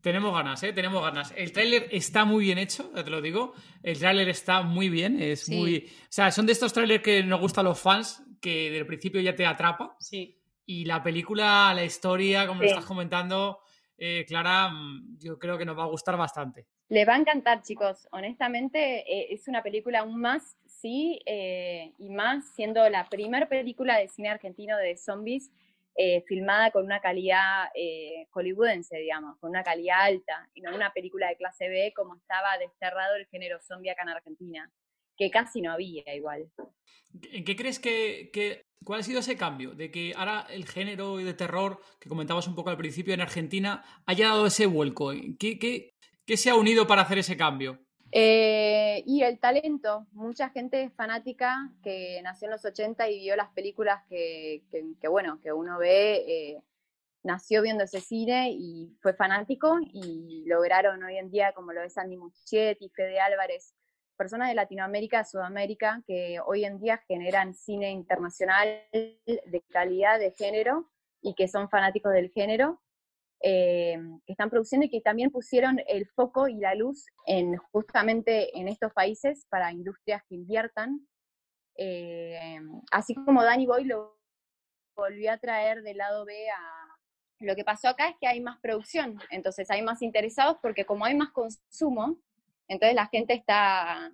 Tenemos 0.00 0.32
ganas, 0.32 0.62
¿eh? 0.62 0.72
Tenemos 0.72 1.02
ganas. 1.02 1.32
El 1.36 1.52
tráiler 1.52 1.88
está 1.90 2.24
muy 2.24 2.44
bien 2.44 2.58
hecho, 2.58 2.90
te 2.90 3.10
lo 3.10 3.20
digo. 3.20 3.52
El 3.82 3.98
tráiler 3.98 4.28
está 4.28 4.62
muy 4.62 4.88
bien, 4.88 5.20
es 5.20 5.48
muy... 5.48 5.88
O 5.88 6.06
sea, 6.08 6.30
son 6.30 6.46
de 6.46 6.52
estos 6.52 6.72
trailers 6.72 7.02
que 7.02 7.22
nos 7.24 7.40
gustan 7.40 7.64
los 7.64 7.80
fans, 7.80 8.22
que 8.40 8.70
del 8.70 8.86
principio 8.86 9.20
ya 9.20 9.34
te 9.34 9.44
atrapa. 9.44 9.96
Sí. 9.98 10.40
Y 10.64 10.84
la 10.84 11.02
película, 11.02 11.72
la 11.74 11.84
historia, 11.84 12.46
como 12.46 12.62
estás 12.62 12.84
comentando, 12.84 13.58
eh, 13.98 14.24
Clara, 14.26 14.68
mm, 14.70 15.18
yo 15.18 15.38
creo 15.38 15.58
que 15.58 15.64
nos 15.64 15.76
va 15.76 15.84
a 15.84 15.88
gustar 15.88 16.16
bastante. 16.16 16.66
Le 16.88 17.04
va 17.04 17.16
a 17.16 17.18
encantar, 17.18 17.62
chicos. 17.62 18.08
Honestamente, 18.12 19.00
eh, 19.00 19.28
es 19.30 19.46
una 19.46 19.62
película 19.62 20.00
aún 20.00 20.18
más, 20.20 20.56
sí, 20.66 21.20
eh, 21.26 21.92
y 21.98 22.08
más 22.08 22.54
siendo 22.54 22.88
la 22.88 23.08
primera 23.08 23.48
película 23.48 23.98
de 23.98 24.08
cine 24.08 24.30
argentino 24.30 24.76
de 24.78 24.96
zombies 24.96 25.50
eh, 25.96 26.22
filmada 26.26 26.70
con 26.70 26.84
una 26.84 27.00
calidad 27.00 27.66
hollywoodense, 28.30 28.96
digamos, 28.98 29.36
con 29.38 29.50
una 29.50 29.64
calidad 29.64 30.02
alta, 30.02 30.48
y 30.54 30.60
no 30.60 30.74
una 30.74 30.92
película 30.92 31.28
de 31.28 31.36
clase 31.36 31.68
B 31.68 31.92
como 31.94 32.14
estaba 32.14 32.56
desterrado 32.56 33.16
el 33.16 33.26
género 33.26 33.58
zombie 33.60 33.90
acá 33.90 34.02
en 34.02 34.10
Argentina, 34.10 34.72
que 35.16 35.28
casi 35.28 35.60
no 35.60 35.72
había 35.72 36.14
igual. 36.14 36.48
¿En 37.32 37.44
qué 37.44 37.56
crees 37.56 37.80
que, 37.80 38.30
cuál 38.84 39.00
ha 39.00 39.02
sido 39.02 39.20
ese 39.20 39.36
cambio? 39.36 39.72
De 39.74 39.90
que 39.90 40.12
ahora 40.16 40.46
el 40.50 40.66
género 40.66 41.16
de 41.16 41.34
terror 41.34 41.80
que 41.98 42.08
comentabas 42.08 42.46
un 42.46 42.54
poco 42.54 42.70
al 42.70 42.76
principio 42.76 43.14
en 43.14 43.20
Argentina 43.20 43.84
haya 44.06 44.28
dado 44.28 44.46
ese 44.46 44.66
vuelco. 44.66 45.12
¿Qué, 45.38 45.58
qué, 45.58 45.94
qué 46.24 46.36
se 46.36 46.50
ha 46.50 46.54
unido 46.54 46.86
para 46.86 47.02
hacer 47.02 47.18
ese 47.18 47.36
cambio? 47.36 47.78
Eh, 48.10 49.02
y 49.06 49.22
el 49.22 49.38
talento, 49.38 50.06
mucha 50.12 50.48
gente 50.48 50.90
fanática 50.90 51.70
que 51.82 52.20
nació 52.22 52.46
en 52.46 52.52
los 52.52 52.64
80 52.64 53.08
y 53.10 53.20
vio 53.20 53.36
las 53.36 53.50
películas 53.50 54.02
que, 54.08 54.64
que, 54.70 55.08
bueno, 55.08 55.40
que 55.42 55.52
uno 55.52 55.78
ve, 55.78 56.24
eh, 56.26 56.62
nació 57.22 57.60
viendo 57.60 57.84
ese 57.84 58.00
cine 58.00 58.50
y 58.50 58.96
fue 59.02 59.12
fanático 59.12 59.78
y 59.92 60.44
lograron 60.46 61.02
hoy 61.02 61.18
en 61.18 61.30
día, 61.30 61.52
como 61.52 61.72
lo 61.72 61.82
es 61.82 61.98
Andy 61.98 62.16
Muschietti, 62.16 62.88
Fede 62.88 63.20
Álvarez, 63.20 63.74
personas 64.18 64.48
de 64.48 64.54
Latinoamérica, 64.54 65.24
Sudamérica, 65.24 66.02
que 66.06 66.38
hoy 66.44 66.64
en 66.64 66.78
día 66.78 66.98
generan 67.08 67.54
cine 67.54 67.90
internacional 67.90 68.82
de 68.92 69.64
calidad 69.70 70.18
de 70.18 70.32
género 70.32 70.90
y 71.22 71.34
que 71.34 71.48
son 71.48 71.70
fanáticos 71.70 72.12
del 72.12 72.30
género 72.30 72.82
eh, 73.40 73.96
que 74.26 74.32
están 74.32 74.50
produciendo 74.50 74.86
y 74.86 74.90
que 74.90 75.00
también 75.00 75.30
pusieron 75.30 75.80
el 75.86 76.08
foco 76.08 76.48
y 76.48 76.56
la 76.56 76.74
luz 76.74 77.06
en 77.24 77.56
justamente 77.70 78.58
en 78.58 78.66
estos 78.66 78.92
países 78.92 79.46
para 79.48 79.72
industrias 79.72 80.22
que 80.28 80.34
inviertan. 80.34 81.06
Eh, 81.76 82.58
así 82.90 83.14
como 83.14 83.44
Danny 83.44 83.66
Boy 83.66 83.84
lo 83.84 84.18
volvió 84.96 85.32
a 85.32 85.38
traer 85.38 85.82
del 85.82 85.98
lado 85.98 86.24
B 86.24 86.50
a... 86.50 86.84
Lo 87.40 87.54
que 87.54 87.62
pasó 87.62 87.86
acá 87.86 88.08
es 88.08 88.16
que 88.20 88.26
hay 88.26 88.40
más 88.40 88.58
producción, 88.58 89.20
entonces 89.30 89.70
hay 89.70 89.80
más 89.80 90.02
interesados 90.02 90.56
porque 90.60 90.84
como 90.84 91.04
hay 91.04 91.14
más 91.14 91.30
consumo, 91.30 92.18
entonces 92.68 92.94
la 92.94 93.06
gente 93.06 93.34
está, 93.34 94.12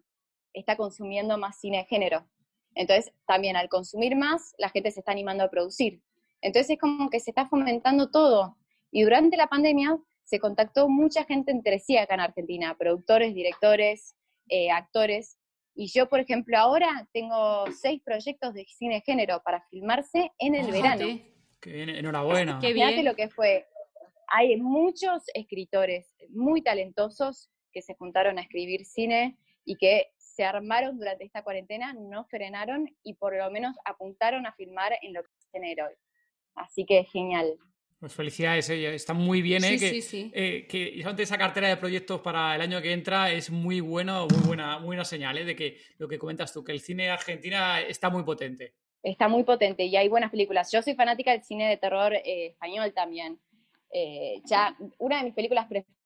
está 0.52 0.76
consumiendo 0.76 1.36
más 1.38 1.58
cine 1.58 1.78
de 1.78 1.84
género. 1.84 2.26
Entonces 2.74 3.12
también 3.26 3.56
al 3.56 3.68
consumir 3.68 4.16
más, 4.16 4.54
la 4.58 4.70
gente 4.70 4.90
se 4.90 5.00
está 5.00 5.12
animando 5.12 5.44
a 5.44 5.50
producir. 5.50 6.00
Entonces 6.40 6.70
es 6.70 6.78
como 6.78 7.10
que 7.10 7.20
se 7.20 7.30
está 7.30 7.46
fomentando 7.46 8.10
todo. 8.10 8.56
Y 8.90 9.02
durante 9.02 9.36
la 9.36 9.48
pandemia 9.48 9.98
se 10.24 10.38
contactó 10.38 10.88
mucha 10.88 11.24
gente 11.24 11.52
entre 11.52 11.78
sí 11.78 11.96
acá 11.96 12.14
en 12.14 12.20
Argentina, 12.20 12.76
productores, 12.78 13.34
directores, 13.34 14.16
eh, 14.48 14.70
actores. 14.70 15.38
Y 15.74 15.88
yo, 15.88 16.08
por 16.08 16.20
ejemplo, 16.20 16.56
ahora 16.56 17.08
tengo 17.12 17.64
seis 17.72 18.00
proyectos 18.04 18.54
de 18.54 18.64
cine 18.66 19.02
género 19.04 19.42
para 19.44 19.62
filmarse 19.68 20.32
en 20.38 20.54
el 20.54 20.70
verano. 20.70 21.04
Qué 21.60 21.72
bien, 21.72 21.88
enhorabuena. 21.88 22.58
Qué 22.60 22.72
bien. 22.72 23.04
lo 23.04 23.16
que 23.16 23.28
fue. 23.28 23.66
Hay 24.28 24.56
muchos 24.56 25.24
escritores 25.34 26.14
muy 26.30 26.62
talentosos 26.62 27.50
que 27.74 27.82
se 27.82 27.94
juntaron 27.94 28.38
a 28.38 28.42
escribir 28.42 28.86
cine 28.86 29.36
y 29.64 29.76
que 29.76 30.06
se 30.16 30.44
armaron 30.44 30.98
durante 30.98 31.24
esta 31.24 31.42
cuarentena, 31.42 31.92
no 31.92 32.24
frenaron 32.24 32.88
y 33.02 33.14
por 33.14 33.36
lo 33.36 33.50
menos 33.50 33.76
apuntaron 33.84 34.46
a 34.46 34.52
filmar 34.52 34.92
en 35.02 35.12
lo 35.12 35.22
que 35.22 35.30
es 35.38 35.48
género. 35.52 35.88
Así 36.54 36.86
que 36.86 37.04
genial. 37.04 37.56
Pues 38.00 38.12
felicidades, 38.12 38.68
eh, 38.68 38.94
está 38.94 39.14
muy 39.14 39.40
bien, 39.40 39.64
¿eh? 39.64 39.78
que, 39.78 40.02
sí, 40.02 40.30
eh, 40.34 40.66
que 40.68 41.02
esa 41.22 41.38
cartera 41.38 41.68
de 41.68 41.76
proyectos 41.76 42.20
para 42.20 42.54
el 42.54 42.60
año 42.60 42.82
que 42.82 42.92
entra 42.92 43.32
es 43.32 43.50
muy 43.50 43.80
bueno, 43.80 44.26
muy 44.28 44.46
buena, 44.46 44.78
muy 44.78 44.88
buena 44.88 45.04
señal, 45.04 45.38
¿eh? 45.38 45.44
De 45.44 45.56
que 45.56 45.78
lo 45.98 46.06
que 46.06 46.18
comentas 46.18 46.52
tú, 46.52 46.62
que 46.62 46.72
el 46.72 46.80
cine 46.80 47.08
Argentina 47.08 47.80
está 47.80 48.10
muy 48.10 48.22
potente. 48.24 48.74
Está 49.02 49.28
muy 49.28 49.44
potente 49.44 49.84
y 49.84 49.96
hay 49.96 50.08
buenas 50.08 50.30
películas. 50.30 50.70
Yo 50.70 50.82
soy 50.82 50.94
fanática 50.94 51.30
del 51.30 51.44
cine 51.44 51.68
de 51.68 51.76
terror 51.76 52.14
eh, 52.14 52.48
español 52.48 52.92
también. 52.92 53.40
ya, 54.44 54.76
una 54.98 55.18
de 55.18 55.24
mis 55.24 55.34
películas 55.34 55.66
preferidas 55.66 56.03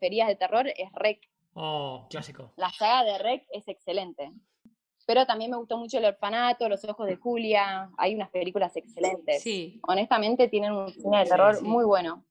de 0.00 0.36
terror 0.36 0.66
es 0.68 0.92
Rec. 0.92 1.20
Oh, 1.54 2.06
clásico. 2.08 2.52
La 2.56 2.70
saga 2.70 3.04
de 3.04 3.18
Rec 3.18 3.46
es 3.52 3.68
excelente 3.68 4.32
pero 5.10 5.26
también 5.26 5.50
me 5.50 5.56
gustó 5.56 5.76
mucho 5.76 5.98
El 5.98 6.04
Orfanato, 6.04 6.68
Los 6.68 6.84
Ojos 6.84 7.04
de 7.08 7.16
Julia, 7.16 7.90
hay 7.98 8.14
unas 8.14 8.30
películas 8.30 8.76
excelentes. 8.76 9.42
Sí. 9.42 9.80
Honestamente 9.88 10.46
tienen 10.46 10.70
un 10.70 10.88
cine 10.92 11.18
de 11.18 11.24
terror 11.24 11.60
muy 11.62 11.84
bueno. 11.84 12.24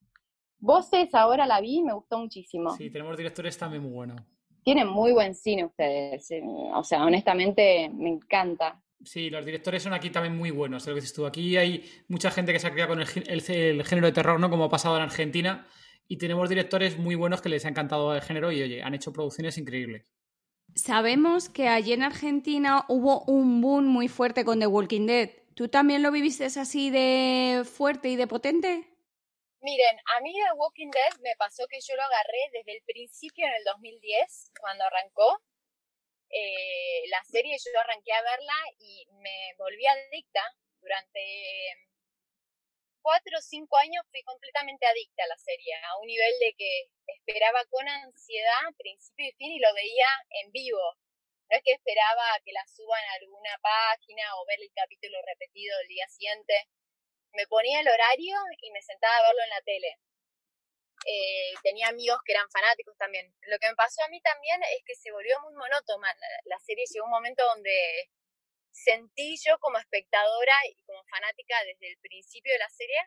Voces 0.58 1.14
ahora 1.14 1.46
la 1.46 1.60
vi, 1.60 1.82
me 1.82 1.92
gustó 1.92 2.18
muchísimo. 2.18 2.74
Sí, 2.78 2.88
tenemos 2.88 3.18
directores 3.18 3.58
también 3.58 3.82
muy 3.82 3.92
buenos. 3.92 4.22
Tienen 4.64 4.88
muy 4.88 5.12
buen 5.12 5.34
cine 5.34 5.66
ustedes, 5.66 6.30
eh, 6.30 6.42
o 6.42 6.82
sea, 6.82 7.04
honestamente 7.04 7.90
me 7.92 8.08
encanta. 8.08 8.82
Sí, 9.04 9.28
los 9.28 9.44
directores 9.44 9.82
son 9.82 9.92
aquí 9.92 10.08
también 10.08 10.34
muy 10.34 10.50
buenos, 10.50 10.86
lo 10.86 10.94
que 10.94 11.02
dices 11.02 11.14
tú. 11.14 11.26
Aquí 11.26 11.58
hay 11.58 11.84
mucha 12.08 12.30
gente 12.30 12.50
que 12.50 12.58
se 12.58 12.66
ha 12.66 12.72
criado 12.72 12.90
con 12.90 13.00
el, 13.00 13.42
género 13.42 14.06
de 14.06 14.12
terror, 14.12 14.40
¿no? 14.40 14.48
Como 14.48 14.64
ha 14.64 14.68
pasado 14.70 14.96
en 14.96 15.02
Argentina, 15.02 15.66
y 16.10 16.18
tenemos 16.18 16.48
directores 16.48 16.98
muy 16.98 17.14
buenos 17.14 17.40
que 17.40 17.48
les 17.48 17.64
ha 17.64 17.68
encantado 17.68 18.12
el 18.12 18.20
género 18.20 18.50
y, 18.50 18.60
oye, 18.60 18.82
han 18.82 18.94
hecho 18.94 19.12
producciones 19.12 19.56
increíbles. 19.58 20.12
Sabemos 20.74 21.48
que 21.48 21.68
allí 21.68 21.92
en 21.92 22.02
Argentina 22.02 22.84
hubo 22.88 23.22
un 23.26 23.60
boom 23.60 23.86
muy 23.86 24.08
fuerte 24.08 24.44
con 24.44 24.58
The 24.58 24.66
Walking 24.66 25.06
Dead. 25.06 25.30
¿Tú 25.54 25.68
también 25.68 26.02
lo 26.02 26.10
viviste 26.10 26.46
así 26.46 26.90
de 26.90 27.62
fuerte 27.64 28.08
y 28.08 28.16
de 28.16 28.26
potente? 28.26 28.90
Miren, 29.60 29.98
a 30.16 30.20
mí 30.20 30.32
The 30.34 30.56
Walking 30.56 30.90
Dead 30.90 31.20
me 31.22 31.36
pasó 31.38 31.62
que 31.70 31.78
yo 31.80 31.94
lo 31.94 32.02
agarré 32.02 32.58
desde 32.58 32.72
el 32.72 32.82
principio 32.82 33.46
en 33.46 33.52
el 33.54 33.62
2010, 33.66 34.50
cuando 34.60 34.82
arrancó 34.82 35.38
eh, 36.28 37.06
la 37.08 37.22
serie, 37.22 37.56
yo 37.56 37.80
arranqué 37.80 38.12
a 38.12 38.22
verla 38.22 38.58
y 38.80 39.06
me 39.22 39.54
volví 39.58 39.86
adicta 39.86 40.42
durante 40.80 41.20
cuatro 43.02 43.38
o 43.38 43.42
cinco 43.42 43.76
años 43.78 44.04
fui 44.10 44.22
completamente 44.22 44.86
adicta 44.86 45.24
a 45.24 45.28
la 45.28 45.38
serie, 45.38 45.74
a 45.74 45.98
un 45.98 46.06
nivel 46.06 46.32
de 46.38 46.54
que 46.56 46.88
esperaba 47.06 47.64
con 47.66 47.88
ansiedad 47.88 48.74
principio 48.76 49.28
y 49.28 49.32
fin 49.32 49.52
y 49.52 49.60
lo 49.60 49.72
veía 49.74 50.08
en 50.42 50.50
vivo. 50.52 50.96
No 51.50 51.56
es 51.56 51.62
que 51.64 51.72
esperaba 51.72 52.38
que 52.44 52.52
la 52.52 52.64
suban 52.66 53.02
a 53.02 53.14
alguna 53.20 53.58
página 53.60 54.22
o 54.36 54.46
ver 54.46 54.60
el 54.60 54.70
capítulo 54.74 55.18
repetido 55.26 55.78
el 55.80 55.88
día 55.88 56.06
siguiente. 56.08 56.68
Me 57.32 57.46
ponía 57.46 57.80
el 57.80 57.88
horario 57.88 58.36
y 58.60 58.70
me 58.70 58.82
sentaba 58.82 59.16
a 59.16 59.22
verlo 59.22 59.42
en 59.42 59.50
la 59.50 59.62
tele. 59.62 59.98
Eh, 61.06 61.54
tenía 61.62 61.88
amigos 61.88 62.20
que 62.24 62.32
eran 62.32 62.48
fanáticos 62.50 62.96
también. 62.98 63.34
Lo 63.42 63.58
que 63.58 63.68
me 63.68 63.74
pasó 63.74 64.02
a 64.04 64.08
mí 64.08 64.20
también 64.20 64.60
es 64.76 64.84
que 64.84 64.94
se 64.94 65.10
volvió 65.10 65.40
muy 65.40 65.54
monótona. 65.54 66.14
La, 66.14 66.28
la 66.44 66.58
serie 66.60 66.84
llegó 66.86 67.06
un 67.06 67.10
momento 67.10 67.44
donde 67.46 68.10
sentí 68.70 69.36
yo 69.44 69.58
como 69.58 69.78
espectadora 69.78 70.54
y 70.70 70.82
como 70.82 71.04
fanática 71.04 71.62
desde 71.64 71.88
el 71.88 71.98
principio 71.98 72.52
de 72.52 72.58
la 72.58 72.68
serie 72.68 72.98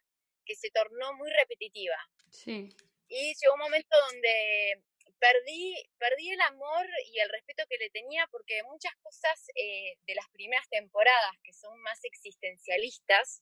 que 0.46 0.56
se 0.56 0.70
tornó 0.72 1.14
muy 1.14 1.30
repetitiva. 1.32 1.98
Sí. 2.30 2.70
Y 3.08 3.34
llegó 3.36 3.54
un 3.54 3.60
momento 3.60 3.96
donde 4.10 4.84
perdí, 5.20 5.76
perdí 5.98 6.32
el 6.32 6.42
amor 6.42 6.86
y 7.06 7.20
el 7.20 7.30
respeto 7.30 7.64
que 7.70 7.78
le 7.78 7.90
tenía 7.90 8.28
porque 8.28 8.62
muchas 8.64 8.94
cosas 9.02 9.48
eh, 9.56 9.96
de 10.02 10.16
las 10.16 10.28
primeras 10.30 10.68
temporadas 10.70 11.32
que 11.44 11.54
son 11.54 11.80
más 11.82 12.04
existencialistas 12.04 13.42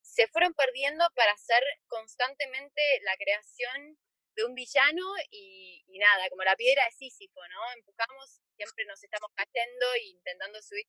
se 0.00 0.26
fueron 0.28 0.52
perdiendo 0.54 1.04
para 1.14 1.32
hacer 1.32 1.62
constantemente 1.86 2.82
la 3.02 3.16
creación 3.16 3.96
de 4.34 4.44
un 4.44 4.54
villano 4.54 5.04
y, 5.30 5.84
y 5.86 5.98
nada, 5.98 6.28
como 6.30 6.42
la 6.42 6.56
piedra 6.56 6.84
de 6.86 6.90
Sísifo, 6.90 7.40
¿no? 7.48 7.72
Empujamos, 7.76 8.40
siempre 8.56 8.84
nos 8.86 9.02
estamos 9.04 9.30
cayendo 9.34 9.94
e 9.94 10.04
intentando 10.06 10.60
subir 10.60 10.86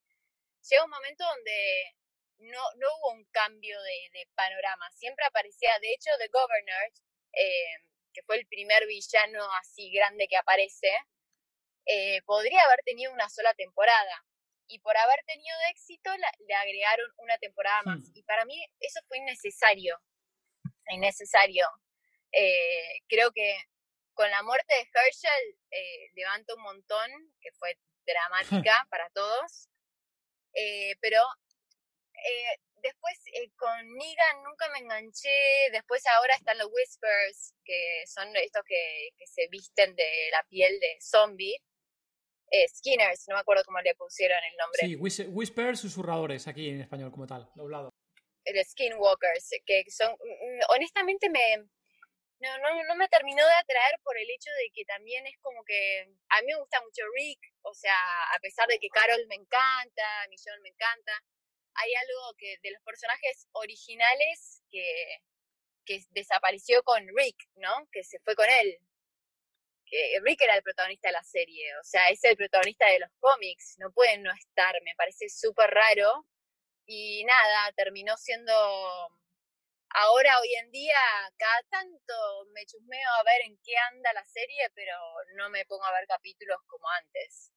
llega 0.68 0.84
un 0.84 0.90
momento 0.90 1.24
donde 1.24 1.94
no, 2.38 2.60
no 2.76 2.88
hubo 2.96 3.12
un 3.12 3.24
cambio 3.26 3.80
de, 3.82 4.28
panorama, 4.34 4.90
siempre 4.92 5.24
aparecía, 5.26 5.78
de 5.80 5.92
hecho, 5.92 6.10
The 6.18 6.28
Governor, 6.28 6.92
eh, 7.32 7.88
que 8.12 8.22
fue 8.22 8.36
el 8.36 8.46
primer 8.46 8.86
villano 8.86 9.44
así 9.60 9.90
grande 9.92 10.26
que 10.28 10.36
aparece, 10.36 10.92
eh, 11.86 12.22
podría 12.22 12.62
haber 12.64 12.80
tenido 12.84 13.12
una 13.12 13.28
sola 13.28 13.54
temporada. 13.54 14.24
Y 14.66 14.78
por 14.78 14.96
haber 14.96 15.22
tenido 15.26 15.54
éxito, 15.70 16.10
le 16.48 16.54
agregaron 16.54 17.06
una 17.18 17.36
temporada 17.36 17.82
más. 17.84 17.98
Hmm. 17.98 18.12
Y 18.14 18.22
para 18.22 18.46
mí 18.46 18.64
eso 18.80 19.00
fue 19.06 19.18
innecesario. 19.18 20.00
Innecesario. 20.88 21.66
Eh, 22.32 23.02
creo 23.06 23.30
que 23.32 23.58
con 24.14 24.30
la 24.30 24.42
muerte 24.42 24.74
de 24.74 24.88
Herschel 24.90 25.58
levanta 26.14 26.54
un 26.54 26.62
montón, 26.62 27.10
que 27.40 27.52
fue 27.52 27.78
dramática 28.06 28.86
para 28.90 29.10
todos. 29.10 29.68
Eh, 30.54 30.94
pero 31.00 31.18
eh, 32.14 32.58
después 32.82 33.14
eh, 33.32 33.50
con 33.56 33.94
Negan 33.94 34.42
nunca 34.44 34.68
me 34.72 34.78
enganché, 34.78 35.70
después 35.72 36.02
ahora 36.06 36.34
están 36.34 36.58
los 36.58 36.68
Whispers, 36.72 37.54
que 37.64 38.04
son 38.06 38.34
estos 38.36 38.62
que, 38.66 39.10
que 39.18 39.26
se 39.26 39.48
visten 39.48 39.94
de 39.96 40.28
la 40.30 40.44
piel 40.48 40.78
de 40.80 40.96
zombie. 41.00 41.56
Skinners, 42.68 43.24
no 43.26 43.34
me 43.34 43.40
acuerdo 43.40 43.64
cómo 43.64 43.80
le 43.80 43.96
pusieron 43.96 44.38
el 44.48 44.56
nombre. 44.56 45.10
Sí, 45.10 45.26
Whispers, 45.26 45.80
susurradores, 45.80 46.46
aquí 46.46 46.68
en 46.68 46.82
español 46.82 47.10
como 47.10 47.26
tal, 47.26 47.50
doblado. 47.56 47.90
El 48.44 48.64
Skinwalkers, 48.64 49.50
que 49.66 49.84
son, 49.88 50.12
mm, 50.12 50.60
honestamente 50.68 51.30
me, 51.30 51.66
no, 52.40 52.58
no, 52.58 52.82
no 52.84 52.94
me 52.96 53.08
terminó 53.08 53.46
de 53.46 53.54
atraer 53.54 53.98
por 54.02 54.18
el 54.18 54.28
hecho 54.30 54.50
de 54.58 54.70
que 54.74 54.84
también 54.84 55.26
es 55.26 55.38
como 55.40 55.64
que 55.64 56.08
a 56.28 56.40
mí 56.40 56.46
me 56.48 56.58
gusta 56.58 56.80
mucho 56.82 57.02
Rick, 57.14 57.40
o 57.62 57.74
sea, 57.74 57.96
a 58.34 58.38
pesar 58.40 58.66
de 58.68 58.78
que 58.78 58.88
Carol 58.88 59.26
me 59.28 59.36
encanta, 59.36 60.26
Michonne 60.28 60.60
me 60.60 60.70
encanta, 60.70 61.12
hay 61.74 61.94
algo 61.94 62.34
que 62.36 62.58
de 62.62 62.70
los 62.72 62.82
personajes 62.82 63.48
originales 63.52 64.62
que, 64.70 65.18
que 65.84 66.00
desapareció 66.10 66.82
con 66.82 67.06
Rick, 67.16 67.36
¿no? 67.56 67.88
Que 67.92 68.04
se 68.04 68.18
fue 68.20 68.34
con 68.36 68.48
él. 68.48 68.78
Que 69.86 70.18
Rick 70.22 70.40
era 70.42 70.56
el 70.56 70.62
protagonista 70.62 71.08
de 71.08 71.12
la 71.12 71.22
serie, 71.24 71.76
o 71.78 71.84
sea, 71.84 72.08
es 72.08 72.22
el 72.24 72.36
protagonista 72.36 72.86
de 72.86 73.00
los 73.00 73.10
cómics, 73.18 73.76
no 73.78 73.92
puede 73.92 74.18
no 74.18 74.32
estar, 74.32 74.74
me 74.82 74.94
parece 74.96 75.28
súper 75.28 75.70
raro. 75.70 76.26
Y 76.86 77.24
nada, 77.24 77.72
terminó 77.72 78.16
siendo 78.16 78.52
ahora, 79.94 80.40
hoy 80.40 80.54
en 80.54 80.70
día, 80.70 80.98
cada 81.36 81.62
tanto 81.70 82.14
me 82.52 82.66
chusmeo 82.66 83.10
a 83.10 83.22
ver 83.22 83.42
en 83.46 83.58
qué 83.64 83.76
anda 83.92 84.12
la 84.12 84.24
serie, 84.26 84.70
pero 84.74 84.96
no 85.36 85.48
me 85.50 85.64
pongo 85.66 85.84
a 85.84 85.92
ver 85.92 86.06
capítulos 86.06 86.58
como 86.66 86.88
antes. 86.90 87.52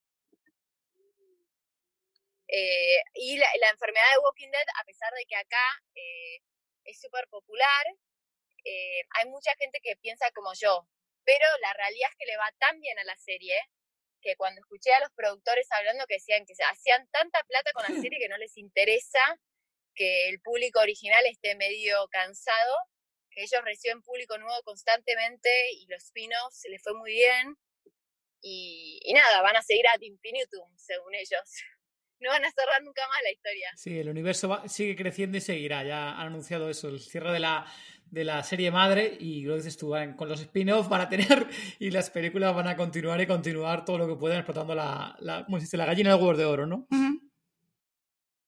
Eh, 2.47 3.01
y 3.15 3.37
la, 3.37 3.69
enfermedad 3.71 4.05
de 4.13 4.19
Walking 4.19 4.51
Dead, 4.51 4.67
a 4.79 4.83
pesar 4.85 5.13
de 5.13 5.25
que 5.25 5.35
acá 5.35 5.83
eh, 5.95 6.39
es 6.85 6.99
súper 7.01 7.27
popular, 7.27 7.85
eh, 8.63 9.01
hay 9.15 9.25
mucha 9.25 9.53
gente 9.57 9.79
que 9.81 9.97
piensa 9.97 10.31
como 10.31 10.53
yo, 10.53 10.87
pero 11.25 11.45
la 11.61 11.73
realidad 11.73 12.09
es 12.09 12.15
que 12.17 12.25
le 12.25 12.37
va 12.37 12.49
tan 12.59 12.79
bien 12.79 12.97
a 12.99 13.03
la 13.03 13.17
serie 13.17 13.59
que 14.21 14.35
cuando 14.35 14.61
escuché 14.61 14.93
a 14.93 14.99
los 15.01 15.11
productores 15.11 15.67
hablando 15.71 16.05
que 16.07 16.15
decían 16.15 16.45
que 16.45 16.53
hacían 16.71 17.07
tanta 17.09 17.43
plata 17.43 17.71
con 17.73 17.83
la 17.83 18.01
serie 18.01 18.19
que 18.19 18.29
no 18.29 18.37
les 18.37 18.55
interesa 18.57 19.19
que 19.97 20.29
el 20.29 20.39
público 20.39 20.79
original 20.79 21.25
esté 21.25 21.55
medio 21.55 22.07
cansado, 22.09 22.75
que 23.31 23.41
ellos 23.41 23.61
reciben 23.65 24.01
público 24.01 24.37
nuevo 24.37 24.61
constantemente 24.63 25.49
y 25.73 25.87
los 25.87 26.03
spin-offs 26.03 26.63
les 26.69 26.81
fue 26.81 26.93
muy 26.93 27.11
bien. 27.11 27.57
Y, 28.41 28.99
y, 29.03 29.13
nada, 29.13 29.41
van 29.41 29.55
a 29.55 29.63
seguir 29.63 29.85
ad 29.87 29.99
infinitum, 30.01 30.69
según 30.77 31.13
ellos. 31.15 31.41
No 32.19 32.31
van 32.31 32.43
a 32.43 32.51
cerrar 32.51 32.81
nunca 32.81 33.07
más 33.09 33.21
la 33.21 33.31
historia. 33.31 33.69
Sí, 33.75 33.99
el 33.99 34.09
universo 34.09 34.63
sigue 34.67 34.95
creciendo 34.95 35.37
y 35.37 35.41
seguirá. 35.41 35.83
Ya 35.83 36.13
han 36.13 36.29
anunciado 36.29 36.67
eso, 36.67 36.89
el 36.89 36.99
cierre 36.99 37.31
de 37.31 37.37
la, 37.39 37.71
de 38.09 38.23
la 38.23 38.41
serie 38.41 38.71
madre 38.71 39.15
y 39.19 39.43
lo 39.43 39.55
dices 39.55 39.77
tú, 39.77 39.93
con 40.15 40.27
los 40.27 40.41
spin-offs 40.41 40.89
van 40.89 41.01
a 41.01 41.09
tener 41.09 41.47
y 41.79 41.91
las 41.91 42.09
películas 42.09 42.55
van 42.55 42.69
a 42.69 42.75
continuar 42.75 43.21
y 43.21 43.27
continuar 43.27 43.85
todo 43.85 43.99
lo 43.99 44.07
que 44.07 44.15
puedan 44.15 44.39
explotando 44.39 44.73
la, 44.73 45.15
la, 45.19 45.45
la 45.47 45.85
gallina 45.85 46.09
de 46.09 46.15
huevos 46.15 46.37
de 46.39 46.45
oro, 46.45 46.65
¿no? 46.65 46.87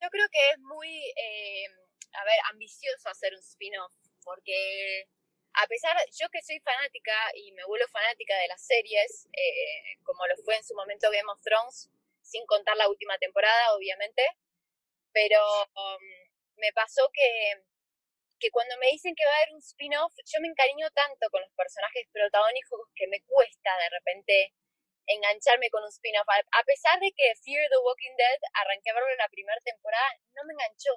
Yo 0.09 0.17
creo 0.17 0.29
que 0.31 0.49
es 0.49 0.59
muy, 0.65 0.89
eh, 0.89 1.69
a 2.13 2.23
ver, 2.25 2.39
ambicioso 2.49 3.09
hacer 3.09 3.31
un 3.31 3.41
spin-off, 3.41 3.93
porque 4.23 5.05
a 5.53 5.67
pesar, 5.67 5.95
yo 6.17 6.27
que 6.29 6.41
soy 6.41 6.59
fanática 6.61 7.13
y 7.35 7.51
me 7.51 7.63
vuelvo 7.65 7.85
fanática 7.89 8.35
de 8.39 8.47
las 8.47 8.65
series, 8.65 9.29
eh, 9.31 10.01
como 10.01 10.25
lo 10.25 10.35
fue 10.43 10.55
en 10.55 10.63
su 10.63 10.73
momento 10.73 11.11
Game 11.11 11.29
of 11.31 11.39
Thrones, 11.43 11.91
sin 12.23 12.43
contar 12.47 12.75
la 12.77 12.89
última 12.89 13.19
temporada, 13.19 13.75
obviamente, 13.75 14.23
pero 15.13 15.37
um, 15.77 16.03
me 16.57 16.73
pasó 16.73 17.07
que, 17.13 17.61
que 18.39 18.49
cuando 18.49 18.77
me 18.77 18.87
dicen 18.87 19.13
que 19.13 19.25
va 19.25 19.31
a 19.31 19.37
haber 19.43 19.53
un 19.53 19.61
spin-off, 19.61 20.13
yo 20.25 20.41
me 20.41 20.47
encariño 20.47 20.89
tanto 20.89 21.29
con 21.29 21.41
los 21.41 21.53
personajes 21.53 22.07
protagónicos 22.11 22.81
que 22.95 23.05
me 23.05 23.21
cuesta 23.21 23.77
de 23.77 23.89
repente 23.91 24.53
engancharme 25.07 25.69
con 25.69 25.83
un 25.83 25.89
spin-off. 25.89 26.27
A 26.27 26.63
pesar 26.63 26.99
de 26.99 27.11
que 27.11 27.33
Fear 27.43 27.69
the 27.69 27.77
Walking 27.77 28.15
Dead 28.17 28.39
arranqué 28.53 28.89
a 28.91 28.93
verlo 28.93 29.09
en 29.09 29.17
la 29.17 29.29
primera 29.29 29.59
temporada, 29.61 30.09
no 30.35 30.43
me 30.45 30.53
enganchó. 30.53 30.93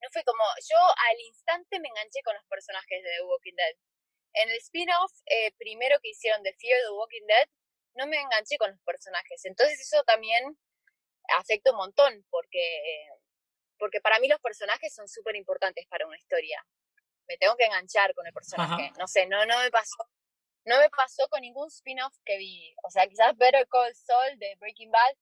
No 0.00 0.08
fue 0.10 0.24
como, 0.24 0.42
yo 0.68 0.78
al 0.78 1.20
instante 1.20 1.78
me 1.78 1.88
enganché 1.88 2.22
con 2.24 2.34
los 2.34 2.44
personajes 2.46 3.02
de 3.02 3.10
The 3.10 3.22
Walking 3.22 3.54
Dead. 3.54 3.74
En 4.34 4.50
el 4.50 4.56
spin-off 4.56 5.12
eh, 5.26 5.52
primero 5.58 5.98
que 6.00 6.10
hicieron 6.10 6.42
de 6.42 6.54
Fear 6.54 6.80
the 6.82 6.90
Walking 6.90 7.26
Dead, 7.26 7.48
no 7.94 8.06
me 8.06 8.18
enganché 8.18 8.58
con 8.58 8.70
los 8.70 8.80
personajes. 8.82 9.44
Entonces 9.44 9.80
eso 9.80 10.02
también 10.04 10.58
afecta 11.38 11.70
un 11.70 11.76
montón, 11.76 12.24
porque, 12.30 13.08
porque 13.78 14.00
para 14.00 14.18
mí 14.18 14.28
los 14.28 14.40
personajes 14.40 14.94
son 14.94 15.08
súper 15.08 15.36
importantes 15.36 15.86
para 15.88 16.06
una 16.06 16.16
historia. 16.16 16.64
Me 17.28 17.36
tengo 17.36 17.56
que 17.56 17.64
enganchar 17.64 18.14
con 18.14 18.26
el 18.26 18.32
personaje. 18.32 18.90
No 18.98 19.06
sé, 19.06 19.26
no, 19.26 19.46
no 19.46 19.58
me 19.60 19.70
pasó 19.70 19.96
no 20.64 20.78
me 20.78 20.88
pasó 20.90 21.26
con 21.28 21.40
ningún 21.40 21.68
spin-off 21.68 22.14
que 22.24 22.38
vi. 22.38 22.74
O 22.84 22.90
sea, 22.90 23.06
quizás 23.06 23.36
Better 23.36 23.66
Call 23.68 23.94
Saul 23.94 24.38
de 24.38 24.56
Breaking 24.60 24.90
Bad, 24.90 25.16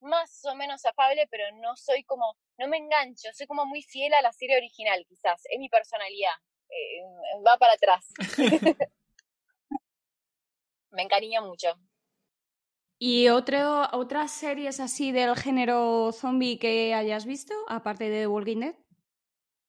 más 0.00 0.44
o 0.44 0.54
menos 0.54 0.84
afable, 0.84 1.26
pero 1.30 1.44
no 1.56 1.76
soy 1.76 2.04
como, 2.04 2.36
no 2.58 2.68
me 2.68 2.78
engancho, 2.78 3.28
soy 3.34 3.46
como 3.46 3.66
muy 3.66 3.82
fiel 3.82 4.14
a 4.14 4.22
la 4.22 4.32
serie 4.32 4.56
original, 4.56 5.04
quizás. 5.08 5.42
Es 5.50 5.58
mi 5.58 5.68
personalidad. 5.68 6.34
Eh, 6.68 7.02
va 7.46 7.58
para 7.58 7.74
atrás. 7.74 8.08
me 10.90 11.02
encariño 11.02 11.42
mucho. 11.42 11.74
¿Y 13.02 13.28
otro, 13.28 13.88
otras 13.92 14.30
series 14.30 14.78
así 14.78 15.10
del 15.10 15.34
género 15.34 16.12
zombie 16.12 16.58
que 16.58 16.94
hayas 16.94 17.24
visto, 17.24 17.54
aparte 17.66 18.10
de 18.10 18.20
The 18.20 18.26
Walking 18.26 18.60
Dead? 18.60 18.74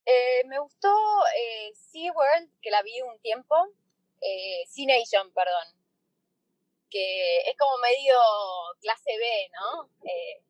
Eh, 0.06 0.44
me 0.48 0.60
gustó 0.60 0.90
eh, 1.38 1.72
SeaWorld, 1.74 2.52
que 2.62 2.72
la 2.72 2.82
vi 2.84 3.02
un 3.02 3.20
tiempo 3.22 3.56
eh, 4.22 4.64
C-Nation, 4.68 5.34
perdón, 5.34 5.68
que 6.90 7.38
es 7.50 7.58
como 7.58 7.78
medio 7.78 8.16
clase 8.82 9.18
B, 9.18 9.50
¿no? 9.54 9.90
Eh, 10.06 10.44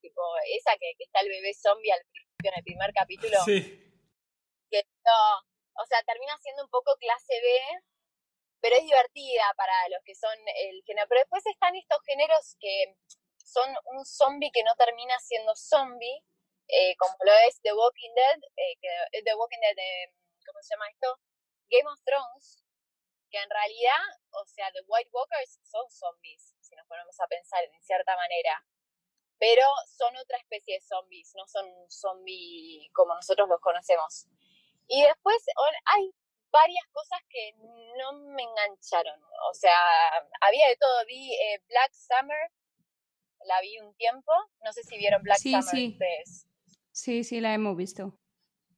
tipo, 0.00 0.22
esa 0.56 0.76
que, 0.78 0.94
está 0.98 1.20
el 1.20 1.28
bebé 1.28 1.54
zombie 1.54 1.92
al 1.92 2.04
principio 2.10 2.50
en 2.50 2.58
el 2.58 2.64
primer 2.64 2.92
capítulo. 2.92 3.38
Sí. 3.44 3.80
Que 4.70 4.82
o 5.76 5.86
sea, 5.86 6.02
termina 6.04 6.36
siendo 6.38 6.64
un 6.64 6.70
poco 6.70 6.96
clase 6.96 7.34
B, 7.40 7.60
pero 8.60 8.76
es 8.76 8.82
divertida 8.82 9.52
para 9.56 9.74
los 9.90 10.02
que 10.04 10.14
son 10.14 10.36
el 10.56 10.82
género. 10.84 11.06
Pero 11.08 11.20
después 11.20 11.44
están 11.46 11.76
estos 11.76 11.98
géneros 12.06 12.56
que 12.58 12.96
son 13.44 13.68
un 13.92 14.04
zombie 14.06 14.50
que 14.52 14.64
no 14.64 14.74
termina 14.76 15.18
siendo 15.20 15.54
zombie, 15.54 16.24
eh, 16.68 16.96
como 16.96 17.14
lo 17.24 17.32
es 17.46 17.60
The 17.60 17.74
Walking 17.74 18.14
Dead, 18.14 18.40
eh, 18.56 18.76
que, 18.80 19.22
The 19.22 19.34
Walking 19.34 19.60
Dead, 19.60 19.76
¿cómo 20.46 20.62
se 20.62 20.74
llama 20.74 20.88
esto? 20.88 21.20
Game 21.68 21.88
of 21.90 22.00
Thrones, 22.04 22.63
que 23.34 23.42
en 23.42 23.50
realidad, 23.50 24.02
o 24.30 24.46
sea, 24.46 24.70
The 24.70 24.82
White 24.86 25.10
Walkers 25.12 25.58
son 25.64 25.90
zombies, 25.90 26.54
si 26.60 26.76
nos 26.76 26.86
ponemos 26.86 27.18
a 27.18 27.26
pensar 27.26 27.64
en 27.64 27.82
cierta 27.82 28.14
manera, 28.14 28.64
pero 29.40 29.66
son 29.98 30.14
otra 30.16 30.38
especie 30.38 30.74
de 30.74 30.80
zombies, 30.80 31.32
no 31.34 31.44
son 31.48 31.66
zombies 31.90 32.88
como 32.92 33.12
nosotros 33.12 33.48
los 33.48 33.60
conocemos. 33.60 34.28
Y 34.86 35.02
después 35.02 35.44
hay 35.86 36.14
varias 36.52 36.86
cosas 36.92 37.18
que 37.28 37.54
no 37.98 38.12
me 38.12 38.44
engancharon, 38.44 39.20
o 39.50 39.54
sea, 39.54 39.74
había 40.40 40.68
de 40.68 40.76
todo, 40.76 41.04
vi 41.06 41.34
eh, 41.34 41.60
Black 41.66 41.92
Summer, 41.92 42.52
la 43.46 43.60
vi 43.62 43.80
un 43.80 43.96
tiempo, 43.96 44.32
no 44.62 44.72
sé 44.72 44.84
si 44.84 44.96
vieron 44.96 45.22
Black 45.24 45.38
Summer 45.38 45.64
sí. 45.64 45.98
Sí, 46.92 47.24
sí, 47.24 47.40
la 47.40 47.52
hemos 47.52 47.76
visto. 47.76 48.16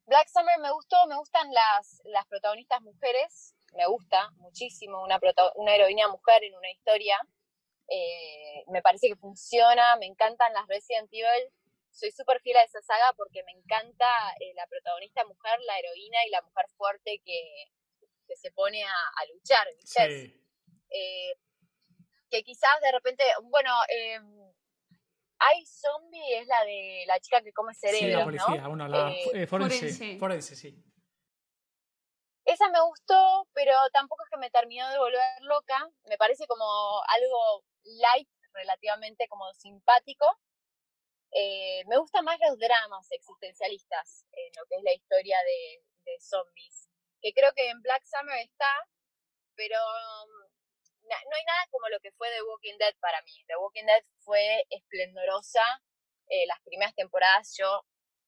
Black 0.06 0.28
Summer 0.28 0.58
me 0.60 0.72
gustó, 0.72 0.96
me 1.08 1.18
gustan 1.18 1.52
las, 1.52 2.00
las 2.04 2.26
protagonistas 2.26 2.80
mujeres, 2.80 3.55
me 3.76 3.86
gusta 3.86 4.30
muchísimo 4.36 5.02
una, 5.02 5.20
una 5.56 5.74
heroína 5.74 6.08
mujer 6.08 6.42
en 6.44 6.54
una 6.56 6.70
historia. 6.70 7.18
Eh, 7.88 8.64
me 8.68 8.82
parece 8.82 9.08
que 9.08 9.16
funciona, 9.16 9.96
me 9.96 10.06
encantan 10.06 10.52
las 10.52 10.66
Resident 10.66 11.08
Evil. 11.12 11.52
Soy 11.90 12.10
súper 12.10 12.40
fiel 12.40 12.56
a 12.56 12.64
esa 12.64 12.82
saga 12.82 13.12
porque 13.16 13.42
me 13.44 13.52
encanta 13.52 14.06
eh, 14.40 14.52
la 14.54 14.66
protagonista 14.66 15.24
mujer, 15.24 15.58
la 15.66 15.78
heroína 15.78 16.18
y 16.26 16.30
la 16.30 16.42
mujer 16.42 16.66
fuerte 16.76 17.22
que, 17.24 17.70
que 18.26 18.36
se 18.36 18.50
pone 18.50 18.82
a, 18.84 19.24
luchar, 19.32 19.66
eh, 20.90 21.32
que 22.30 22.42
quizás 22.42 22.80
de 22.82 22.92
repente, 22.92 23.22
bueno, 23.44 23.72
em, 23.88 24.52
hay 25.38 25.64
zombie, 25.64 26.38
es 26.38 26.46
la 26.46 26.64
de 26.64 27.04
la 27.06 27.20
chica 27.20 27.40
que 27.42 27.52
come 27.52 27.74
cerebros, 27.74 28.00
sí, 28.00 28.10
la 28.10 28.24
policía, 28.24 28.68
¿no? 28.68 28.88
la 28.88 29.14
forense, 29.46 30.18
forense, 30.18 30.56
sí. 30.56 30.82
Esa 32.46 32.68
me 32.70 32.80
gustó, 32.80 33.48
pero 33.54 33.74
tampoco 33.92 34.22
es 34.24 34.30
que 34.30 34.38
me 34.38 34.50
terminó 34.50 34.88
de 34.88 34.98
volver 34.98 35.42
loca. 35.42 35.90
Me 36.04 36.16
parece 36.16 36.46
como 36.46 36.64
algo 37.08 37.64
light, 37.82 38.28
relativamente 38.52 39.26
como 39.28 39.52
simpático. 39.54 40.26
Eh, 41.32 41.82
me 41.86 41.98
gustan 41.98 42.24
más 42.24 42.38
los 42.40 42.56
dramas 42.58 43.10
existencialistas 43.10 44.24
en 44.32 44.52
lo 44.56 44.64
que 44.68 44.76
es 44.76 44.82
la 44.84 44.92
historia 44.94 45.36
de, 45.44 45.82
zombies. 46.20 46.88
Que 47.20 47.32
creo 47.32 47.52
que 47.52 47.68
en 47.68 47.82
Black 47.82 48.04
Summer 48.04 48.38
está, 48.38 48.72
pero 49.56 49.76
um, 49.76 50.30
no 51.02 51.36
hay 51.36 51.44
nada 51.44 51.66
como 51.72 51.88
lo 51.88 51.98
que 51.98 52.12
fue 52.12 52.30
The 52.30 52.42
Walking 52.42 52.78
Dead 52.78 52.94
para 53.00 53.20
mí. 53.22 53.44
The 53.48 53.56
Walking 53.56 53.86
Dead 53.86 54.04
fue 54.20 54.64
esplendorosa. 54.70 55.64
Eh, 56.28 56.46
las 56.46 56.60
primeras 56.62 56.94
temporadas 56.94 57.56
yo 57.58 57.82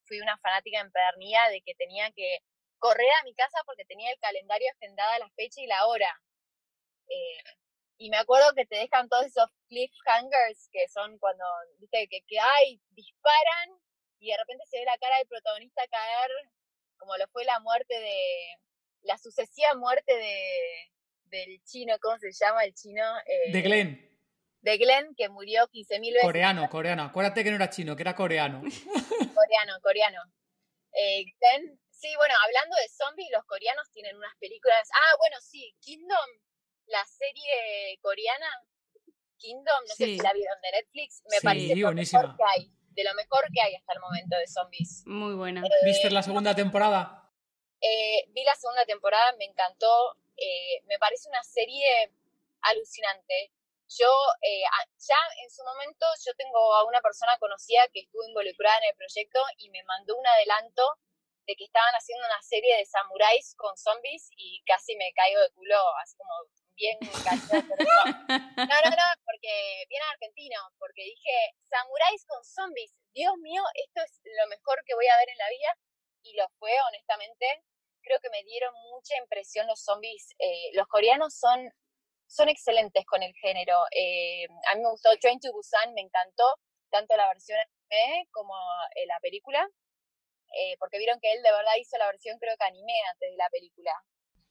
fui 0.07 0.21
una 0.21 0.39
fanática 0.39 0.81
empedernida 0.81 1.49
de 1.51 1.62
que 1.62 1.77
tenía 1.77 2.11
que 2.11 2.41
correr 2.79 3.11
a 3.20 3.24
mi 3.24 3.35
casa 3.35 3.59
porque 3.66 3.85
tenía 3.85 4.11
el 4.11 4.18
calendario 4.18 4.68
agendada 4.70 5.18
la 5.18 5.31
fecha 5.31 5.61
y 5.61 5.66
la 5.66 5.87
hora. 5.87 6.22
Eh, 7.09 7.43
y 7.99 8.11
me 8.11 8.16
acuerdo 8.16 8.55
que 8.55 8.66
te 8.66 8.76
dejan 8.76 9.09
todos 9.09 9.26
esos 9.26 9.49
cliffhangers 9.68 10.68
que 10.70 10.89
son 10.89 11.18
cuando, 11.18 11.45
viste, 11.79 12.07
que, 12.09 12.22
que 12.26 12.39
hay, 12.39 12.81
disparan 12.91 13.81
y 14.20 14.31
de 14.31 14.37
repente 14.37 14.64
se 14.66 14.79
ve 14.79 14.85
la 14.85 14.99
cara 14.99 15.18
del 15.18 15.26
protagonista 15.26 15.83
caer, 15.91 16.31
como 16.97 17.16
lo 17.16 17.26
fue 17.29 17.45
la 17.45 17.61
muerte 17.61 17.99
de, 17.99 18.57
la 19.03 19.18
sucesiva 19.18 19.74
muerte 19.74 20.16
de, 20.16 20.93
del 21.24 21.62
chino, 21.64 21.97
¿cómo 22.01 22.18
se 22.18 22.31
llama 22.33 22.64
el 22.64 22.74
chino? 22.74 23.03
Eh, 23.26 23.53
de 23.53 23.62
Glenn. 23.62 24.05
De 24.61 24.76
Glenn, 24.76 25.14
que 25.16 25.29
murió 25.29 25.68
15.000 25.68 26.01
veces. 26.01 26.22
Coreano, 26.22 26.68
coreano. 26.68 27.05
Acuérdate 27.05 27.45
que 27.45 27.51
no 27.51 27.57
era 27.57 27.70
chino, 27.70 27.95
que 27.95 28.03
era 28.03 28.14
coreano. 28.14 28.61
coreano, 29.35 29.81
coreano. 29.83 30.20
Eh, 30.93 31.24
Glenn 31.39 31.81
Sí, 31.99 32.14
bueno, 32.14 32.32
hablando 32.44 32.76
de 32.76 32.88
zombies, 32.88 33.28
los 33.32 33.44
coreanos 33.44 33.90
tienen 33.90 34.16
unas 34.16 34.32
películas. 34.38 34.88
Ah, 34.94 35.16
bueno, 35.18 35.36
sí, 35.40 35.74
Kingdom, 35.80 36.30
la 36.86 37.05
serie 37.05 37.99
coreana, 38.01 38.46
Kingdom, 39.36 39.82
no 39.82 39.94
sé 39.96 40.05
si 40.05 40.18
la 40.18 40.32
vieron 40.32 40.61
de 40.62 40.70
Netflix, 40.78 41.24
me 41.28 41.40
parece 41.40 41.74
lo 41.74 41.90
mejor 41.90 42.36
que 42.36 42.44
hay, 42.46 42.70
de 42.94 43.03
lo 43.03 43.14
mejor 43.14 43.49
que 43.53 43.61
hay 43.61 43.74
hasta 43.74 43.94
el 43.94 43.99
momento 43.99 44.36
de 44.36 44.46
zombies. 44.46 45.03
Muy 45.07 45.34
buena. 45.34 45.61
Eh, 45.66 45.86
¿Viste 45.86 46.09
la 46.11 46.22
segunda 46.22 46.55
temporada? 46.55 47.32
Eh, 47.80 48.26
vi 48.28 48.44
la 48.44 48.55
segunda 48.55 48.86
temporada, 48.86 49.32
me 49.32 49.46
encantó, 49.46 50.16
eh, 50.36 50.80
me 50.86 51.01
parece 51.01 51.28
una 51.28 51.42
serie 51.42 52.12
alucinante. 52.61 53.51
Yo, 53.88 54.07
eh, 54.42 54.62
ya 54.99 55.18
en 55.42 55.51
su 55.51 55.64
momento, 55.64 56.07
yo 56.24 56.32
tengo 56.36 56.76
a 56.76 56.84
una 56.84 57.01
persona 57.01 57.36
conocida 57.40 57.88
que 57.92 58.01
estuvo 58.03 58.22
involucrada 58.22 58.78
en 58.78 58.90
el 58.90 58.94
proyecto 58.94 59.40
y 59.57 59.70
me 59.70 59.82
mandó 59.82 60.16
un 60.16 60.26
adelanto 60.28 60.84
de 61.49 61.57
que 61.57 61.64
estaban 61.64 61.94
haciendo 61.96 62.26
una 62.26 62.42
serie 62.42 62.76
de 62.76 62.84
samuráis 62.84 63.55
con 63.57 63.74
zombies 63.76 64.28
y 64.36 64.62
casi 64.66 64.94
me 64.96 65.11
caigo 65.16 65.40
de 65.40 65.51
culo, 65.57 65.80
así 66.05 66.14
como 66.18 66.44
bien 66.76 66.99
No, 67.01 68.76
no, 68.84 68.90
no, 68.92 69.09
porque 69.24 69.53
bien 69.88 70.03
argentino, 70.12 70.61
porque 70.78 71.05
dije, 71.05 71.57
samuráis 71.64 72.24
con 72.26 72.44
zombies, 72.44 72.92
Dios 73.14 73.32
mío, 73.38 73.62
esto 73.74 74.03
es 74.05 74.20
lo 74.24 74.46
mejor 74.49 74.76
que 74.84 74.94
voy 74.94 75.09
a 75.09 75.16
ver 75.16 75.30
en 75.30 75.38
la 75.38 75.49
vida, 75.49 75.72
y 76.22 76.34
lo 76.34 76.49
fue, 76.59 76.72
honestamente. 76.88 77.46
Creo 78.03 78.20
que 78.20 78.30
me 78.30 78.42
dieron 78.44 78.72
mucha 78.90 79.16
impresión 79.18 79.66
los 79.66 79.82
zombies. 79.82 80.34
Eh, 80.38 80.70
los 80.74 80.86
coreanos 80.86 81.34
son, 81.34 81.70
son 82.26 82.49
excelentes 82.49 83.05
con 83.07 83.22
el 83.22 83.32
género. 83.34 83.84
Eh, 83.90 84.46
a 84.70 84.74
mí 84.74 84.82
me 84.82 84.90
gustó 84.90 85.11
Train 85.20 85.40
to 85.40 85.53
Busan, 85.53 85.94
me 85.94 86.03
encantó, 86.03 86.57
tanto 86.90 87.16
la 87.16 87.28
versión 87.28 87.59
como 88.30 88.55
eh, 88.94 89.07
la 89.07 89.18
película. 89.20 89.66
Porque 90.78 90.99
vieron 90.99 91.20
que 91.20 91.32
él 91.32 91.42
de 91.42 91.53
verdad 91.53 91.72
hizo 91.78 91.96
la 91.99 92.07
versión, 92.07 92.38
creo 92.38 92.57
que 92.57 92.66
anime 92.66 92.94
antes 93.12 93.30
de 93.30 93.36
la 93.36 93.49
película. 93.51 93.92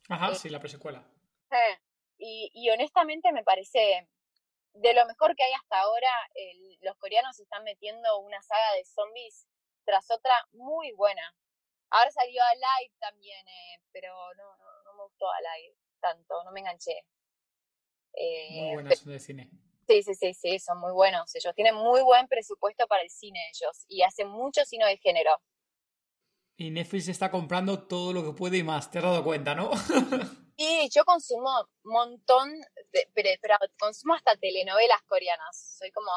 Ajá, 0.10 0.36
sí, 0.36 0.50
la 0.50 0.60
presecuela. 0.60 1.04
Y, 2.18 2.50
y, 2.54 2.70
honestamente 2.70 3.32
me 3.32 3.44
parece 3.44 4.08
de 4.74 4.94
lo 4.94 5.06
mejor 5.06 5.36
que 5.36 5.44
hay 5.44 5.54
hasta 5.54 5.80
ahora. 5.80 6.10
los 6.82 6.96
coreanos 6.98 7.40
están 7.40 7.64
metiendo 7.64 8.20
una 8.20 8.42
saga 8.42 8.74
de 8.74 8.86
zombies 8.86 9.48
tras 9.86 10.10
otra 10.12 10.34
muy 10.52 10.92
buena. 10.94 11.36
Ahora 11.90 12.12
salió 12.12 12.42
a 12.44 12.54
live 12.56 12.94
también, 13.00 13.48
eh, 13.48 13.82
pero 13.92 14.14
no, 14.36 14.58
no, 14.58 14.84
no, 14.84 14.94
me 14.94 15.04
gustó 15.04 15.30
a 15.32 15.40
live 15.40 15.76
tanto, 16.02 16.44
no 16.44 16.52
me 16.52 16.60
enganché. 16.60 17.06
muy 18.14 18.70
eh, 18.70 18.74
buenas 18.74 19.06
de 19.06 19.20
cine. 19.20 19.50
Sí, 19.88 20.04
sí, 20.04 20.16
sí, 20.16 20.34
sí, 20.34 20.60
son 20.60 20.80
muy 20.80 20.92
buenos. 20.92 21.34
Ellos 21.34 21.56
tienen 21.56 21.76
muy 21.76 22.02
buen 22.02 22.28
presupuesto 22.28 22.86
para 22.88 23.04
el 23.04 23.10
cine 23.10 23.40
ellos 23.50 23.86
y 23.88 24.04
hacen 24.04 24.28
mucho 24.28 24.66
cine 24.66 24.86
de 24.86 24.98
género. 24.98 25.42
Y 26.58 26.72
Netflix 26.72 27.08
está 27.08 27.32
comprando 27.32 27.88
todo 27.88 28.14
lo 28.14 28.24
que 28.24 28.32
puede 28.34 28.58
y 28.58 28.64
más, 28.64 28.90
te 28.90 28.98
has 28.98 29.04
dado 29.04 29.24
cuenta, 29.24 29.56
¿no? 29.56 29.72
Sí, 30.60 30.90
yo 30.92 31.06
consumo 31.06 31.52
un 31.84 31.94
montón, 31.94 32.50
de, 32.92 33.08
pero, 33.14 33.30
consumo 33.78 34.16
hasta 34.16 34.36
telenovelas 34.38 35.04
coreanas. 35.04 35.78
Soy 35.78 35.92
como 35.92 36.10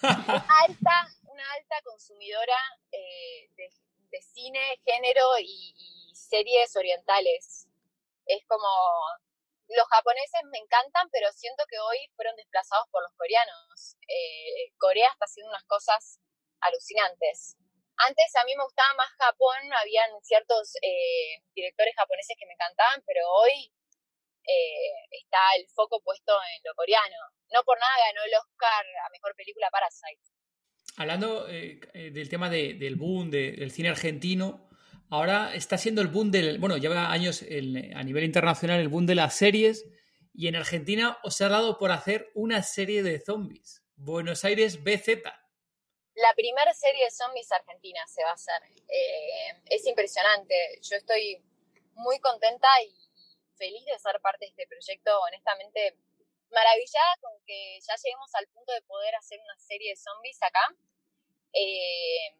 una 0.00 0.46
alta, 0.64 1.08
una 1.24 1.42
alta 1.56 1.82
consumidora 1.82 2.54
eh, 2.92 3.50
de 3.56 3.68
de 4.10 4.22
cine, 4.22 4.60
género 4.84 5.24
y, 5.40 5.74
series 6.14 6.76
orientales. 6.76 7.66
Es 8.26 8.42
como, 8.46 8.68
los 9.68 9.88
japoneses 9.88 10.42
me 10.50 10.58
encantan, 10.58 11.08
pero 11.10 11.32
siento 11.32 11.64
que 11.70 11.78
hoy 11.78 11.96
fueron 12.16 12.36
desplazados 12.36 12.86
por 12.90 13.02
los 13.02 13.12
coreanos. 13.16 13.96
Eh, 14.06 14.72
Corea 14.76 15.08
está 15.10 15.24
haciendo 15.24 15.50
unas 15.50 15.64
cosas 15.64 16.20
alucinantes. 16.60 17.56
Antes 17.98 18.30
a 18.36 18.44
mí 18.44 18.54
me 18.56 18.64
gustaba 18.64 18.94
más 18.94 19.10
Japón, 19.18 19.58
habían 19.74 20.10
ciertos 20.22 20.76
eh, 20.82 21.42
directores 21.54 21.94
japoneses 21.96 22.36
que 22.38 22.46
me 22.46 22.54
encantaban, 22.54 23.02
pero 23.06 23.22
hoy 23.42 23.72
eh, 24.48 25.04
está 25.12 25.36
el 25.58 25.68
foco 25.68 26.00
puesto 26.02 26.32
en 26.56 26.62
lo 26.64 26.74
coreano. 26.74 27.16
No 27.52 27.62
por 27.64 27.78
nada 27.78 27.92
ganó 28.06 28.24
el 28.24 28.32
Oscar 28.32 28.84
a 29.04 29.10
Mejor 29.10 29.34
Película 29.36 29.68
Parasite. 29.70 30.22
Hablando 30.96 31.46
eh, 31.50 31.78
eh, 31.92 32.10
del 32.10 32.30
tema 32.30 32.48
del 32.48 32.96
boom 32.96 33.30
del 33.30 33.70
cine 33.70 33.90
argentino, 33.90 34.70
ahora 35.10 35.54
está 35.54 35.76
siendo 35.76 36.00
el 36.00 36.08
boom 36.08 36.30
del. 36.30 36.58
Bueno, 36.58 36.78
lleva 36.78 37.12
años 37.12 37.42
a 37.42 38.02
nivel 38.02 38.24
internacional 38.24 38.80
el 38.80 38.88
boom 38.88 39.04
de 39.04 39.14
las 39.14 39.34
series. 39.34 39.84
Y 40.32 40.48
en 40.48 40.56
Argentina 40.56 41.18
os 41.24 41.40
ha 41.42 41.48
dado 41.48 41.78
por 41.78 41.90
hacer 41.90 42.30
una 42.34 42.62
serie 42.62 43.02
de 43.02 43.20
zombies. 43.20 43.84
Buenos 43.96 44.44
Aires 44.44 44.82
BZ. 44.82 45.24
La 46.18 46.34
primera 46.34 46.74
serie 46.74 47.04
de 47.04 47.10
zombies 47.10 47.52
argentina 47.52 48.04
se 48.08 48.24
va 48.24 48.30
a 48.30 48.34
hacer. 48.34 48.60
Eh, 48.88 49.62
es 49.66 49.86
impresionante. 49.86 50.80
Yo 50.82 50.96
estoy 50.96 51.40
muy 51.94 52.18
contenta 52.18 52.68
y 52.82 52.92
feliz 53.56 53.84
de 53.86 53.98
ser 53.98 54.20
parte 54.20 54.44
de 54.44 54.50
este 54.50 54.66
proyecto. 54.66 55.20
Honestamente, 55.20 55.96
maravillada 56.50 57.14
con 57.20 57.32
que 57.46 57.78
ya 57.80 57.94
lleguemos 58.02 58.34
al 58.34 58.48
punto 58.48 58.72
de 58.72 58.82
poder 58.82 59.14
hacer 59.14 59.38
una 59.40 59.56
serie 59.58 59.90
de 59.90 59.96
zombies 59.96 60.42
acá. 60.42 60.74
Eh, 61.52 62.34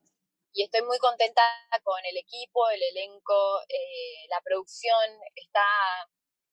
y 0.53 0.65
estoy 0.65 0.83
muy 0.83 0.99
contenta 0.99 1.43
con 1.85 2.05
el 2.05 2.17
equipo, 2.17 2.69
el 2.71 2.83
elenco, 2.83 3.63
eh, 3.69 4.27
la 4.29 4.41
producción. 4.41 5.21
Está, 5.37 5.63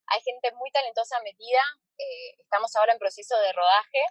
hay 0.07 0.21
gente 0.21 0.51
muy 0.53 0.69
talentosa 0.69 1.19
metida. 1.21 1.63
Eh, 1.97 2.35
estamos 2.39 2.75
ahora 2.75 2.93
en 2.93 2.99
proceso 2.99 3.35
de 3.39 3.51
rodaje, 3.51 4.03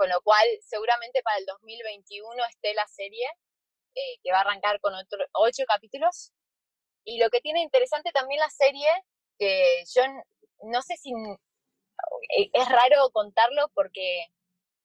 con 0.00 0.08
lo 0.08 0.22
cual 0.22 0.46
seguramente 0.62 1.22
para 1.22 1.36
el 1.36 1.44
2021 1.44 2.42
esté 2.46 2.72
la 2.72 2.86
serie, 2.86 3.26
que 4.22 4.32
va 4.32 4.38
a 4.38 4.40
arrancar 4.40 4.80
con 4.80 4.94
otro, 4.94 5.18
ocho 5.34 5.64
capítulos. 5.68 6.32
Y 7.04 7.18
lo 7.18 7.28
que 7.28 7.42
tiene 7.42 7.60
interesante 7.60 8.10
también 8.10 8.40
la 8.40 8.48
serie, 8.48 8.88
que 9.38 9.84
yo 9.94 10.02
no 10.62 10.80
sé 10.80 10.96
si 10.96 11.12
es 12.54 12.68
raro 12.70 13.10
contarlo 13.12 13.68
porque 13.74 14.24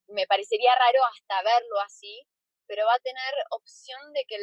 me 0.08 0.28
parecería 0.28 0.76
raro 0.76 1.00
hasta 1.06 1.44
verlo 1.44 1.80
así, 1.80 2.28
pero 2.68 2.86
va 2.86 2.96
a 2.96 3.00
tener 3.00 3.34
opción 3.52 4.12
de 4.12 4.26
que 4.28 4.36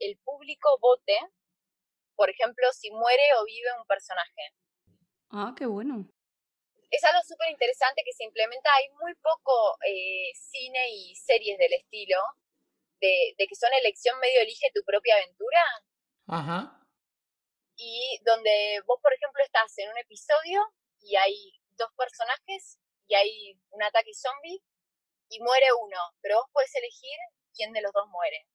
el 0.00 0.18
público 0.24 0.76
vote, 0.78 1.18
por 2.16 2.28
ejemplo, 2.28 2.70
si 2.74 2.90
muere 2.90 3.22
o 3.40 3.46
vive 3.46 3.70
un 3.78 3.86
personaje. 3.86 4.52
Ah, 5.30 5.54
qué 5.56 5.64
bueno. 5.64 6.06
Es 6.90 7.04
algo 7.04 7.20
súper 7.22 7.50
interesante 7.50 8.02
que 8.04 8.12
se 8.12 8.24
implementa. 8.24 8.70
Hay 8.76 8.88
muy 9.00 9.14
poco 9.16 9.76
eh, 9.86 10.30
cine 10.34 10.90
y 10.90 11.14
series 11.14 11.58
del 11.58 11.72
estilo, 11.74 12.18
de, 13.00 13.34
de, 13.36 13.46
que 13.46 13.54
son 13.54 13.70
elección 13.74 14.18
medio 14.20 14.40
elige 14.40 14.70
tu 14.74 14.82
propia 14.84 15.16
aventura. 15.16 15.60
Ajá. 16.26 16.86
Y 17.76 18.18
donde 18.24 18.80
vos, 18.86 18.98
por 19.02 19.12
ejemplo, 19.12 19.42
estás 19.44 19.76
en 19.78 19.90
un 19.90 19.98
episodio 19.98 20.60
y 21.00 21.16
hay 21.16 21.52
dos 21.76 21.90
personajes 21.96 22.78
y 23.06 23.14
hay 23.14 23.60
un 23.70 23.82
ataque 23.82 24.12
zombie 24.14 24.60
y 25.30 25.40
muere 25.40 25.66
uno, 25.80 25.98
pero 26.20 26.36
vos 26.36 26.46
puedes 26.52 26.74
elegir 26.74 27.18
quién 27.54 27.72
de 27.72 27.82
los 27.82 27.92
dos 27.92 28.08
muere. 28.08 28.46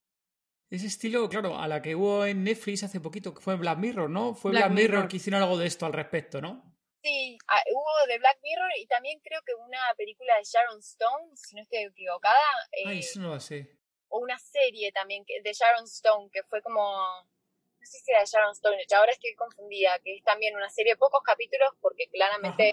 Ese 0.70 0.88
estilo, 0.88 1.30
claro, 1.30 1.58
a 1.58 1.68
la 1.68 1.82
que 1.82 1.96
hubo 1.96 2.26
en 2.26 2.44
Netflix 2.44 2.84
hace 2.84 3.00
poquito, 3.00 3.34
que 3.34 3.42
fue 3.42 3.56
Black 3.56 3.78
Mirror, 3.78 4.10
¿no? 4.10 4.34
Fue 4.34 4.52
Black, 4.52 4.72
Mirror. 4.72 5.08
que 5.08 5.18
hicieron 5.18 5.42
algo 5.42 5.58
de 5.58 5.68
esto 5.68 5.86
al 5.86 5.94
respecto, 5.94 6.42
¿no? 6.42 6.73
Sí, 7.04 7.38
ah, 7.48 7.62
hubo 7.70 8.08
de 8.08 8.18
Black 8.18 8.40
Mirror 8.42 8.72
y 8.78 8.88
también 8.88 9.20
creo 9.20 9.42
que 9.46 9.54
una 9.56 9.94
película 9.98 10.38
de 10.38 10.44
Sharon 10.46 10.80
Stone, 10.80 11.36
si 11.36 11.54
no 11.54 11.62
estoy 11.62 11.80
equivocada. 11.80 12.40
Ay, 12.86 12.98
eh, 12.98 13.00
eso 13.00 13.20
no 13.20 13.34
lo 13.34 13.40
sé. 13.42 13.78
O 14.08 14.20
una 14.20 14.40
serie 14.40 14.90
también 14.94 15.26
de 15.26 15.52
Sharon 15.54 15.84
Stone, 15.84 16.30
que 16.32 16.44
fue 16.44 16.62
como. 16.62 16.82
No 16.82 17.86
sé 17.86 18.00
si 18.00 18.12
era 18.12 18.22
de 18.22 18.26
Sharon 18.26 18.54
Stone, 18.54 18.78
ahora 18.96 19.12
estoy 19.12 19.36
confundida, 19.36 20.00
que 20.00 20.16
es 20.16 20.24
también 20.24 20.56
una 20.56 20.70
serie 20.70 20.94
de 20.94 20.98
pocos 20.98 21.22
capítulos, 21.24 21.74
porque 21.82 22.08
claramente 22.08 22.72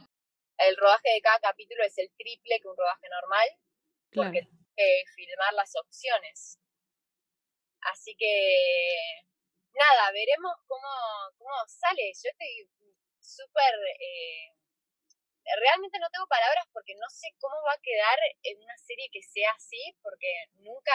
el 0.59 0.77
rodaje 0.77 1.11
de 1.11 1.21
cada 1.21 1.41
capítulo 1.41 1.83
es 1.83 1.99
el 1.99 2.09
triple 2.17 2.61
que 2.61 2.69
un 2.69 2.77
rodaje 2.77 3.09
normal, 3.09 3.49
porque 4.15 4.47
que 4.77 5.03
filmar 5.17 5.53
las 5.55 5.75
opciones. 5.75 6.61
Así 7.81 8.15
que, 8.17 9.25
nada, 9.73 10.13
veremos 10.13 10.53
cómo, 10.69 10.89
cómo 11.39 11.51
sale. 11.67 12.13
Yo 12.23 12.31
estoy 12.31 12.71
súper... 13.21 13.75
Eh, 14.01 14.53
realmente 15.59 15.99
no 15.99 16.11
tengo 16.11 16.27
palabras 16.27 16.67
porque 16.73 16.95
no 16.95 17.09
sé 17.09 17.29
cómo 17.39 17.57
va 17.67 17.73
a 17.73 17.83
quedar 17.83 18.19
en 18.43 18.59
una 18.61 18.77
serie 18.77 19.09
que 19.13 19.23
sea 19.23 19.51
así, 19.57 19.81
porque 20.03 20.29
nunca 20.61 20.95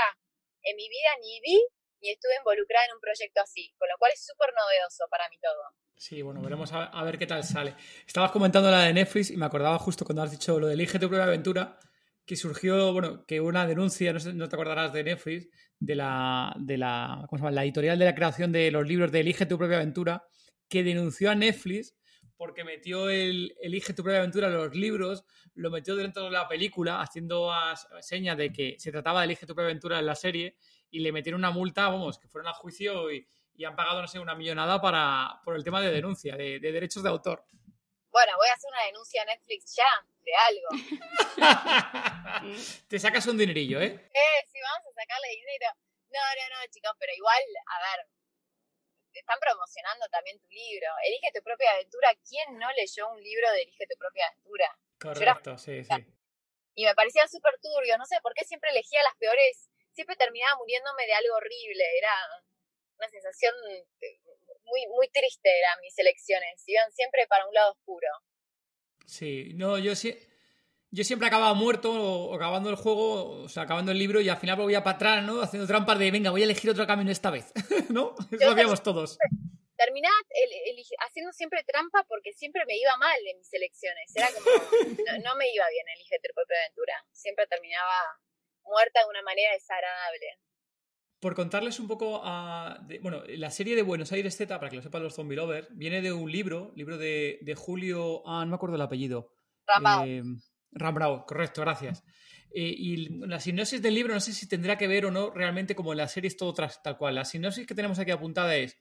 en 0.64 0.76
mi 0.76 0.88
vida 0.90 1.10
ni 1.22 1.42
vi 1.42 1.60
ni 2.02 2.12
estuve 2.12 2.36
involucrada 2.38 2.86
en 2.86 2.94
un 2.94 3.00
proyecto 3.00 3.42
así, 3.42 3.74
con 3.78 3.88
lo 3.88 3.98
cual 3.98 4.12
es 4.14 4.26
súper 4.26 4.50
novedoso 4.54 5.06
para 5.10 5.30
mí 5.30 5.38
todo. 5.40 5.64
Sí, 5.98 6.22
bueno, 6.22 6.42
veremos 6.42 6.72
a, 6.74 7.04
ver 7.04 7.18
qué 7.18 7.26
tal 7.26 7.44
sale. 7.44 7.74
Estabas 8.06 8.32
comentando 8.32 8.70
la 8.70 8.84
de 8.84 8.94
Netflix 8.94 9.32
y 9.32 9.38
me 9.38 9.46
acordaba 9.46 9.80
justo 9.80 10.06
cuando 10.06 10.24
has 10.24 10.32
dicho 10.32 10.60
lo 10.60 10.68
de 10.68 10.74
Elige 10.74 11.00
tu 11.00 11.08
propia 11.08 11.26
aventura, 11.26 11.80
que 12.26 12.36
surgió, 12.36 12.92
bueno, 12.92 13.26
que 13.26 13.40
una 13.40 13.66
denuncia, 13.66 14.12
no, 14.12 14.20
sé, 14.20 14.34
no 14.34 14.50
te 14.50 14.56
acordarás 14.56 14.92
de 14.92 15.04
Netflix, 15.04 15.48
de 15.80 15.96
la, 15.96 16.54
de 16.60 16.78
la, 16.78 17.26
¿cómo 17.30 17.38
se 17.38 17.44
llama? 17.44 17.52
la 17.52 17.64
editorial 17.64 17.98
de 17.98 18.06
la 18.06 18.16
creación 18.16 18.52
de 18.52 18.72
los 18.72 18.86
libros 18.86 19.12
de 19.12 19.22
Elige 19.22 19.46
tu 19.46 19.58
propia 19.58 19.78
aventura, 19.78 20.24
que 20.68 20.84
denunció 20.84 21.32
a 21.32 21.36
Netflix 21.36 21.96
porque 22.38 22.64
metió 22.64 23.10
el 23.10 23.56
Elige 23.62 23.94
tu 23.94 24.04
propia 24.04 24.20
aventura 24.20 24.48
en 24.48 24.54
los 24.56 24.76
libros, 24.76 25.24
lo 25.54 25.70
metió 25.70 25.96
dentro 25.96 26.24
de 26.24 26.32
la 26.32 26.48
película, 26.48 27.02
haciendo 27.02 27.52
señas 28.02 28.38
de 28.38 28.52
que 28.52 28.76
se 28.80 28.92
trataba 28.92 29.22
de 29.22 29.26
Elige 29.26 29.46
tu 29.46 29.56
propia 29.56 29.70
aventura 29.70 30.00
en 30.00 30.06
la 30.06 30.16
serie, 30.16 30.58
y 30.90 31.00
le 31.00 31.12
metieron 31.12 31.42
una 31.42 31.52
multa, 31.52 31.90
vamos, 31.90 32.20
que 32.20 32.28
fueron 32.28 32.50
a 32.50 32.54
juicio 32.54 33.12
y, 33.12 33.28
y 33.58 33.66
han 33.66 33.76
pagado, 33.76 34.02
no 34.02 34.08
sé, 34.08 34.20
una 34.20 34.36
millonada 34.36 34.82
para, 34.82 35.42
por 35.44 35.56
el 35.56 35.64
tema 35.64 35.82
de 35.82 35.92
denuncia, 35.92 36.36
de, 36.36 36.60
derechos 36.60 37.04
de 37.04 37.10
autor. 37.10 37.46
Bueno, 38.12 38.34
voy 38.38 38.48
a 38.48 38.54
hacer 38.54 38.70
una 38.72 38.86
denuncia 38.86 39.22
a 39.22 39.26
Netflix 39.26 39.76
ya, 39.76 40.06
de 40.24 40.32
algo. 40.48 40.70
Te 42.88 43.00
sacas 43.00 43.28
un 43.28 43.38
dinerillo, 43.38 43.82
¿eh? 43.82 43.88
Eh, 43.88 44.48
sí, 44.48 44.60
vamos 44.62 44.88
a 44.88 45.02
sacarle 45.02 45.28
dinero. 45.30 45.68
No, 46.12 46.20
no, 46.20 46.56
no, 46.56 46.72
chicos, 46.72 46.92
pero 46.98 47.12
igual, 47.14 47.44
a 47.68 47.80
ver, 47.80 48.08
te 49.16 49.22
están 49.22 49.40
promocionando 49.40 50.06
también 50.12 50.38
tu 50.40 50.50
libro. 50.50 50.88
Elige 51.08 51.32
tu 51.34 51.42
propia 51.42 51.72
aventura. 51.72 52.12
¿Quién 52.28 52.60
no 52.60 52.68
leyó 52.74 53.08
un 53.10 53.24
libro 53.24 53.50
de 53.52 53.62
Elige 53.64 53.88
tu 53.88 53.96
propia 53.98 54.28
aventura? 54.28 54.68
Correcto, 55.00 55.58
sí, 55.58 55.86
sí. 55.86 56.06
Y 56.76 56.84
me 56.84 56.94
parecían 56.94 57.30
súper 57.30 57.56
turbios. 57.64 57.98
No 57.98 58.06
sé 58.06 58.20
por 58.22 58.34
qué 58.34 58.44
siempre 58.44 58.72
elegía 58.72 59.00
las 59.04 59.16
peores. 59.16 59.72
Siempre 59.94 60.18
terminaba 60.18 60.58
muriéndome 60.58 61.08
de 61.08 61.14
algo 61.14 61.36
horrible. 61.36 61.86
Era 61.98 62.12
una 62.98 63.08
sensación 63.08 63.56
eh, 63.72 64.20
muy, 64.66 64.86
muy 64.88 65.08
triste, 65.08 65.48
eran 65.48 65.80
mis 65.80 65.98
elecciones. 65.98 66.62
Iban 66.68 66.92
siempre 66.92 67.26
para 67.28 67.48
un 67.48 67.54
lado 67.54 67.72
oscuro. 67.72 68.08
Sí, 69.08 69.54
no, 69.56 69.78
yo 69.78 69.96
sí. 69.96 70.20
Yo 70.96 71.04
siempre 71.04 71.28
acababa 71.28 71.54
muerto 71.54 71.92
o 71.92 72.34
acabando 72.34 72.70
el 72.70 72.78
juego, 72.78 73.44
o 73.44 73.50
sea, 73.50 73.64
acabando 73.64 73.92
el 73.92 74.00
libro 74.00 74.22
y 74.22 74.30
al 74.30 74.38
final 74.38 74.56
volvía 74.56 74.82
para 74.82 74.96
atrás, 74.96 75.24
¿no? 75.26 75.42
Haciendo 75.42 75.68
trampas 75.68 76.00
de, 76.00 76.10
venga, 76.10 76.32
voy 76.32 76.40
a 76.40 76.46
elegir 76.46 76.70
otro 76.70 76.88
camino 76.88 77.12
esta 77.12 77.32
vez, 77.32 77.52
¿no? 77.90 78.16
Eso 78.32 78.46
lo 78.46 78.52
hacíamos 78.52 78.82
todos. 78.82 79.18
Terminaba 79.76 80.16
haciendo 81.06 81.34
siempre 81.34 81.66
trampa 81.68 82.06
porque 82.08 82.32
siempre 82.32 82.64
me 82.66 82.78
iba 82.78 82.96
mal 82.96 83.18
en 83.30 83.38
mis 83.38 83.52
elecciones. 83.52 84.10
Era 84.16 84.30
como, 84.32 84.50
no, 85.22 85.36
me 85.36 85.52
iba 85.54 85.66
bien 85.70 85.86
elige 85.98 86.16
tu 86.24 86.34
propia 86.34 86.56
aventura. 86.64 86.94
Siempre 87.12 87.46
terminaba 87.48 88.18
muerta 88.64 89.02
de 89.02 89.10
una 89.10 89.22
manera 89.24 89.52
desagradable. 89.52 90.40
Por 91.20 91.36
contarles 91.36 91.78
un 91.82 91.90
poco 91.90 92.22
a. 92.24 92.80
bueno, 93.02 93.22
la 93.28 93.52
serie 93.52 93.76
de 93.76 93.82
Buenos 93.82 94.14
Aires 94.14 94.38
Z, 94.38 94.58
para 94.58 94.70
que 94.70 94.78
lo 94.78 94.82
sepan 94.82 95.04
los 95.04 95.14
zombie 95.14 95.36
lovers, 95.36 95.68
viene 95.72 96.02
de 96.02 96.14
un 96.14 96.32
libro, 96.32 96.72
libro 96.78 96.98
de, 96.98 97.40
de 97.42 97.56
Julio. 97.56 98.24
Ah, 98.26 98.46
no 98.46 98.52
me 98.52 98.56
acuerdo 98.56 98.78
el 98.78 98.82
apellido. 98.82 99.34
Ramao. 99.68 100.06
Eh, 100.06 100.24
Rambrao, 100.76 101.26
correcto, 101.26 101.62
gracias. 101.62 102.04
Eh, 102.54 102.74
y 102.78 102.98
la 103.26 103.40
sinopsis 103.40 103.82
del 103.82 103.96
libro 103.96 104.14
no 104.14 104.20
sé 104.20 104.32
si 104.32 104.48
tendrá 104.48 104.78
que 104.78 104.88
ver 104.88 105.06
o 105.06 105.12
no 105.12 105.32
realmente 105.32 105.76
como 105.76 105.92
en 105.92 105.98
la 105.98 106.08
serie 106.08 106.28
es 106.28 106.38
todo 106.38 106.54
tras, 106.54 106.84
tal 106.84 106.98
cual. 106.98 107.16
La 107.16 107.26
sinopsis 107.26 107.66
que 107.66 107.76
tenemos 107.76 107.98
aquí 107.98 108.12
apuntada 108.12 108.56
es 108.56 108.78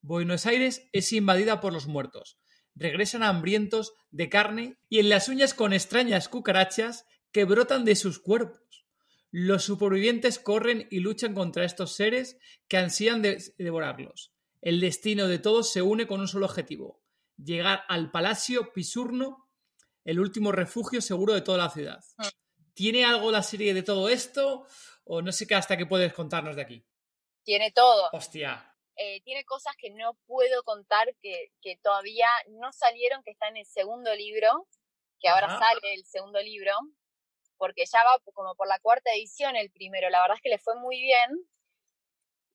Buenos 0.00 0.46
Aires 0.46 0.88
es 0.92 1.12
invadida 1.12 1.60
por 1.60 1.72
los 1.72 1.86
muertos. 1.86 2.38
Regresan 2.74 3.22
hambrientos 3.22 3.94
de 4.10 4.28
carne 4.28 4.78
y 4.88 4.98
en 4.98 5.08
las 5.08 5.28
uñas 5.28 5.54
con 5.54 5.72
extrañas 5.72 6.28
cucarachas 6.28 7.06
que 7.32 7.44
brotan 7.44 7.84
de 7.84 7.96
sus 7.96 8.18
cuerpos. 8.18 8.84
Los 9.30 9.64
supervivientes 9.64 10.38
corren 10.38 10.86
y 10.90 11.00
luchan 11.00 11.34
contra 11.34 11.64
estos 11.64 11.94
seres 11.94 12.38
que 12.68 12.76
ansían 12.76 13.22
de 13.22 13.42
devorarlos. 13.58 14.32
El 14.60 14.80
destino 14.80 15.26
de 15.26 15.38
todos 15.38 15.72
se 15.72 15.82
une 15.82 16.06
con 16.06 16.20
un 16.20 16.28
solo 16.28 16.46
objetivo, 16.46 17.00
llegar 17.36 17.82
al 17.88 18.10
Palacio 18.10 18.72
Pisurno 18.72 19.43
el 20.04 20.20
último 20.20 20.52
refugio 20.52 21.00
seguro 21.00 21.32
de 21.32 21.40
toda 21.40 21.58
la 21.58 21.70
ciudad. 21.70 22.00
Mm. 22.18 22.28
¿Tiene 22.74 23.04
algo 23.04 23.30
la 23.30 23.42
serie 23.42 23.72
de 23.72 23.82
todo 23.82 24.08
esto? 24.08 24.66
O 25.04 25.22
no 25.22 25.32
sé 25.32 25.46
qué 25.46 25.54
hasta 25.54 25.76
qué 25.76 25.86
puedes 25.86 26.12
contarnos 26.12 26.56
de 26.56 26.62
aquí. 26.62 26.86
Tiene 27.44 27.72
todo. 27.72 28.08
Hostia. 28.12 28.74
Eh, 28.96 29.20
tiene 29.22 29.44
cosas 29.44 29.74
que 29.76 29.90
no 29.90 30.14
puedo 30.26 30.62
contar 30.62 31.08
que, 31.20 31.50
todavía 31.82 32.28
no 32.48 32.72
salieron, 32.72 33.22
que 33.22 33.32
está 33.32 33.48
en 33.48 33.56
el 33.56 33.66
segundo 33.66 34.14
libro, 34.14 34.68
que 35.20 35.28
ahora 35.28 35.58
sale 35.58 35.94
el 35.94 36.04
segundo 36.04 36.40
libro, 36.40 36.72
porque 37.56 37.84
ya 37.86 38.04
va 38.04 38.18
como 38.32 38.54
por 38.54 38.68
la 38.68 38.78
cuarta 38.78 39.10
edición 39.12 39.56
el 39.56 39.70
primero. 39.70 40.10
La 40.10 40.22
verdad 40.22 40.36
es 40.36 40.42
que 40.42 40.48
le 40.48 40.58
fue 40.58 40.76
muy 40.76 41.00
bien. 41.00 41.30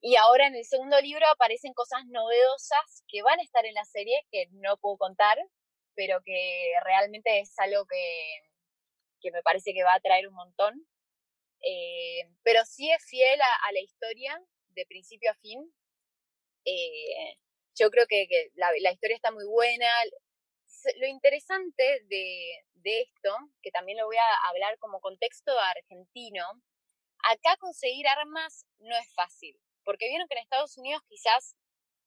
Y 0.02 0.16
ahora 0.16 0.48
en 0.48 0.56
el 0.56 0.64
segundo 0.64 1.00
libro 1.02 1.26
aparecen 1.28 1.74
cosas 1.74 2.06
novedosas 2.08 3.04
que 3.08 3.22
van 3.22 3.40
a 3.40 3.44
estar 3.44 3.66
en 3.66 3.74
la 3.74 3.84
serie 3.84 4.26
que 4.32 4.48
no 4.52 4.78
puedo 4.78 4.98
contar, 4.98 5.38
pero 5.96 6.22
que 6.24 6.74
realmente 6.84 7.40
es 7.40 7.58
algo 7.60 7.86
que, 7.86 9.32
me 9.32 9.44
parece 9.44 9.74
que 9.74 9.84
va 9.84 9.94
a 9.94 10.00
traer 10.00 10.28
un 10.28 10.36
montón. 10.36 10.88
Eh, 11.62 12.22
pero 12.44 12.64
sí 12.66 12.90
es 12.90 13.04
fiel 13.06 13.40
a, 13.42 13.72
la 13.72 13.80
historia 13.82 14.42
de 14.70 14.86
principio 14.86 15.32
a 15.32 15.36
fin. 15.36 15.60
Eh, 16.66 17.38
yo 17.76 17.90
creo 17.90 18.06
que, 18.08 18.28
la, 18.56 18.92
historia 18.92 19.16
está 19.16 19.32
muy 19.32 19.46
buena. 19.46 19.88
Lo 20.98 21.08
interesante 21.08 21.84
de, 22.06 22.64
de, 22.76 23.02
esto, 23.02 23.36
que 23.62 23.72
también 23.72 23.98
lo 23.98 24.06
voy 24.06 24.18
a 24.18 24.50
hablar 24.50 24.78
como 24.80 25.02
contexto 25.02 25.52
argentino, 25.60 26.46
acá 27.24 27.58
conseguir 27.58 28.08
armas 28.08 28.66
no 28.80 28.96
es 28.96 29.14
fácil, 29.14 29.60
porque 29.84 30.08
vieron 30.08 30.28
que 30.28 30.36
en 30.36 30.44
Estados 30.44 30.78
Unidos 30.78 31.02
quizás 31.08 31.56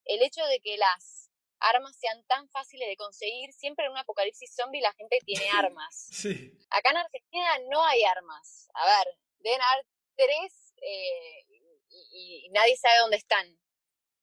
el 0.05 0.21
hecho 0.21 0.43
de 0.45 0.59
que 0.59 0.77
las 0.77 1.29
armas 1.63 1.95
sean 1.97 2.23
tan 2.25 2.49
fáciles 2.49 2.87
de 2.87 2.97
conseguir. 2.97 3.51
Siempre 3.53 3.85
en 3.85 3.91
un 3.91 3.97
apocalipsis 3.97 4.53
zombie 4.55 4.81
la 4.81 4.93
gente 4.93 5.17
tiene 5.25 5.45
armas. 5.57 6.09
Sí. 6.11 6.51
Acá 6.69 6.91
en 6.91 6.97
Argentina 6.97 7.59
no 7.69 7.83
hay 7.85 8.03
armas. 8.03 8.69
A 8.73 8.85
ver, 8.85 9.17
deben 9.39 9.61
haber 9.61 9.85
tres 10.15 10.73
eh, 10.81 11.45
y, 11.89 12.49
nadie 12.51 12.75
sabe 12.77 12.99
dónde 12.99 13.17
están. 13.17 13.59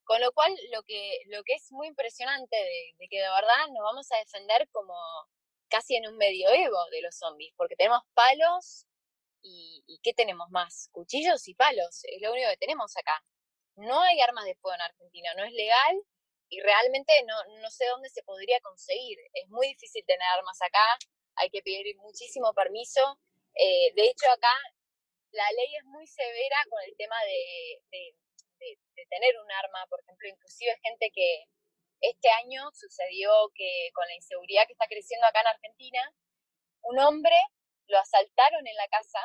Con 0.04 0.20
lo 0.20 0.32
cual, 0.32 0.52
lo 0.72 0.82
que, 0.82 1.20
lo 1.26 1.42
que 1.44 1.54
es 1.54 1.70
muy 1.70 1.86
impresionante 1.86 2.56
de, 2.56 3.08
que 3.08 3.18
de 3.18 3.28
verdad 3.28 3.68
nos 3.68 3.82
vamos 3.84 4.10
a 4.10 4.18
defender 4.18 4.68
como 4.72 4.94
casi 5.68 5.94
en 5.94 6.08
un 6.08 6.16
medioevo 6.16 6.78
de 6.90 7.02
los 7.02 7.16
zombies, 7.16 7.54
porque 7.56 7.76
tenemos 7.76 8.02
palos 8.14 8.86
y, 9.40 9.84
y 9.86 10.00
¿qué 10.02 10.12
tenemos 10.12 10.50
más? 10.50 10.88
Cuchillos 10.90 11.46
y 11.46 11.54
palos, 11.54 12.02
es 12.04 12.20
lo 12.20 12.32
único 12.32 12.48
que 12.50 12.56
tenemos 12.56 12.96
acá. 12.96 13.24
No 13.76 14.00
hay 14.00 14.20
armas 14.20 14.46
de 14.46 14.56
fuego 14.56 14.74
en 14.74 14.80
Argentina, 14.80 15.32
no 15.36 15.44
es 15.44 15.52
legal 15.52 16.04
y 16.50 16.60
realmente 16.60 17.12
no, 17.26 17.36
no 17.62 17.70
sé 17.70 17.86
dónde 17.86 18.10
se 18.10 18.22
podría 18.24 18.60
conseguir. 18.60 19.18
Es 19.32 19.48
muy 19.48 19.68
difícil 19.68 20.04
tener 20.04 20.26
armas 20.36 20.60
acá, 20.60 20.98
hay 21.36 21.48
que 21.48 21.62
pedir 21.62 21.96
muchísimo 21.98 22.52
permiso. 22.52 23.18
Eh, 23.54 23.94
de 23.94 24.04
hecho, 24.10 24.26
acá 24.30 24.52
la 25.30 25.48
ley 25.52 25.76
es 25.76 25.84
muy 25.84 26.06
severa 26.06 26.56
con 26.68 26.82
el 26.82 26.94
tema 26.96 27.16
de, 27.24 27.82
de, 27.90 28.14
tener 29.08 29.34
un 29.42 29.50
arma, 29.50 29.86
por 29.88 30.00
ejemplo, 30.00 30.28
inclusive 30.28 30.78
gente 30.82 31.10
que 31.12 31.44
este 32.00 32.28
año 32.30 32.70
sucedió 32.74 33.30
que 33.54 33.90
con 33.94 34.06
la 34.06 34.14
inseguridad 34.14 34.66
que 34.66 34.72
está 34.72 34.86
creciendo 34.86 35.26
acá 35.26 35.40
en 35.40 35.46
Argentina, 35.48 36.14
un 36.82 36.98
hombre 36.98 37.36
lo 37.86 37.98
asaltaron 37.98 38.66
en 38.66 38.76
la 38.76 38.88
casa 38.88 39.20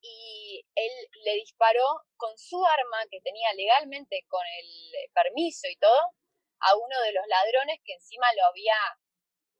y 0.00 0.64
él 0.74 0.92
le 1.24 1.34
disparó 1.34 1.84
con 2.16 2.36
su 2.38 2.64
arma 2.64 3.06
que 3.10 3.20
tenía 3.20 3.52
legalmente 3.54 4.24
con 4.28 4.42
el 4.60 5.10
permiso 5.12 5.68
y 5.68 5.76
todo 5.76 6.14
a 6.60 6.76
uno 6.76 7.00
de 7.02 7.12
los 7.12 7.26
ladrones 7.26 7.80
que 7.84 7.94
encima 7.94 8.26
lo 8.34 8.46
había 8.46 8.76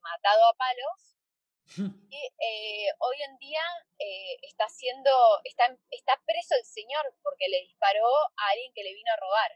matado 0.00 0.46
a 0.46 0.54
palos. 0.54 0.98
Y 2.10 2.24
eh, 2.40 2.88
hoy 2.98 3.16
en 3.22 3.36
día 3.36 3.60
eh, 3.98 4.36
está 4.42 4.66
siendo 4.68 5.10
está, 5.44 5.68
está 5.90 6.16
preso 6.24 6.54
el 6.56 6.64
señor 6.64 7.04
porque 7.22 7.48
le 7.48 7.60
disparó 7.60 8.08
a 8.08 8.48
alguien 8.52 8.72
que 8.74 8.82
le 8.82 8.94
vino 8.94 9.12
a 9.12 9.20
robar. 9.20 9.52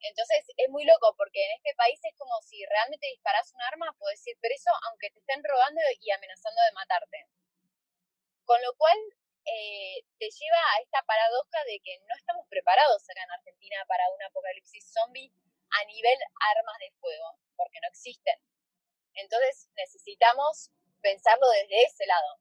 Entonces 0.00 0.44
es 0.56 0.68
muy 0.68 0.84
loco 0.84 1.14
porque 1.16 1.44
en 1.44 1.52
este 1.56 1.74
país 1.76 1.98
es 2.02 2.14
como 2.16 2.32
si 2.42 2.64
realmente 2.66 3.06
disparas 3.08 3.52
un 3.54 3.62
arma 3.62 3.96
puedes 3.98 4.26
ir 4.26 4.36
preso 4.40 4.70
aunque 4.88 5.10
te 5.10 5.18
estén 5.20 5.42
robando 5.42 5.80
y 6.00 6.10
amenazando 6.10 6.60
de 6.60 6.72
matarte. 6.72 7.26
Con 8.44 8.60
lo 8.62 8.74
cual 8.76 8.98
eh, 9.44 10.04
te 10.18 10.28
lleva 10.30 10.60
a 10.76 10.80
esta 10.82 11.02
paradoja 11.02 11.64
de 11.66 11.80
que 11.80 11.98
no 12.06 12.14
estamos 12.16 12.46
preparados 12.48 13.02
acá 13.08 13.22
en 13.22 13.30
Argentina 13.30 13.76
para 13.88 14.04
un 14.10 14.22
apocalipsis 14.22 14.92
zombie 14.92 15.32
a 15.70 15.84
nivel 15.84 16.18
armas 16.56 16.78
de 16.78 16.90
fuego, 17.00 17.38
porque 17.56 17.80
no 17.80 17.88
existen. 17.88 18.38
Entonces 19.14 19.68
necesitamos 19.76 20.70
pensarlo 21.00 21.48
desde 21.50 21.82
ese 21.84 22.06
lado. 22.06 22.40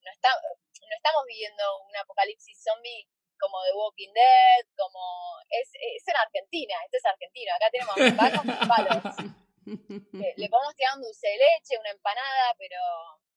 No, 0.00 0.10
está, 0.10 0.30
no 0.30 0.96
estamos 0.96 1.22
viviendo 1.26 1.62
un 1.86 1.96
apocalipsis 1.96 2.62
zombie 2.62 3.08
como 3.38 3.62
The 3.64 3.74
Walking 3.74 4.12
Dead, 4.14 4.66
como 4.76 5.02
es, 5.50 5.68
es 5.74 6.06
en 6.06 6.16
Argentina, 6.16 6.74
esto 6.84 6.96
es 6.96 7.04
Argentina, 7.04 7.54
acá 7.56 7.70
tenemos 7.70 7.96
palos 8.70 9.02
Le, 10.12 10.34
le 10.36 10.48
podemos 10.48 10.74
tirar 10.76 10.94
un 10.96 11.02
dulce 11.02 11.26
de 11.26 11.38
leche, 11.38 11.78
una 11.78 11.90
empanada, 11.90 12.54
pero, 12.58 12.78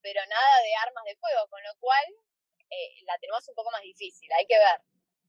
pero 0.02 0.22
nada 0.28 0.62
de 0.62 0.76
armas 0.76 1.04
de 1.06 1.16
fuego, 1.16 1.48
con 1.50 1.62
lo 1.64 1.74
cual 1.80 2.06
eh, 2.76 3.04
la 3.06 3.18
tenemos 3.20 3.48
un 3.48 3.56
poco 3.56 3.72
más 3.72 3.82
difícil, 3.82 4.30
hay 4.34 4.46
que 4.46 4.58
ver. 4.58 4.82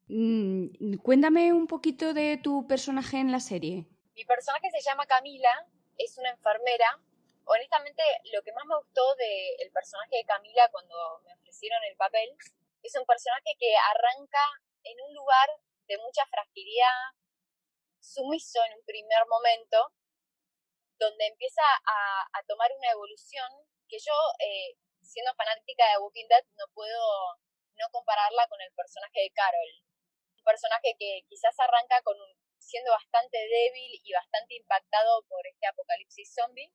Mm, 0.09 0.99
cuéntame 1.03 1.53
un 1.53 1.67
poquito 1.67 2.15
de 2.15 2.39
tu 2.39 2.67
personaje 2.67 3.19
en 3.19 3.33
la 3.33 3.41
serie. 3.41 3.87
Mi 4.15 4.25
personaje 4.25 4.71
se 4.71 4.81
llama 4.81 5.07
Camila, 5.07 5.67
es 5.99 6.17
una 6.19 6.31
enfermera. 6.31 6.99
Honestamente, 7.45 8.03
lo 8.33 8.43
que 8.43 8.53
más 8.53 8.65
me 8.67 8.77
gustó 8.77 9.03
del 9.17 9.71
personaje 9.73 10.17
de 10.17 10.25
Camila 10.25 10.69
cuando 10.71 10.95
me 11.25 11.35
ofrecieron 11.35 11.83
el 11.91 11.97
papel 11.97 12.29
es 12.83 12.95
un 12.97 13.07
personaje 13.07 13.55
que 13.59 13.75
arranca 13.77 14.43
en 14.85 14.97
un 15.09 15.15
lugar 15.15 15.49
de 15.87 15.99
mucha 15.99 16.25
fragilidad, 16.27 17.15
sumiso 18.01 18.61
en 18.65 18.79
un 18.79 18.85
primer 18.85 19.27
momento, 19.27 19.93
donde 20.99 21.27
empieza 21.27 21.63
a, 21.63 22.43
tomar 22.47 22.71
una 22.79 22.91
evolución 22.91 23.51
que 23.89 23.99
yo 23.99 24.15
eh, 24.39 24.79
siendo 25.07 25.35
fanática 25.35 25.89
de 25.91 25.99
Walking 25.99 26.29
Dead, 26.29 26.45
no 26.59 26.67
puedo 26.75 27.39
no 27.77 27.87
compararla 27.93 28.47
con 28.49 28.61
el 28.61 28.73
personaje 28.73 29.21
de 29.21 29.31
Carol. 29.31 29.71
Un 30.39 30.45
personaje 30.45 30.97
que 30.99 31.23
quizás 31.29 31.55
arranca 31.59 32.03
con 32.03 32.17
siendo 32.59 32.91
bastante 32.91 33.39
débil 33.39 34.01
y 34.03 34.13
bastante 34.13 34.57
impactado 34.57 35.23
por 35.29 35.47
este 35.47 35.67
apocalipsis 35.67 36.35
zombie, 36.35 36.73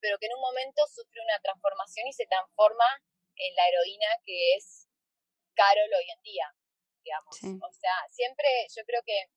pero 0.00 0.18
que 0.18 0.26
en 0.26 0.34
un 0.34 0.40
momento 0.40 0.82
sufre 0.88 1.20
una 1.22 1.38
transformación 1.40 2.08
y 2.08 2.12
se 2.12 2.26
transforma 2.26 3.02
en 3.36 3.54
la 3.54 3.68
heroína 3.68 4.08
que 4.24 4.54
es 4.56 4.88
Carol 5.54 5.92
hoy 5.94 6.10
en 6.10 6.22
día, 6.22 6.54
digamos. 7.04 7.36
O 7.62 7.72
sea, 7.72 8.08
siempre 8.08 8.48
yo 8.74 8.82
creo 8.84 9.02
que 9.04 9.30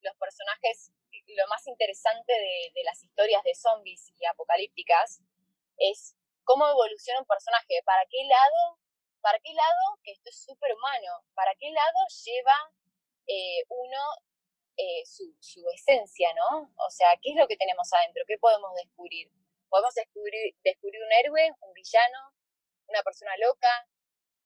los 0.00 0.16
personajes 0.16 0.92
lo 1.26 1.46
más 1.48 1.66
interesante 1.66 2.32
de, 2.32 2.72
de 2.74 2.84
las 2.84 3.02
historias 3.02 3.42
de 3.42 3.54
zombies 3.54 4.12
y 4.18 4.24
apocalípticas 4.26 5.20
es 5.78 6.16
cómo 6.48 6.64
evoluciona 6.66 7.20
un 7.20 7.28
personaje, 7.28 7.82
para 7.84 8.08
qué 8.08 8.24
lado, 8.24 8.80
para 9.20 9.38
qué 9.44 9.52
lado, 9.52 10.00
que 10.02 10.12
esto 10.12 10.30
es 10.30 10.40
súper 10.40 10.72
humano, 10.72 11.28
para 11.34 11.52
qué 11.60 11.68
lado 11.70 12.00
lleva 12.24 12.56
eh, 13.28 13.60
uno 13.68 14.00
eh, 14.78 15.04
su, 15.04 15.28
esencia, 15.76 16.32
¿no? 16.32 16.72
O 16.86 16.90
sea, 16.90 17.12
¿qué 17.20 17.30
es 17.32 17.36
lo 17.36 17.46
que 17.46 17.58
tenemos 17.58 17.92
adentro? 17.92 18.24
¿Qué 18.26 18.38
podemos 18.38 18.72
descubrir? 18.80 19.28
Podemos 19.68 19.92
descubrir, 19.92 20.56
descubrir 20.64 21.02
un 21.04 21.12
héroe, 21.20 21.52
un 21.60 21.72
villano, 21.74 22.32
una 22.86 23.02
persona 23.02 23.36
loca, 23.36 23.68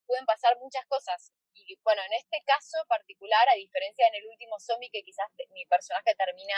pueden 0.04 0.26
pasar 0.26 0.58
muchas 0.58 0.84
cosas. 0.86 1.30
Y 1.54 1.78
bueno, 1.84 2.02
en 2.02 2.14
este 2.14 2.42
caso 2.44 2.78
particular, 2.88 3.46
a 3.48 3.54
diferencia 3.54 4.08
en 4.08 4.16
el 4.16 4.26
último 4.26 4.58
zombie, 4.58 4.90
que 4.90 5.04
quizás 5.04 5.30
mi 5.50 5.64
personaje 5.66 6.16
termina 6.16 6.56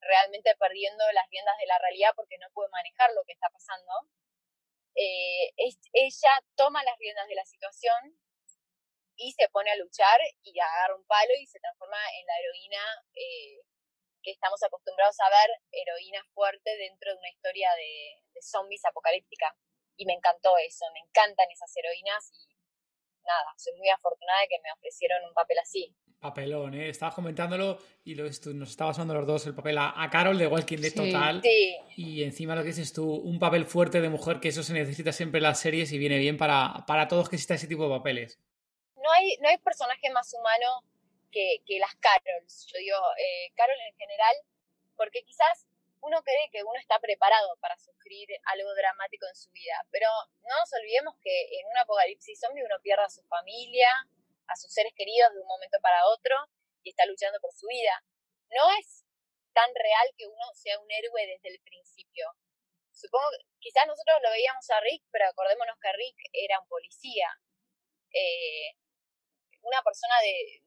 realmente 0.00 0.56
perdiendo 0.58 1.04
las 1.12 1.30
riendas 1.30 1.56
de 1.58 1.66
la 1.66 1.78
realidad 1.78 2.10
porque 2.16 2.38
no 2.38 2.50
puede 2.50 2.70
manejar 2.70 3.12
lo 3.14 3.22
que 3.22 3.32
está 3.32 3.48
pasando, 3.50 4.10
eh, 4.94 5.52
ella 5.92 6.32
toma 6.56 6.82
las 6.84 6.98
riendas 6.98 7.28
de 7.28 7.34
la 7.34 7.44
situación 7.44 8.18
y 9.16 9.32
se 9.32 9.48
pone 9.48 9.70
a 9.70 9.76
luchar 9.76 10.20
y 10.42 10.58
agarra 10.58 10.96
un 10.96 11.06
palo 11.06 11.32
y 11.38 11.46
se 11.46 11.60
transforma 11.60 11.98
en 12.18 12.26
la 12.26 12.38
heroína 12.38 12.82
eh, 13.14 13.62
que 14.22 14.32
estamos 14.32 14.62
acostumbrados 14.62 15.20
a 15.20 15.30
ver, 15.30 15.50
heroína 15.70 16.24
fuerte 16.32 16.76
dentro 16.76 17.12
de 17.12 17.18
una 17.18 17.30
historia 17.30 17.70
de, 17.76 18.22
de 18.32 18.42
zombies 18.42 18.84
apocalíptica. 18.84 19.54
Y 19.96 20.06
me 20.06 20.14
encantó 20.14 20.56
eso, 20.58 20.86
me 20.92 21.00
encantan 21.00 21.46
esas 21.50 21.70
heroínas 21.76 22.30
y 22.32 22.48
nada, 23.22 23.54
soy 23.56 23.74
muy 23.74 23.88
afortunada 23.90 24.40
de 24.40 24.48
que 24.48 24.60
me 24.60 24.72
ofrecieron 24.72 25.24
un 25.24 25.34
papel 25.34 25.58
así. 25.58 25.94
Papelón, 26.24 26.72
¿eh? 26.72 26.88
Estabas 26.88 27.14
comentándolo 27.14 27.76
y 28.02 28.14
lo, 28.14 28.24
nos 28.24 28.70
estabas 28.70 28.96
dando 28.96 29.12
los 29.12 29.26
dos 29.26 29.46
el 29.46 29.54
papel 29.54 29.76
a, 29.76 30.08
Carol 30.10 30.38
de 30.38 30.46
Walking 30.46 30.78
Dead 30.78 30.94
total. 30.94 31.42
Sí. 31.42 31.76
Y 31.98 32.22
encima 32.22 32.54
lo 32.54 32.62
que 32.62 32.68
dices 32.68 32.94
tú, 32.94 33.04
un 33.04 33.38
papel 33.38 33.66
fuerte 33.66 34.00
de 34.00 34.08
mujer, 34.08 34.40
que 34.40 34.48
eso 34.48 34.62
se 34.62 34.72
necesita 34.72 35.12
siempre 35.12 35.36
en 35.36 35.42
las 35.42 35.60
series 35.60 35.92
y 35.92 35.98
viene 35.98 36.16
bien 36.16 36.38
para, 36.38 36.86
para 36.86 37.08
todos 37.08 37.28
que 37.28 37.36
exista 37.36 37.52
ese 37.52 37.66
tipo 37.66 37.82
de 37.84 37.98
papeles. 37.98 38.40
No 38.96 39.12
hay, 39.12 39.36
no 39.42 39.50
hay 39.50 39.58
personaje 39.58 40.08
más 40.14 40.32
humano 40.32 40.82
que, 41.30 41.58
que 41.66 41.78
las 41.78 41.94
Carols, 41.96 42.72
yo 42.72 42.78
digo, 42.78 42.96
eh, 43.18 43.52
Carol 43.54 43.76
en 43.86 43.94
general, 43.98 44.34
porque 44.96 45.24
quizás 45.24 45.66
uno 46.00 46.22
cree 46.22 46.48
que 46.50 46.64
uno 46.64 46.80
está 46.80 46.98
preparado 47.00 47.54
para 47.60 47.76
sufrir 47.76 48.28
algo 48.46 48.74
dramático 48.74 49.26
en 49.28 49.36
su 49.36 49.50
vida, 49.50 49.76
pero 49.90 50.08
no 50.40 50.56
nos 50.58 50.72
olvidemos 50.72 51.16
que 51.22 51.60
en 51.60 51.66
un 51.66 51.76
apocalipsis 51.76 52.40
zombie 52.40 52.64
uno 52.64 52.76
pierde 52.82 53.04
a 53.04 53.10
su 53.10 53.22
familia, 53.24 53.90
a 54.46 54.56
sus 54.56 54.72
seres 54.72 54.92
queridos 54.94 55.32
de 55.32 55.40
un 55.40 55.46
momento 55.46 55.78
para 55.80 56.06
otro 56.08 56.36
y 56.82 56.90
está 56.90 57.04
luchando 57.06 57.40
por 57.40 57.52
su 57.52 57.66
vida. 57.66 58.04
No 58.50 58.70
es 58.78 59.04
tan 59.52 59.70
real 59.74 60.08
que 60.16 60.26
uno 60.26 60.46
sea 60.54 60.78
un 60.78 60.90
héroe 60.90 61.26
desde 61.26 61.48
el 61.48 61.60
principio. 61.60 62.26
Supongo 62.92 63.30
que 63.30 63.44
quizás 63.58 63.86
nosotros 63.86 64.16
lo 64.22 64.30
veíamos 64.30 64.68
a 64.70 64.80
Rick, 64.80 65.02
pero 65.10 65.26
acordémonos 65.26 65.78
que 65.80 65.92
Rick 65.92 66.18
era 66.32 66.60
un 66.60 66.68
policía. 66.68 67.28
Eh, 68.12 68.76
una 69.62 69.82
persona 69.82 70.14
de, 70.20 70.62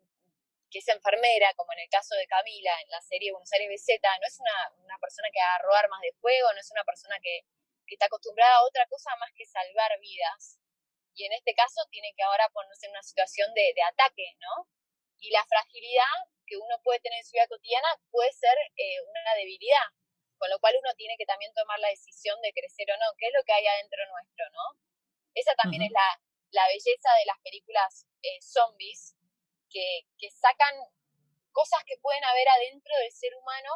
que 0.70 0.80
es 0.80 0.88
enfermera, 0.88 1.54
como 1.56 1.72
en 1.74 1.80
el 1.80 1.90
caso 1.90 2.16
de 2.16 2.28
Camila 2.28 2.72
en 2.82 2.90
la 2.90 3.02
serie 3.02 3.32
Buenos 3.32 3.52
Aires 3.54 3.70
BZ, 3.70 4.02
no 4.20 4.28
es 4.28 4.40
una, 4.40 4.84
una 4.84 4.98
persona 5.00 5.30
que 5.32 5.40
agarró 5.40 5.74
armas 5.76 6.02
de 6.02 6.14
fuego, 6.20 6.52
no 6.54 6.60
es 6.60 6.72
una 6.72 6.84
persona 6.84 7.16
que, 7.22 7.42
que, 7.86 7.96
está 7.96 8.08
acostumbrada 8.08 8.56
a 8.56 8.66
otra 8.66 8.86
cosa 8.88 9.16
más 9.18 9.32
que 9.36 9.46
salvar 9.46 9.92
vidas. 10.00 10.60
Y 11.18 11.26
en 11.26 11.34
este 11.34 11.54
caso 11.56 11.82
tiene 11.90 12.14
que 12.16 12.22
ahora 12.22 12.48
ponerse 12.54 12.86
en 12.86 12.92
una 12.94 13.02
situación 13.02 13.50
de, 13.56 13.74
de 13.74 13.82
ataque, 13.82 14.38
¿no? 14.38 14.70
Y 15.18 15.32
la 15.32 15.44
fragilidad 15.50 16.30
que 16.46 16.58
uno 16.58 16.78
puede 16.84 17.02
tener 17.02 17.18
en 17.18 17.26
su 17.26 17.34
vida 17.34 17.50
cotidiana 17.50 17.90
puede 18.12 18.32
ser 18.34 18.54
eh, 18.78 19.02
una 19.02 19.34
debilidad, 19.34 19.90
con 20.38 20.50
lo 20.50 20.60
cual 20.60 20.78
uno 20.78 20.94
tiene 20.94 21.18
que 21.18 21.26
también 21.26 21.52
tomar 21.58 21.80
la 21.80 21.90
decisión 21.90 22.40
de 22.42 22.54
crecer 22.54 22.86
o 22.94 22.98
no, 23.02 23.18
qué 23.18 23.28
es 23.28 23.34
lo 23.34 23.44
que 23.44 23.52
hay 23.52 23.66
adentro 23.66 23.98
nuestro, 24.14 24.46
¿no? 24.54 24.78
Esa 25.34 25.56
también 25.56 25.82
es 25.82 25.92
la, 25.92 26.22
la 26.52 26.68
belleza 26.68 27.10
de 27.18 27.26
las 27.26 27.42
películas 27.42 28.06
eh, 28.22 28.40
zombies, 28.42 29.18
que, 29.70 30.06
que 30.18 30.30
sacan 30.30 30.74
cosas 31.52 31.84
que 31.86 31.98
pueden 31.98 32.24
haber 32.24 32.48
adentro 32.48 32.96
del 33.02 33.12
ser 33.12 33.34
humano 33.36 33.74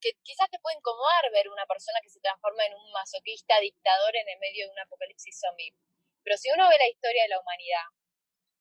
que 0.00 0.16
quizás 0.22 0.48
te 0.50 0.58
puede 0.58 0.76
incomodar 0.76 1.30
ver 1.32 1.48
una 1.48 1.66
persona 1.66 2.00
que 2.02 2.08
se 2.08 2.20
transforma 2.20 2.64
en 2.64 2.74
un 2.74 2.92
masoquista 2.92 3.60
dictador 3.60 4.16
en 4.16 4.28
el 4.28 4.38
medio 4.38 4.66
de 4.66 4.72
un 4.72 4.78
apocalipsis 4.78 5.38
zombie. 5.38 5.74
Pero 6.22 6.36
si 6.36 6.50
uno 6.50 6.68
ve 6.68 6.76
la 6.78 6.88
historia 6.88 7.22
de 7.24 7.28
la 7.28 7.40
humanidad, 7.40 7.86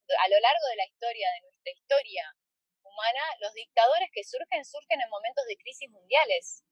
a 0.10 0.28
lo 0.30 0.39
largo 0.39 0.66
de 0.70 0.76
la 0.76 0.86
historia, 0.86 1.30
de 1.32 1.41
nuestra 1.41 1.72
historia 1.72 2.36
humana, 2.84 3.24
los 3.41 3.53
dictadores 3.53 4.10
que 4.12 4.24
surgen, 4.24 4.66
surgen 4.66 5.01
en 5.01 5.10
momentos 5.10 5.45
de 5.45 5.57
crisis 5.57 5.89
mundiales. 5.89 6.64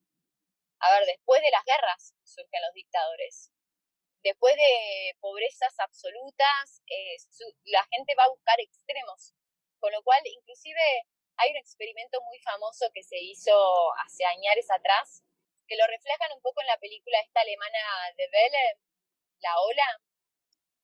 A 0.80 0.92
ver, 0.94 1.06
después 1.06 1.42
de 1.42 1.52
las 1.52 1.64
guerras 1.66 2.14
surgen 2.24 2.62
los 2.62 2.74
dictadores. 2.74 3.52
Después 4.24 4.56
de 4.56 5.16
pobrezas 5.20 5.74
absolutas, 5.80 6.82
eh, 6.88 7.18
la 7.66 7.86
gente 7.92 8.16
va 8.16 8.26
a 8.26 8.30
buscar 8.30 8.60
extremos 8.60 9.34
con 9.80 9.92
lo 9.92 10.02
cual, 10.04 10.22
inclusive 10.26 10.82
hay 11.38 11.52
un 11.52 11.58
experimento 11.58 12.20
muy 12.22 12.40
famoso 12.40 12.90
que 12.94 13.04
se 13.04 13.18
hizo 13.20 13.54
hace 14.06 14.26
años 14.26 14.70
atrás, 14.70 15.24
que 15.68 15.78
lo 15.78 15.86
reflejan 15.88 16.32
un 16.34 16.42
poco 16.42 16.62
en 16.62 16.68
la 16.68 16.78
película 16.78 17.20
esta 17.20 17.42
alemana 17.42 17.80
de 18.16 18.24
Welle, 18.32 18.80
La 19.40 19.54
Ola, 19.62 20.02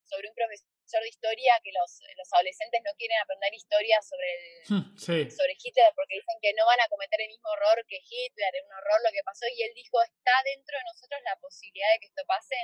sobre 0.04 0.30
un 0.30 0.36
profesor 0.36 1.02
de 1.02 1.10
historia 1.10 1.60
que 1.64 1.72
los, 1.72 2.00
los 2.18 2.30
adolescentes 2.34 2.82
no 2.84 2.94
quieren 2.96 3.18
aprender 3.20 3.54
historia 3.54 3.98
sobre, 4.02 4.30
el, 4.30 5.32
sobre 5.32 5.56
Hitler 5.58 5.92
porque 5.96 6.16
dicen 6.16 6.38
que 6.42 6.54
no 6.54 6.66
van 6.66 6.82
a 6.82 6.88
cometer 6.88 7.20
el 7.22 7.30
mismo 7.30 7.50
error 7.56 7.82
que 7.88 7.98
Hitler, 8.04 8.52
es 8.54 8.64
un 8.64 8.74
horror 8.74 9.00
lo 9.04 9.12
que 9.12 9.24
pasó, 9.24 9.46
y 9.48 9.64
él 9.64 9.74
dijo, 9.74 10.02
está 10.04 10.36
dentro 10.44 10.78
de 10.78 10.86
nosotros 10.86 11.22
la 11.24 11.36
posibilidad 11.40 11.92
de 11.94 12.00
que 12.00 12.08
esto 12.08 12.24
pase, 12.28 12.56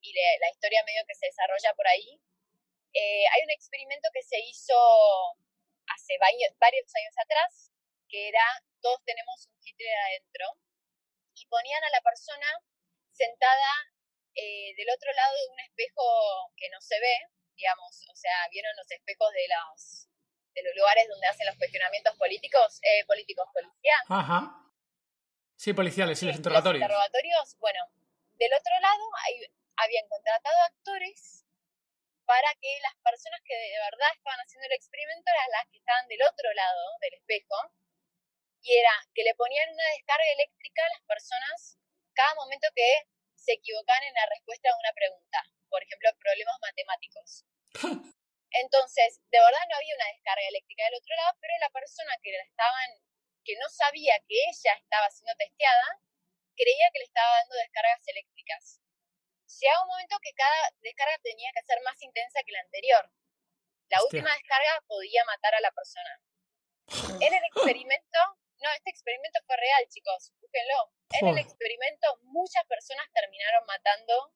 y 0.00 0.12
la 0.12 0.50
historia 0.50 0.84
medio 0.84 1.06
que 1.08 1.14
se 1.14 1.26
desarrolla 1.26 1.72
por 1.74 1.88
ahí. 1.88 2.20
Eh, 2.92 3.24
hay 3.32 3.40
un 3.42 3.50
experimento 3.50 4.08
que 4.12 4.22
se 4.22 4.38
hizo 4.38 4.76
hace 5.88 6.18
varios, 6.20 6.52
años 6.52 7.16
atrás, 7.16 7.72
que 8.08 8.28
era 8.28 8.44
todos 8.80 9.00
tenemos 9.04 9.48
un 9.48 9.56
Hitler 9.64 9.96
adentro, 10.10 10.46
y 11.34 11.46
ponían 11.46 11.82
a 11.84 11.90
la 11.90 12.00
persona 12.02 12.46
sentada 13.12 13.93
eh, 14.34 14.74
del 14.76 14.90
otro 14.90 15.12
lado 15.12 15.34
de 15.34 15.52
un 15.52 15.60
espejo 15.60 16.52
que 16.56 16.68
no 16.70 16.80
se 16.80 16.98
ve, 16.98 17.16
digamos, 17.56 18.06
o 18.10 18.16
sea, 18.16 18.48
vieron 18.50 18.74
los 18.76 18.90
espejos 18.90 19.30
de 19.32 19.46
los, 19.48 20.08
de 20.54 20.62
los 20.62 20.74
lugares 20.76 21.08
donde 21.08 21.26
hacen 21.26 21.46
los 21.46 21.56
cuestionamientos 21.56 22.16
políticos, 22.16 22.80
eh, 22.82 23.04
políticos 23.06 23.46
policiales. 23.52 24.10
Ajá. 24.10 24.60
Sí, 25.56 25.72
policiales, 25.72 26.18
sí, 26.18 26.26
los 26.26 26.36
interrogatorios. 26.36 26.80
Los 26.80 26.90
interrogatorios, 26.90 27.56
bueno, 27.58 27.80
del 28.34 28.52
otro 28.52 28.74
lado 28.80 29.04
hay, 29.24 29.46
habían 29.76 30.08
contratado 30.08 30.56
actores 30.66 31.46
para 32.26 32.48
que 32.60 32.80
las 32.80 32.96
personas 33.04 33.40
que 33.44 33.54
de 33.54 33.78
verdad 33.78 34.08
estaban 34.16 34.40
haciendo 34.40 34.66
el 34.66 34.72
experimento 34.72 35.30
eran 35.30 35.50
las 35.52 35.68
que 35.70 35.78
estaban 35.78 36.08
del 36.08 36.22
otro 36.22 36.52
lado 36.54 36.82
del 37.00 37.14
espejo, 37.14 37.56
y 38.64 38.76
era 38.78 38.92
que 39.14 39.22
le 39.22 39.34
ponían 39.34 39.68
una 39.70 39.84
descarga 39.94 40.24
eléctrica 40.32 40.82
a 40.84 40.94
las 40.96 41.02
personas 41.04 41.78
cada 42.14 42.34
momento 42.34 42.66
que 42.74 43.06
se 43.44 43.52
equivocaban 43.52 44.02
en 44.04 44.14
la 44.14 44.26
respuesta 44.32 44.68
a 44.72 44.78
una 44.80 44.92
pregunta, 44.96 45.38
por 45.68 45.82
ejemplo, 45.82 46.08
problemas 46.18 46.58
matemáticos. 46.60 47.44
Entonces, 48.64 49.20
de 49.28 49.38
verdad 49.38 49.64
no 49.68 49.76
había 49.76 49.96
una 49.96 50.12
descarga 50.14 50.48
eléctrica 50.48 50.84
del 50.84 50.96
otro 50.96 51.14
lado, 51.16 51.36
pero 51.40 51.52
la 51.60 51.70
persona 51.70 52.14
que 52.22 52.32
la 52.32 52.44
estaban, 52.44 52.90
que 53.44 53.56
no 53.60 53.68
sabía 53.68 54.14
que 54.26 54.36
ella 54.48 54.74
estaba 54.80 55.10
siendo 55.10 55.34
testeada, 55.36 56.00
creía 56.56 56.88
que 56.92 57.00
le 57.00 57.10
estaba 57.10 57.34
dando 57.42 57.54
descargas 57.56 58.00
eléctricas 58.06 58.80
llegaba 59.60 59.82
un 59.82 59.88
momento 59.88 60.16
que 60.22 60.32
cada 60.34 60.70
descarga 60.80 61.18
tenía 61.22 61.50
que 61.54 61.62
ser 61.62 61.78
más 61.82 62.00
intensa 62.02 62.40
que 62.44 62.52
la 62.52 62.60
anterior. 62.60 63.10
La 63.88 64.02
última 64.02 64.30
descarga 64.32 64.80
podía 64.86 65.24
matar 65.24 65.54
a 65.54 65.60
la 65.60 65.72
persona. 65.72 66.20
En 67.24 67.32
el 67.32 67.44
experimento, 67.44 68.18
no, 68.60 68.70
este 68.72 68.90
experimento 68.90 69.40
fue 69.46 69.56
real, 69.56 69.86
chicos, 69.88 70.32
búsquenlo. 70.40 70.92
En 71.20 71.28
el 71.28 71.38
experimento 71.38 72.18
muchas 72.22 72.64
personas 72.66 73.06
terminaron 73.12 73.64
matando 73.66 74.32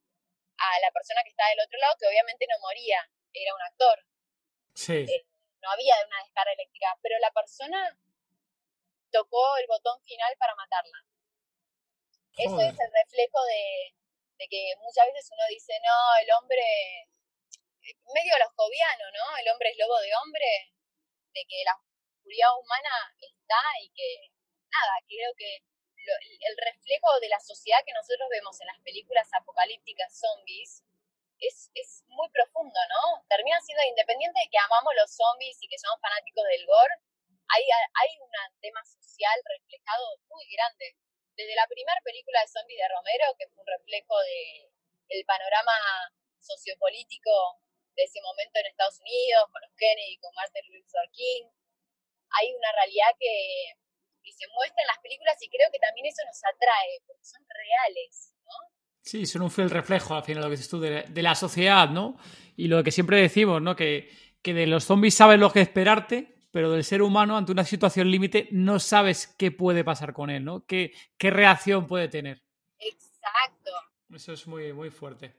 a 0.59 0.81
la 0.81 0.91
persona 0.91 1.23
que 1.23 1.31
estaba 1.31 1.51
del 1.51 1.61
otro 1.61 1.79
lado, 1.79 1.97
que 1.99 2.07
obviamente 2.07 2.47
no 2.49 2.59
moría, 2.61 3.01
era 3.33 3.55
un 3.55 3.63
actor. 3.63 4.05
Sí. 4.75 5.07
Eh, 5.09 5.27
no 5.61 5.71
había 5.71 5.95
una 6.07 6.23
descarga 6.23 6.53
eléctrica, 6.53 6.99
pero 7.03 7.19
la 7.19 7.31
persona 7.33 7.99
tocó 9.11 9.57
el 9.57 9.67
botón 9.67 10.01
final 10.03 10.35
para 10.39 10.55
matarla. 10.55 11.05
Eso 12.37 12.61
es 12.61 12.79
el 12.79 12.93
reflejo 12.93 13.45
de, 13.47 13.97
de 14.39 14.49
que 14.49 14.75
muchas 14.79 15.07
veces 15.07 15.29
uno 15.33 15.43
dice, 15.49 15.73
no, 15.83 16.23
el 16.23 16.31
hombre, 16.39 16.63
medio 18.15 18.33
joviano, 18.55 19.05
¿no? 19.11 19.37
El 19.39 19.49
hombre 19.51 19.71
es 19.71 19.79
lobo 19.79 19.99
de 19.99 20.15
hombre, 20.15 20.73
de 21.35 21.45
que 21.49 21.65
la 21.65 21.75
humana 22.29 22.95
está 23.21 23.61
y 23.83 23.91
que, 23.91 24.31
nada, 24.71 24.95
creo 25.09 25.33
que 25.37 25.65
el 26.09 26.57
reflejo 26.57 27.21
de 27.21 27.29
la 27.29 27.41
sociedad 27.41 27.85
que 27.85 27.93
nosotros 27.93 28.29
vemos 28.31 28.61
en 28.61 28.69
las 28.69 28.81
películas 28.81 29.29
apocalípticas 29.33 30.09
zombies 30.19 30.85
es, 31.39 31.71
es 31.75 32.03
muy 32.09 32.29
profundo, 32.31 32.81
¿no? 32.89 33.25
Termina 33.29 33.61
siendo 33.61 33.85
independiente 33.85 34.41
de 34.41 34.51
que 34.51 34.59
amamos 34.59 34.93
los 34.97 35.11
zombies 35.13 35.59
y 35.61 35.69
que 35.69 35.79
somos 35.79 36.01
fanáticos 36.01 36.45
del 36.45 36.67
gore, 36.67 36.95
hay, 37.49 37.63
hay 37.65 38.11
un 38.21 38.31
tema 38.61 38.81
social 38.85 39.37
reflejado 39.45 40.19
muy 40.29 40.45
grande. 40.53 40.97
Desde 41.37 41.55
la 41.55 41.67
primera 41.69 42.01
película 42.03 42.41
de 42.41 42.49
zombies 42.49 42.81
de 42.81 42.89
Romero, 42.89 43.37
que 43.39 43.49
fue 43.49 43.63
un 43.63 43.73
reflejo 43.73 44.19
de 44.21 44.69
el 45.09 45.25
panorama 45.25 45.73
sociopolítico 46.41 47.31
de 47.95 48.05
ese 48.05 48.21
momento 48.21 48.59
en 48.59 48.67
Estados 48.67 49.01
Unidos, 49.01 49.49
con 49.51 49.63
los 49.63 49.73
Kennedy, 49.77 50.19
con 50.19 50.35
Martin 50.35 50.67
Luther 50.69 51.09
King, 51.13 51.49
hay 52.31 52.49
una 52.55 52.73
realidad 52.73 53.11
que, 53.19 53.75
se 54.31 54.47
muestra 54.55 54.83
en 54.83 54.87
las 54.87 54.99
películas 54.99 55.37
y 55.41 55.49
creo 55.49 55.69
que 55.73 55.79
también 55.79 56.07
eso 56.07 56.23
nos 56.25 56.39
atrae, 56.45 57.01
porque 57.07 57.25
son 57.25 57.41
reales, 57.49 58.35
¿no? 58.45 58.53
Sí, 59.03 59.27
son 59.27 59.43
un 59.43 59.51
fiel 59.51 59.71
reflejo, 59.71 60.15
al 60.15 60.23
final, 60.23 60.43
lo 60.43 60.49
que 60.49 60.57
dices 60.57 60.69
tú, 60.69 60.79
de, 60.79 61.23
la 61.23 61.35
sociedad, 61.35 61.89
¿no? 61.89 62.17
Y 62.55 62.69
lo 62.69 62.85
que 62.85 62.93
siempre 62.93 63.21
decimos, 63.21 63.63
¿no? 63.63 63.75
Que, 63.75 64.11
que 64.43 64.53
de 64.53 64.67
los 64.67 64.85
zombies 64.85 65.15
sabes 65.15 65.41
lo 65.41 65.51
que 65.51 65.63
esperarte, 65.63 66.39
pero 66.53 66.71
del 66.71 66.85
ser 66.85 67.03
humano 67.03 67.37
ante 67.37 67.53
una 67.53 67.65
situación 67.65 68.11
límite 68.11 68.49
no 68.53 68.79
sabes 68.79 69.27
qué 69.27 69.51
puede 69.51 69.83
pasar 69.83 70.13
con 70.13 70.31
él, 70.31 70.45
¿no? 70.45 70.65
¿Qué, 70.67 70.93
qué 71.17 71.31
reacción 71.31 71.87
puede 71.87 72.09
tener? 72.09 72.43
Exacto. 72.79 73.73
Eso 74.15 74.35
es 74.35 74.47
muy, 74.47 74.73
muy 74.73 74.91
fuerte. 74.91 75.35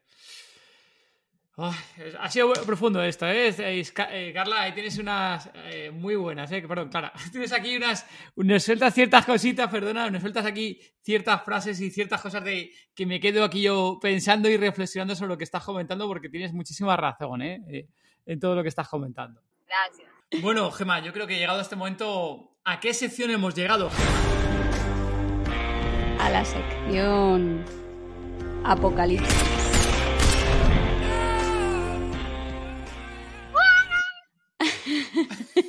Ha 1.63 2.29
sido 2.29 2.53
profundo 2.65 3.01
esto, 3.03 3.27
¿eh? 3.27 3.53
eh 3.57 4.31
Carla, 4.33 4.61
ahí 4.61 4.73
tienes 4.73 4.97
unas 4.97 5.49
eh, 5.55 5.91
muy 5.91 6.15
buenas, 6.15 6.51
¿eh? 6.51 6.63
Perdón, 6.67 6.89
Clara. 6.89 7.11
Tienes 7.31 7.51
aquí 7.51 7.75
unas. 7.75 8.05
Nos 8.35 8.63
sueltas 8.63 8.93
ciertas 8.93 9.25
cositas, 9.25 9.69
perdona, 9.69 10.09
nos 10.09 10.21
sueltas 10.21 10.45
aquí 10.45 10.79
ciertas 11.01 11.43
frases 11.43 11.79
y 11.81 11.89
ciertas 11.91 12.21
cosas 12.21 12.43
de 12.43 12.71
que 12.95 13.05
me 13.05 13.19
quedo 13.19 13.43
aquí 13.43 13.61
yo 13.61 13.99
pensando 14.01 14.49
y 14.49 14.57
reflexionando 14.57 15.15
sobre 15.15 15.29
lo 15.29 15.37
que 15.37 15.43
estás 15.43 15.63
comentando, 15.63 16.07
porque 16.07 16.29
tienes 16.29 16.53
muchísima 16.53 16.95
razón, 16.95 17.41
¿eh? 17.41 17.61
eh 17.69 17.87
en 18.25 18.39
todo 18.39 18.55
lo 18.55 18.61
que 18.61 18.69
estás 18.69 18.87
comentando. 18.87 19.41
Gracias. 19.67 20.07
Bueno, 20.41 20.69
Gema, 20.71 20.99
yo 20.99 21.11
creo 21.11 21.25
que 21.25 21.37
llegado 21.37 21.57
a 21.57 21.61
este 21.63 21.75
momento, 21.75 22.59
¿a 22.63 22.79
qué 22.79 22.93
sección 22.93 23.31
hemos 23.31 23.55
llegado, 23.55 23.89
A 26.19 26.29
la 26.29 26.45
sección 26.45 27.65
Apocalipsis. 28.63 29.58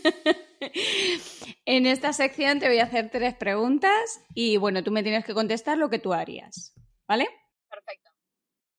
en 1.65 1.87
esta 1.87 2.13
sección 2.13 2.59
te 2.59 2.69
voy 2.69 2.79
a 2.79 2.85
hacer 2.85 3.11
tres 3.11 3.35
preguntas 3.35 4.21
y 4.35 4.57
bueno, 4.57 4.83
tú 4.83 4.91
me 4.91 5.03
tienes 5.03 5.25
que 5.25 5.35
contestar 5.35 5.79
lo 5.79 5.91
que 5.91 5.99
tú 5.99 6.13
harías, 6.13 6.75
¿vale? 7.07 7.29
Perfecto. 7.69 8.11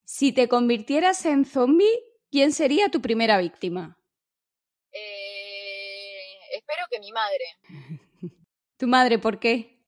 Si 0.03 0.31
te 0.33 0.47
convirtieras 0.47 1.25
en 1.25 1.45
zombie, 1.45 1.99
¿quién 2.29 2.51
sería 2.51 2.89
tu 2.89 3.01
primera 3.01 3.37
víctima? 3.37 3.97
Eh, 4.91 6.21
espero 6.53 6.85
que 6.89 6.99
mi 6.99 7.11
madre. 7.11 7.45
¿Tu 8.77 8.87
madre 8.87 9.19
por 9.19 9.39
qué? 9.39 9.85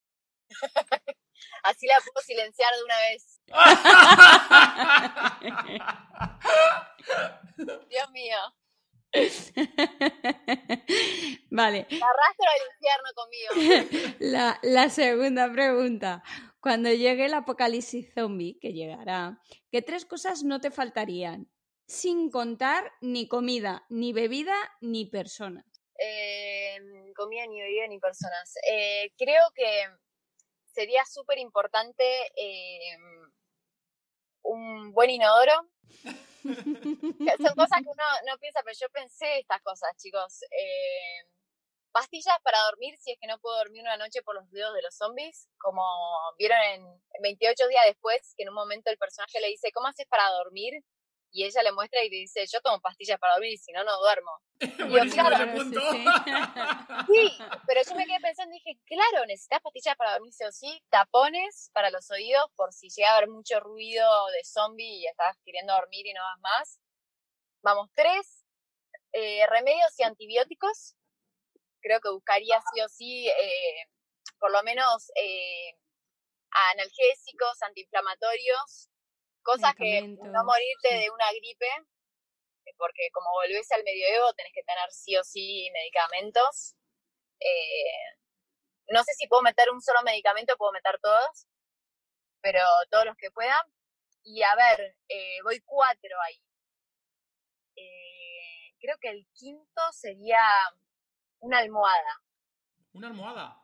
Así 1.64 1.88
la 1.88 1.96
puedo 2.04 2.24
silenciar 2.26 2.74
de 2.76 2.84
una 2.84 3.00
vez. 3.00 3.42
Dios 7.90 8.12
mío. 8.12 8.38
vale. 11.52 11.86
arrastro 11.90 12.50
al 12.50 12.62
infierno 12.74 13.14
conmigo. 13.16 13.54
La, 14.20 14.60
la, 14.64 14.90
segunda 14.90 15.52
pregunta. 15.52 16.24
Cuando 16.60 16.90
llegue 16.90 17.26
el 17.26 17.34
apocalipsis 17.34 18.14
zombie, 18.14 18.58
que 18.60 18.74
llegará, 18.74 19.40
¿qué 19.70 19.82
tres 19.82 20.06
cosas 20.06 20.44
no 20.44 20.62
te 20.62 20.72
faltarían? 20.72 21.50
Sin 21.86 22.32
contar 22.32 22.92
ni 23.02 23.28
comida, 23.28 23.86
ni 23.90 24.14
bebida, 24.14 24.56
ni 24.82 25.06
personas. 25.06 25.66
Eh, 26.00 26.80
comida, 27.16 27.46
ni 27.48 27.62
bebida, 27.62 27.88
ni 27.88 28.00
personas. 28.00 28.56
Eh, 28.70 29.12
creo 29.18 29.44
que 29.54 29.88
sería 30.66 31.06
súper 31.06 31.38
importante 31.38 32.04
eh, 32.36 32.98
un 34.44 34.94
buen 34.94 35.10
inodoro. 35.10 35.70
Son 36.44 37.56
cosas 37.56 37.80
que 37.80 37.90
uno 37.90 38.04
no 38.28 38.38
piensa, 38.38 38.62
pero 38.64 38.78
yo 38.80 38.90
pensé 38.90 39.40
estas 39.40 39.62
cosas, 39.62 39.96
chicos. 39.98 40.44
Eh, 40.44 41.28
pastillas 41.94 42.36
para 42.44 42.60
dormir 42.72 42.98
si 42.98 43.12
es 43.12 43.18
que 43.22 43.28
no 43.28 43.40
puedo 43.40 43.56
dormir 43.58 43.82
una 43.82 43.98
noche 43.98 44.24
por 44.24 44.36
los 44.36 44.50
dedos 44.52 44.74
de 44.74 44.82
los 44.82 44.96
zombies, 44.96 45.48
como 45.58 45.84
vieron 46.38 46.58
en 46.74 46.84
28 47.22 47.68
días 47.68 47.86
después, 47.86 48.34
que 48.36 48.44
en 48.44 48.50
un 48.50 48.56
momento 48.56 48.90
el 48.90 48.98
personaje 48.98 49.40
le 49.40 49.48
dice, 49.48 49.72
¿cómo 49.72 49.88
haces 49.88 50.08
para 50.08 50.30
dormir? 50.32 50.74
Y 51.34 51.44
ella 51.46 51.64
le 51.64 51.72
muestra 51.72 52.04
y 52.04 52.12
le 52.12 52.18
dice, 52.18 52.46
yo 52.46 52.62
tomo 52.62 52.80
pastillas 52.80 53.18
para 53.20 53.34
dormir 53.34 53.54
y 53.54 53.58
si 53.58 53.72
no, 53.72 53.84
no 53.84 54.00
duermo. 54.00 54.40
sí, 57.08 57.38
pero 57.66 57.82
yo 57.84 57.96
me 57.96 58.06
quedé 58.06 58.20
pensando 58.22 58.56
y 58.56 58.60
dije, 58.60 58.80
claro, 58.86 59.26
necesitas 59.26 59.60
pastillas 59.62 59.96
para 59.98 60.14
dormir 60.14 60.32
sí 60.32 60.44
o 60.46 60.52
sí, 60.52 60.84
tapones 60.90 61.72
para 61.74 61.90
los 61.90 62.10
oídos 62.12 62.46
por 62.56 62.72
si 62.72 62.90
llega 62.90 63.10
a 63.10 63.18
haber 63.18 63.30
mucho 63.30 63.60
ruido 63.60 64.28
de 64.28 64.44
zombie 64.44 65.02
y 65.02 65.08
estás 65.08 65.36
queriendo 65.44 65.74
dormir 65.74 66.06
y 66.06 66.14
no 66.14 66.22
vas 66.22 66.40
más. 66.40 66.80
Vamos, 67.64 67.90
tres, 67.96 68.46
eh, 69.14 69.48
remedios 69.48 69.98
y 69.98 70.04
antibióticos. 70.04 70.96
Creo 71.82 72.00
que 72.00 72.12
buscaría 72.12 72.62
sí 72.74 72.82
o 72.82 72.90
sí, 72.90 73.28
eh, 73.28 73.88
por 74.40 74.52
lo 74.52 74.62
menos, 74.62 75.10
eh, 75.16 75.80
analgésicos, 76.74 77.60
antiinflamatorios, 77.64 78.93
Cosas 79.44 79.76
que 79.76 80.02
no 80.02 80.44
morirte 80.46 80.96
de 80.96 81.10
una 81.10 81.32
gripe, 81.32 81.68
eh, 82.66 82.74
porque 82.78 83.10
como 83.12 83.30
volvés 83.32 83.70
al 83.72 83.84
medioevo 83.84 84.34
tenés 84.34 84.54
que 84.54 84.64
tener 84.64 84.90
sí 84.92 85.16
o 85.18 85.24
sí 85.24 85.70
medicamentos. 85.74 86.76
Eh, 87.40 88.18
no 88.88 89.04
sé 89.04 89.14
si 89.16 89.28
puedo 89.28 89.42
meter 89.42 89.70
un 89.70 89.82
solo 89.82 90.02
medicamento, 90.04 90.56
puedo 90.58 90.72
meter 90.72 90.98
todos, 91.02 91.48
pero 92.42 92.62
todos 92.90 93.06
los 93.06 93.18
que 93.18 93.32
pueda. 93.32 93.60
Y 94.24 94.42
a 94.44 94.56
ver, 94.56 94.96
eh, 95.10 95.42
voy 95.44 95.60
cuatro 95.62 96.16
ahí. 96.26 96.40
creo 98.80 98.98
que 99.00 99.10
el 99.10 99.26
quinto 99.34 99.82
sería 99.94 100.42
una 101.40 101.60
almohada. 101.60 102.22
¿Una 102.92 103.08
almohada? 103.08 103.58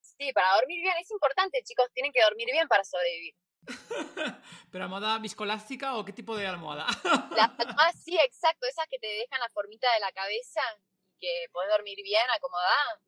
Sí, 0.00 0.32
para 0.32 0.54
dormir 0.56 0.80
bien. 0.82 0.96
Es 1.00 1.10
importante, 1.10 1.62
chicos, 1.62 1.86
tienen 1.92 2.12
que 2.12 2.22
dormir 2.22 2.48
bien 2.50 2.66
para 2.66 2.82
sobrevivir. 2.82 3.34
¿Pero 4.70 4.84
almohada 4.84 5.18
viscolástica 5.18 5.96
o 5.96 6.04
qué 6.04 6.12
tipo 6.12 6.36
de 6.36 6.46
almohada? 6.46 6.86
Las 7.30 7.50
almohadas, 7.58 7.96
sí, 8.02 8.16
exacto, 8.18 8.66
esas 8.66 8.86
que 8.88 8.98
te 8.98 9.06
dejan 9.06 9.40
la 9.40 9.48
formita 9.50 9.92
de 9.94 10.00
la 10.00 10.12
cabeza 10.12 10.60
y 11.08 11.18
que 11.18 11.46
puedes 11.52 11.70
dormir 11.70 11.98
bien, 12.02 12.24
acomodada. 12.34 13.00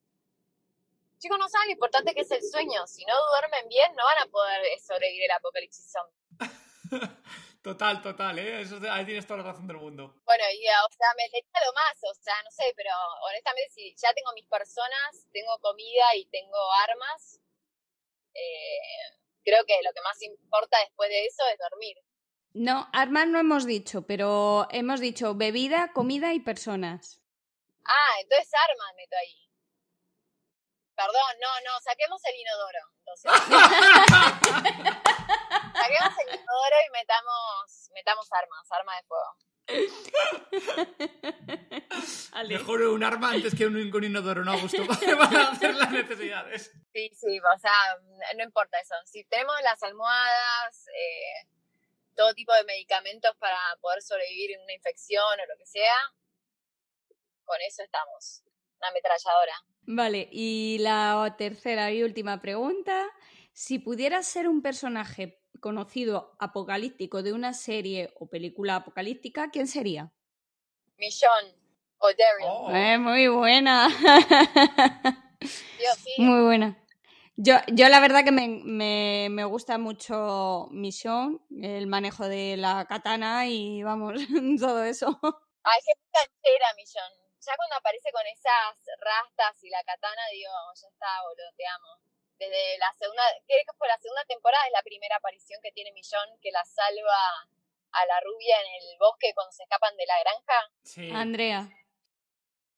Chicos, 1.18 1.38
no 1.38 1.48
saben 1.48 1.68
lo 1.68 1.72
importante 1.72 2.14
que 2.14 2.20
es 2.20 2.30
el 2.30 2.42
sueño. 2.42 2.86
Si 2.86 3.04
no 3.04 3.14
duermen 3.32 3.68
bien, 3.68 3.94
no 3.96 4.04
van 4.04 4.18
a 4.18 4.26
poder 4.26 4.62
sobrevivir 4.78 5.24
el 5.24 5.32
apocalipsis 5.32 5.92
Total, 7.62 8.00
total, 8.00 8.38
¿eh? 8.38 8.61
Eso, 8.61 8.78
ahí 8.88 9.04
tienes 9.04 9.26
toda 9.26 9.42
la 9.42 9.50
razón 9.50 9.66
del 9.66 9.78
mundo. 9.78 10.14
Bueno, 10.24 10.44
y, 10.54 10.64
o 10.64 10.92
sea, 10.96 11.09
me 11.16 11.24
diría 11.24 11.42
lo 11.66 11.72
más, 11.72 11.98
o 12.04 12.14
sea, 12.14 12.40
no 12.44 12.50
sé, 12.50 12.72
pero 12.76 12.90
honestamente, 13.28 13.70
si 13.74 13.94
ya 13.96 14.14
tengo 14.14 14.32
mis 14.32 14.46
personas, 14.46 15.26
tengo 15.32 15.59
comida 15.59 16.14
y 16.14 16.24
tengo 16.26 16.56
armas, 16.88 17.40
eh, 18.32 19.18
creo 19.49 19.64
que 19.64 19.80
lo 19.82 19.92
que 19.92 20.03
más 20.03 20.20
importa 20.22 20.78
después 20.80 21.09
de 21.09 21.26
eso 21.26 21.42
es 21.53 21.59
dormir. 21.59 21.96
No, 22.53 22.88
armas 22.92 23.26
no 23.28 23.38
hemos 23.38 23.66
dicho, 23.66 24.03
pero 24.03 24.66
hemos 24.70 25.01
dicho 25.01 25.34
bebida, 25.34 25.92
comida 25.92 26.34
y 26.34 26.40
personas. 26.40 27.22
Ah, 27.84 28.20
entonces 28.20 28.51
armas 28.53 28.94
meto 28.96 29.16
ahí. 29.16 29.49
Perdón, 30.94 31.38
no, 31.40 31.49
no, 31.64 31.80
saquemos 31.80 32.20
el 32.24 32.36
inodoro. 32.36 32.80
Entonces. 32.99 33.30
saquemos 35.80 36.18
el 36.26 36.34
inodoro 36.34 36.76
y 36.86 36.90
metamos, 36.92 37.90
metamos 37.94 38.28
armas, 38.32 38.70
armas 38.72 38.96
de 39.01 39.07
fuego. 39.07 39.36
Mejor 42.49 42.83
un 42.83 43.05
arma 43.05 43.33
antes 43.33 43.55
que 43.55 43.66
un, 43.66 43.77
un 43.77 44.05
inodoro, 44.05 44.45
¿no, 44.45 44.53
Augusto? 44.53 44.83
Para 45.19 45.49
hacer 45.49 45.75
las 45.75 45.91
necesidades. 45.91 46.73
Sí, 46.93 47.11
sí, 47.14 47.39
o 47.39 47.59
sea, 47.59 47.99
no 48.37 48.45
importa 48.45 48.81
eso. 48.81 48.95
Si 49.05 49.25
tenemos 49.25 49.55
las 49.62 49.83
almohadas, 49.83 50.87
eh, 50.89 51.49
todo 52.16 52.35
tipo 52.35 52.53
de 52.55 52.64
medicamentos 52.64 53.35
para 53.39 53.59
poder 53.81 54.03
sobrevivir 54.03 54.53
en 54.53 54.62
una 54.62 54.75
infección 54.75 55.23
o 55.25 55.47
lo 55.47 55.57
que 55.59 55.66
sea, 55.66 55.95
con 57.45 57.59
eso 57.66 57.83
estamos. 57.83 58.43
Una 58.79 58.89
ametralladora. 58.89 59.55
Vale, 59.83 60.29
y 60.31 60.79
la 60.81 61.35
tercera 61.39 61.91
y 61.93 62.03
última 62.03 62.41
pregunta. 62.41 63.09
Si 63.53 63.79
pudieras 63.79 64.27
ser 64.27 64.49
un 64.49 64.62
personaje 64.62 65.41
conocido 65.61 66.34
apocalíptico 66.38 67.22
de 67.22 67.32
una 67.32 67.54
serie 67.54 68.12
o 68.18 68.28
película 68.28 68.76
apocalíptica, 68.76 69.50
¿quién 69.50 69.66
sería? 69.66 70.12
Millón 70.96 71.54
o 71.98 72.06
Daryl. 72.09 72.46
Oh. 72.46 72.70
Eh, 72.70 72.98
muy 72.98 73.28
buena. 73.28 73.88
Muy 76.18 76.42
buena. 76.42 76.76
Yo, 77.36 77.54
yo 77.72 77.88
la 77.88 78.00
verdad 78.00 78.24
que 78.24 78.32
me, 78.32 79.28
me, 79.30 79.44
gusta 79.44 79.78
mucho 79.78 80.66
Mission, 80.72 81.40
el 81.62 81.86
manejo 81.86 82.26
de 82.26 82.56
la 82.56 82.84
katana 82.86 83.46
y 83.46 83.84
vamos, 83.84 84.14
todo 84.59 84.82
eso. 84.82 85.06
Ay, 85.62 85.80
qué 85.86 85.92
canchera, 86.11 86.74
Mission. 86.76 87.12
ya 87.38 87.54
cuando 87.56 87.76
aparece 87.76 88.11
con 88.11 88.26
esas 88.26 88.74
rastas 88.98 89.62
y 89.62 89.70
la 89.70 89.84
katana, 89.84 90.22
digo, 90.32 90.50
ya 90.74 90.88
está, 90.88 91.06
boludo, 91.22 91.52
te 91.56 91.64
amo. 91.66 92.07
Desde 92.39 92.78
la 92.78 92.93
segunda, 92.99 93.22
creo 93.47 93.64
que 93.66 93.76
fue 93.76 93.89
la 93.89 93.99
segunda 93.99 94.24
temporada, 94.24 94.64
es 94.66 94.72
la 94.72 94.82
primera 94.82 95.16
aparición 95.16 95.61
que 95.62 95.72
tiene 95.72 95.93
Millón, 95.93 96.39
que 96.41 96.53
la 96.53 96.64
salva 96.64 97.49
a 97.91 98.07
la 98.07 98.20
rubia 98.20 98.61
en 98.61 98.74
el 98.82 98.99
bosque 98.99 99.32
cuando 99.34 99.53
se 99.53 99.64
escapan 99.64 99.97
de 99.97 100.07
la 100.07 100.20
granja. 100.20 100.72
Sí. 100.82 101.11
Andrea. 101.11 101.68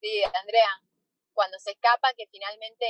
Sí, 0.01 0.23
Andrea, 0.25 0.81
cuando 1.35 1.59
se 1.59 1.73
escapa, 1.73 2.15
que 2.17 2.27
finalmente 2.29 2.87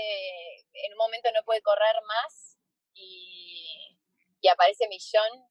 en 0.72 0.92
un 0.92 0.98
momento 0.98 1.30
no 1.32 1.42
puede 1.44 1.60
correr 1.62 1.96
más 2.06 2.56
y, 2.94 3.98
y 4.40 4.48
aparece 4.48 4.86
Millón 4.88 5.50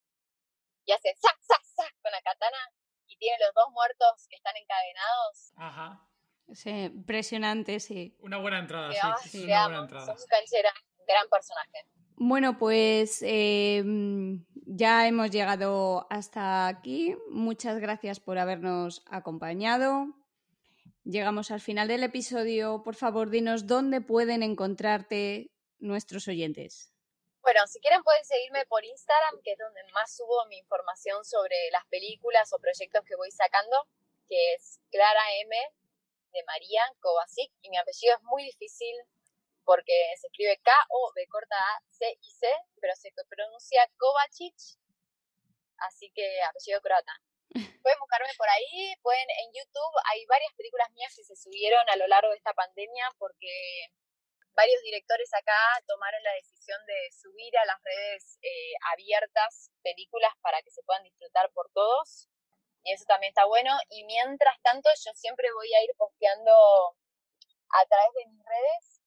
y 0.86 0.92
hace 0.92 1.14
¡sac, 1.16 1.38
sac, 1.42 1.64
sac! 1.64 2.02
con 2.02 2.12
la 2.12 2.22
katana 2.22 2.72
y 3.08 3.18
tiene 3.18 3.38
los 3.40 3.54
dos 3.54 3.70
muertos 3.72 4.28
que 4.30 4.36
están 4.36 4.56
encadenados. 4.56 5.52
Ajá. 5.58 6.06
Sí, 6.54 6.70
impresionante, 6.70 7.80
sí. 7.80 8.16
Una 8.20 8.38
buena 8.38 8.60
entrada, 8.60 8.92
sí. 8.92 9.30
sí, 9.30 9.46
te 9.46 9.54
una 9.54 9.64
buena 9.66 9.80
entrada. 9.82 10.06
sos 10.06 10.22
un 10.22 10.28
canchera, 10.28 10.74
gran 11.14 11.28
personaje. 11.30 11.86
Bueno, 12.16 12.58
pues 12.58 13.22
eh, 13.22 13.84
ya 14.66 15.08
hemos 15.08 15.32
llegado 15.32 16.06
hasta 16.10 16.68
aquí. 16.68 17.16
Muchas 17.30 17.80
gracias 17.80 18.20
por 18.20 18.38
habernos 18.38 19.04
acompañado. 19.10 20.08
Llegamos 21.04 21.50
al 21.50 21.62
final 21.62 21.88
del 21.88 22.04
episodio. 22.04 22.84
Por 22.84 22.96
favor, 22.96 23.30
dinos 23.30 23.68
dónde 23.68 24.02
pueden 24.02 24.44
encontrarte 24.44 25.52
nuestros 25.80 26.28
oyentes. 26.28 26.94
Bueno, 27.42 27.66
si 27.68 27.80
quieren 27.80 28.04
pueden 28.04 28.24
seguirme 28.26 28.66
por 28.68 28.84
Instagram, 28.84 29.42
que 29.44 29.54
es 29.54 29.58
donde 29.58 29.82
más 29.94 30.16
subo 30.16 30.46
mi 30.50 30.58
información 30.58 31.24
sobre 31.24 31.56
las 31.72 31.86
películas 31.88 32.52
o 32.54 32.60
proyectos 32.60 33.04
que 33.06 33.16
voy 33.16 33.32
sacando, 33.32 33.88
que 34.28 34.54
es 34.54 34.80
Clara 34.92 35.24
M 35.42 35.56
de 36.34 36.44
María 36.44 36.84
Kovacic, 37.00 37.52
y 37.62 37.70
mi 37.70 37.78
apellido 37.78 38.16
es 38.16 38.24
muy 38.24 38.44
difícil 38.44 38.94
porque 39.70 39.94
se 40.18 40.26
escribe 40.26 40.58
K-O-B 40.66 41.28
corta 41.30 41.54
A 41.54 41.80
C 41.94 42.10
I 42.10 42.32
C, 42.32 42.50
pero 42.82 42.96
se 42.96 43.14
pronuncia 43.30 43.86
Kovacic, 44.00 44.58
así 45.86 46.10
que 46.10 46.26
apellido 46.42 46.82
croata. 46.82 47.14
Pueden 47.84 48.00
buscarme 48.00 48.34
por 48.36 48.50
ahí, 48.50 48.96
pueden 49.04 49.30
en 49.30 49.54
YouTube, 49.54 49.96
hay 50.10 50.26
varias 50.26 50.52
películas 50.58 50.90
mías 50.94 51.14
que 51.16 51.24
se 51.24 51.36
subieron 51.36 51.88
a 51.88 51.96
lo 51.98 52.08
largo 52.08 52.32
de 52.32 52.38
esta 52.38 52.54
pandemia 52.54 53.14
porque 53.20 53.94
varios 54.58 54.82
directores 54.82 55.32
acá 55.36 55.62
tomaron 55.86 56.24
la 56.24 56.34
decisión 56.34 56.84
de 56.88 57.00
subir 57.14 57.56
a 57.60 57.66
las 57.66 57.78
redes 57.84 58.40
eh, 58.42 58.74
abiertas 58.94 59.70
películas 59.84 60.34
para 60.42 60.64
que 60.64 60.72
se 60.72 60.82
puedan 60.82 61.04
disfrutar 61.04 61.52
por 61.54 61.70
todos. 61.74 62.28
Y 62.84 62.94
eso 62.94 63.06
también 63.06 63.30
está 63.30 63.46
bueno. 63.46 63.78
Y 63.90 64.04
mientras 64.06 64.60
tanto, 64.64 64.90
yo 65.06 65.12
siempre 65.14 65.48
voy 65.54 65.72
a 65.74 65.84
ir 65.84 65.92
posteando 65.96 66.54
a 67.70 67.86
través 67.86 68.14
de 68.16 68.26
mis 68.28 68.44
redes 68.46 68.99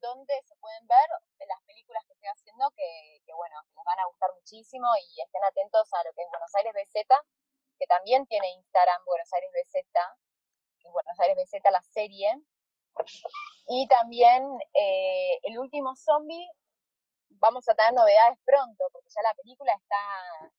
donde 0.00 0.34
se 0.44 0.56
pueden 0.56 0.86
ver 0.86 1.08
las 1.46 1.62
películas 1.66 2.04
que 2.06 2.12
estoy 2.12 2.28
haciendo 2.28 2.70
que, 2.72 3.20
que 3.24 3.32
bueno, 3.34 3.56
les 3.74 3.84
van 3.84 3.98
a 3.98 4.06
gustar 4.06 4.30
muchísimo 4.34 4.86
y 5.08 5.20
estén 5.20 5.44
atentos 5.44 5.92
a 5.92 6.04
lo 6.04 6.12
que 6.12 6.22
es 6.22 6.28
Buenos 6.30 6.54
Aires 6.54 6.72
BZ, 6.74 7.06
que 7.78 7.86
también 7.86 8.26
tiene 8.26 8.50
Instagram 8.52 9.04
Buenos 9.04 9.32
Aires 9.32 9.50
BZ, 9.52 9.72
que 10.80 10.88
es 10.88 10.92
Buenos 10.92 11.18
Aires 11.20 11.36
BZ 11.36 11.60
la 11.70 11.82
serie. 11.82 12.30
Y 13.68 13.86
también 13.88 14.42
eh, 14.74 15.38
el 15.42 15.58
último 15.58 15.94
zombie, 15.96 16.48
vamos 17.28 17.68
a 17.68 17.74
tener 17.74 17.92
novedades 17.92 18.38
pronto, 18.44 18.84
porque 18.92 19.10
ya 19.10 19.22
la 19.22 19.34
película 19.34 19.72
está, 19.74 20.52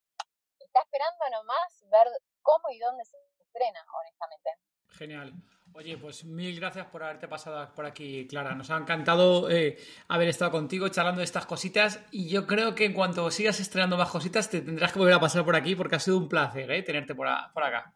está 0.58 0.80
esperando 0.82 1.30
nomás 1.30 1.84
ver 1.90 2.06
cómo 2.42 2.70
y 2.70 2.78
dónde 2.78 3.04
se 3.04 3.16
estrena, 3.40 3.84
honestamente. 3.92 4.50
Genial. 4.90 5.32
Oye, 5.78 5.96
pues 5.96 6.24
mil 6.24 6.58
gracias 6.58 6.86
por 6.88 7.04
haberte 7.04 7.28
pasado 7.28 7.72
por 7.72 7.86
aquí, 7.86 8.26
Clara. 8.26 8.52
Nos 8.56 8.68
ha 8.68 8.76
encantado 8.78 9.48
eh, 9.48 9.78
haber 10.08 10.26
estado 10.26 10.50
contigo 10.50 10.88
charlando 10.88 11.20
de 11.20 11.24
estas 11.24 11.46
cositas 11.46 12.00
y 12.10 12.28
yo 12.28 12.48
creo 12.48 12.74
que 12.74 12.84
en 12.84 12.92
cuanto 12.94 13.30
sigas 13.30 13.60
estrenando 13.60 13.96
más 13.96 14.10
cositas 14.10 14.50
te 14.50 14.60
tendrás 14.60 14.92
que 14.92 14.98
volver 14.98 15.14
a 15.14 15.20
pasar 15.20 15.44
por 15.44 15.54
aquí 15.54 15.76
porque 15.76 15.94
ha 15.94 16.00
sido 16.00 16.18
un 16.18 16.28
placer 16.28 16.68
¿eh? 16.72 16.82
tenerte 16.82 17.14
por, 17.14 17.28
a- 17.28 17.52
por 17.54 17.62
acá. 17.62 17.94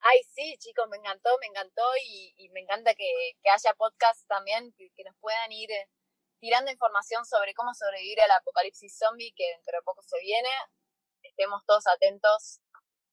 Ay, 0.00 0.20
sí, 0.34 0.54
chicos, 0.58 0.86
me 0.90 0.98
encantó, 0.98 1.30
me 1.40 1.46
encantó 1.46 1.82
y, 2.04 2.34
y 2.36 2.50
me 2.50 2.60
encanta 2.60 2.92
que, 2.94 3.08
que 3.42 3.48
haya 3.48 3.72
podcasts 3.78 4.26
también 4.26 4.74
que, 4.76 4.90
que 4.94 5.04
nos 5.04 5.16
puedan 5.18 5.50
ir 5.50 5.70
eh, 5.72 5.88
tirando 6.40 6.70
información 6.70 7.24
sobre 7.24 7.54
cómo 7.54 7.72
sobrevivir 7.72 8.20
al 8.20 8.32
apocalipsis 8.32 8.98
zombie 8.98 9.32
que 9.34 9.48
dentro 9.56 9.78
de 9.78 9.82
poco 9.82 10.02
se 10.02 10.20
viene. 10.20 10.50
Estemos 11.22 11.64
todos 11.64 11.86
atentos. 11.86 12.60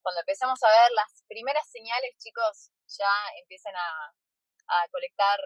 Cuando 0.02 0.20
empecemos 0.20 0.62
a 0.62 0.68
ver 0.68 0.92
las 0.92 1.24
primeras 1.30 1.66
señales, 1.72 2.12
chicos, 2.20 2.72
ya 2.88 3.12
empiecen 3.42 3.76
a, 3.76 4.14
a 4.68 4.88
colectar 4.92 5.40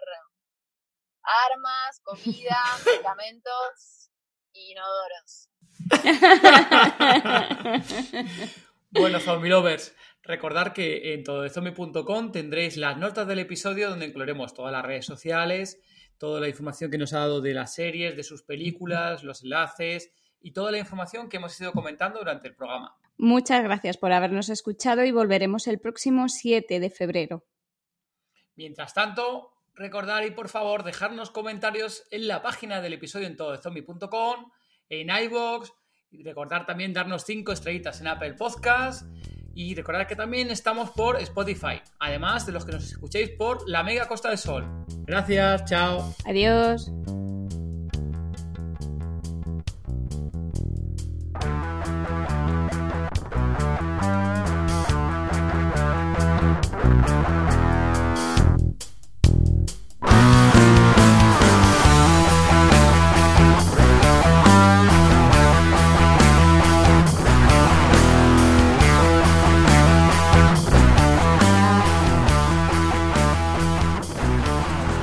armas, 1.22 2.00
comida, 2.02 2.58
medicamentos 2.86 4.10
y 4.52 4.72
inodoros. 4.72 5.48
Bueno, 8.92 9.20
zombie 9.20 9.50
lovers, 9.50 9.94
recordar 10.24 10.72
que 10.72 11.14
en 11.14 11.22
tododezombie.com 11.22 12.32
tendréis 12.32 12.76
las 12.76 12.96
notas 12.96 13.26
del 13.28 13.38
episodio 13.38 13.88
donde 13.88 14.06
incluiremos 14.06 14.52
todas 14.52 14.72
las 14.72 14.84
redes 14.84 15.06
sociales, 15.06 15.80
toda 16.18 16.40
la 16.40 16.48
información 16.48 16.90
que 16.90 16.98
nos 16.98 17.12
ha 17.12 17.20
dado 17.20 17.40
de 17.40 17.54
las 17.54 17.72
series, 17.72 18.16
de 18.16 18.24
sus 18.24 18.42
películas, 18.42 19.22
los 19.22 19.44
enlaces 19.44 20.12
y 20.40 20.52
toda 20.52 20.72
la 20.72 20.78
información 20.78 21.28
que 21.28 21.36
hemos 21.36 21.58
ido 21.60 21.70
comentando 21.72 22.18
durante 22.18 22.48
el 22.48 22.56
programa. 22.56 22.96
Muchas 23.22 23.62
gracias 23.62 23.98
por 23.98 24.12
habernos 24.12 24.48
escuchado 24.48 25.04
y 25.04 25.12
volveremos 25.12 25.66
el 25.66 25.78
próximo 25.78 26.30
7 26.30 26.80
de 26.80 26.88
febrero. 26.88 27.44
Mientras 28.56 28.94
tanto, 28.94 29.52
recordar 29.74 30.24
y 30.24 30.30
por 30.30 30.48
favor 30.48 30.84
dejarnos 30.84 31.30
comentarios 31.30 32.06
en 32.10 32.28
la 32.28 32.40
página 32.40 32.80
del 32.80 32.94
episodio 32.94 33.26
en 33.26 33.36
tododezombie.com, 33.36 34.50
en 34.88 35.10
iVoox, 35.10 35.70
y 36.10 36.22
recordar 36.22 36.64
también 36.64 36.94
darnos 36.94 37.24
5 37.24 37.52
estrellitas 37.52 38.00
en 38.00 38.06
Apple 38.06 38.32
Podcast 38.34 39.06
y 39.54 39.74
recordar 39.74 40.06
que 40.06 40.16
también 40.16 40.50
estamos 40.50 40.90
por 40.90 41.20
Spotify, 41.20 41.82
además 41.98 42.46
de 42.46 42.52
los 42.52 42.64
que 42.64 42.72
nos 42.72 42.84
escuchéis 42.84 43.32
por 43.32 43.68
la 43.68 43.82
Mega 43.82 44.08
Costa 44.08 44.30
del 44.30 44.38
Sol. 44.38 44.66
Gracias, 45.04 45.66
chao. 45.66 46.14
Adiós. 46.24 46.90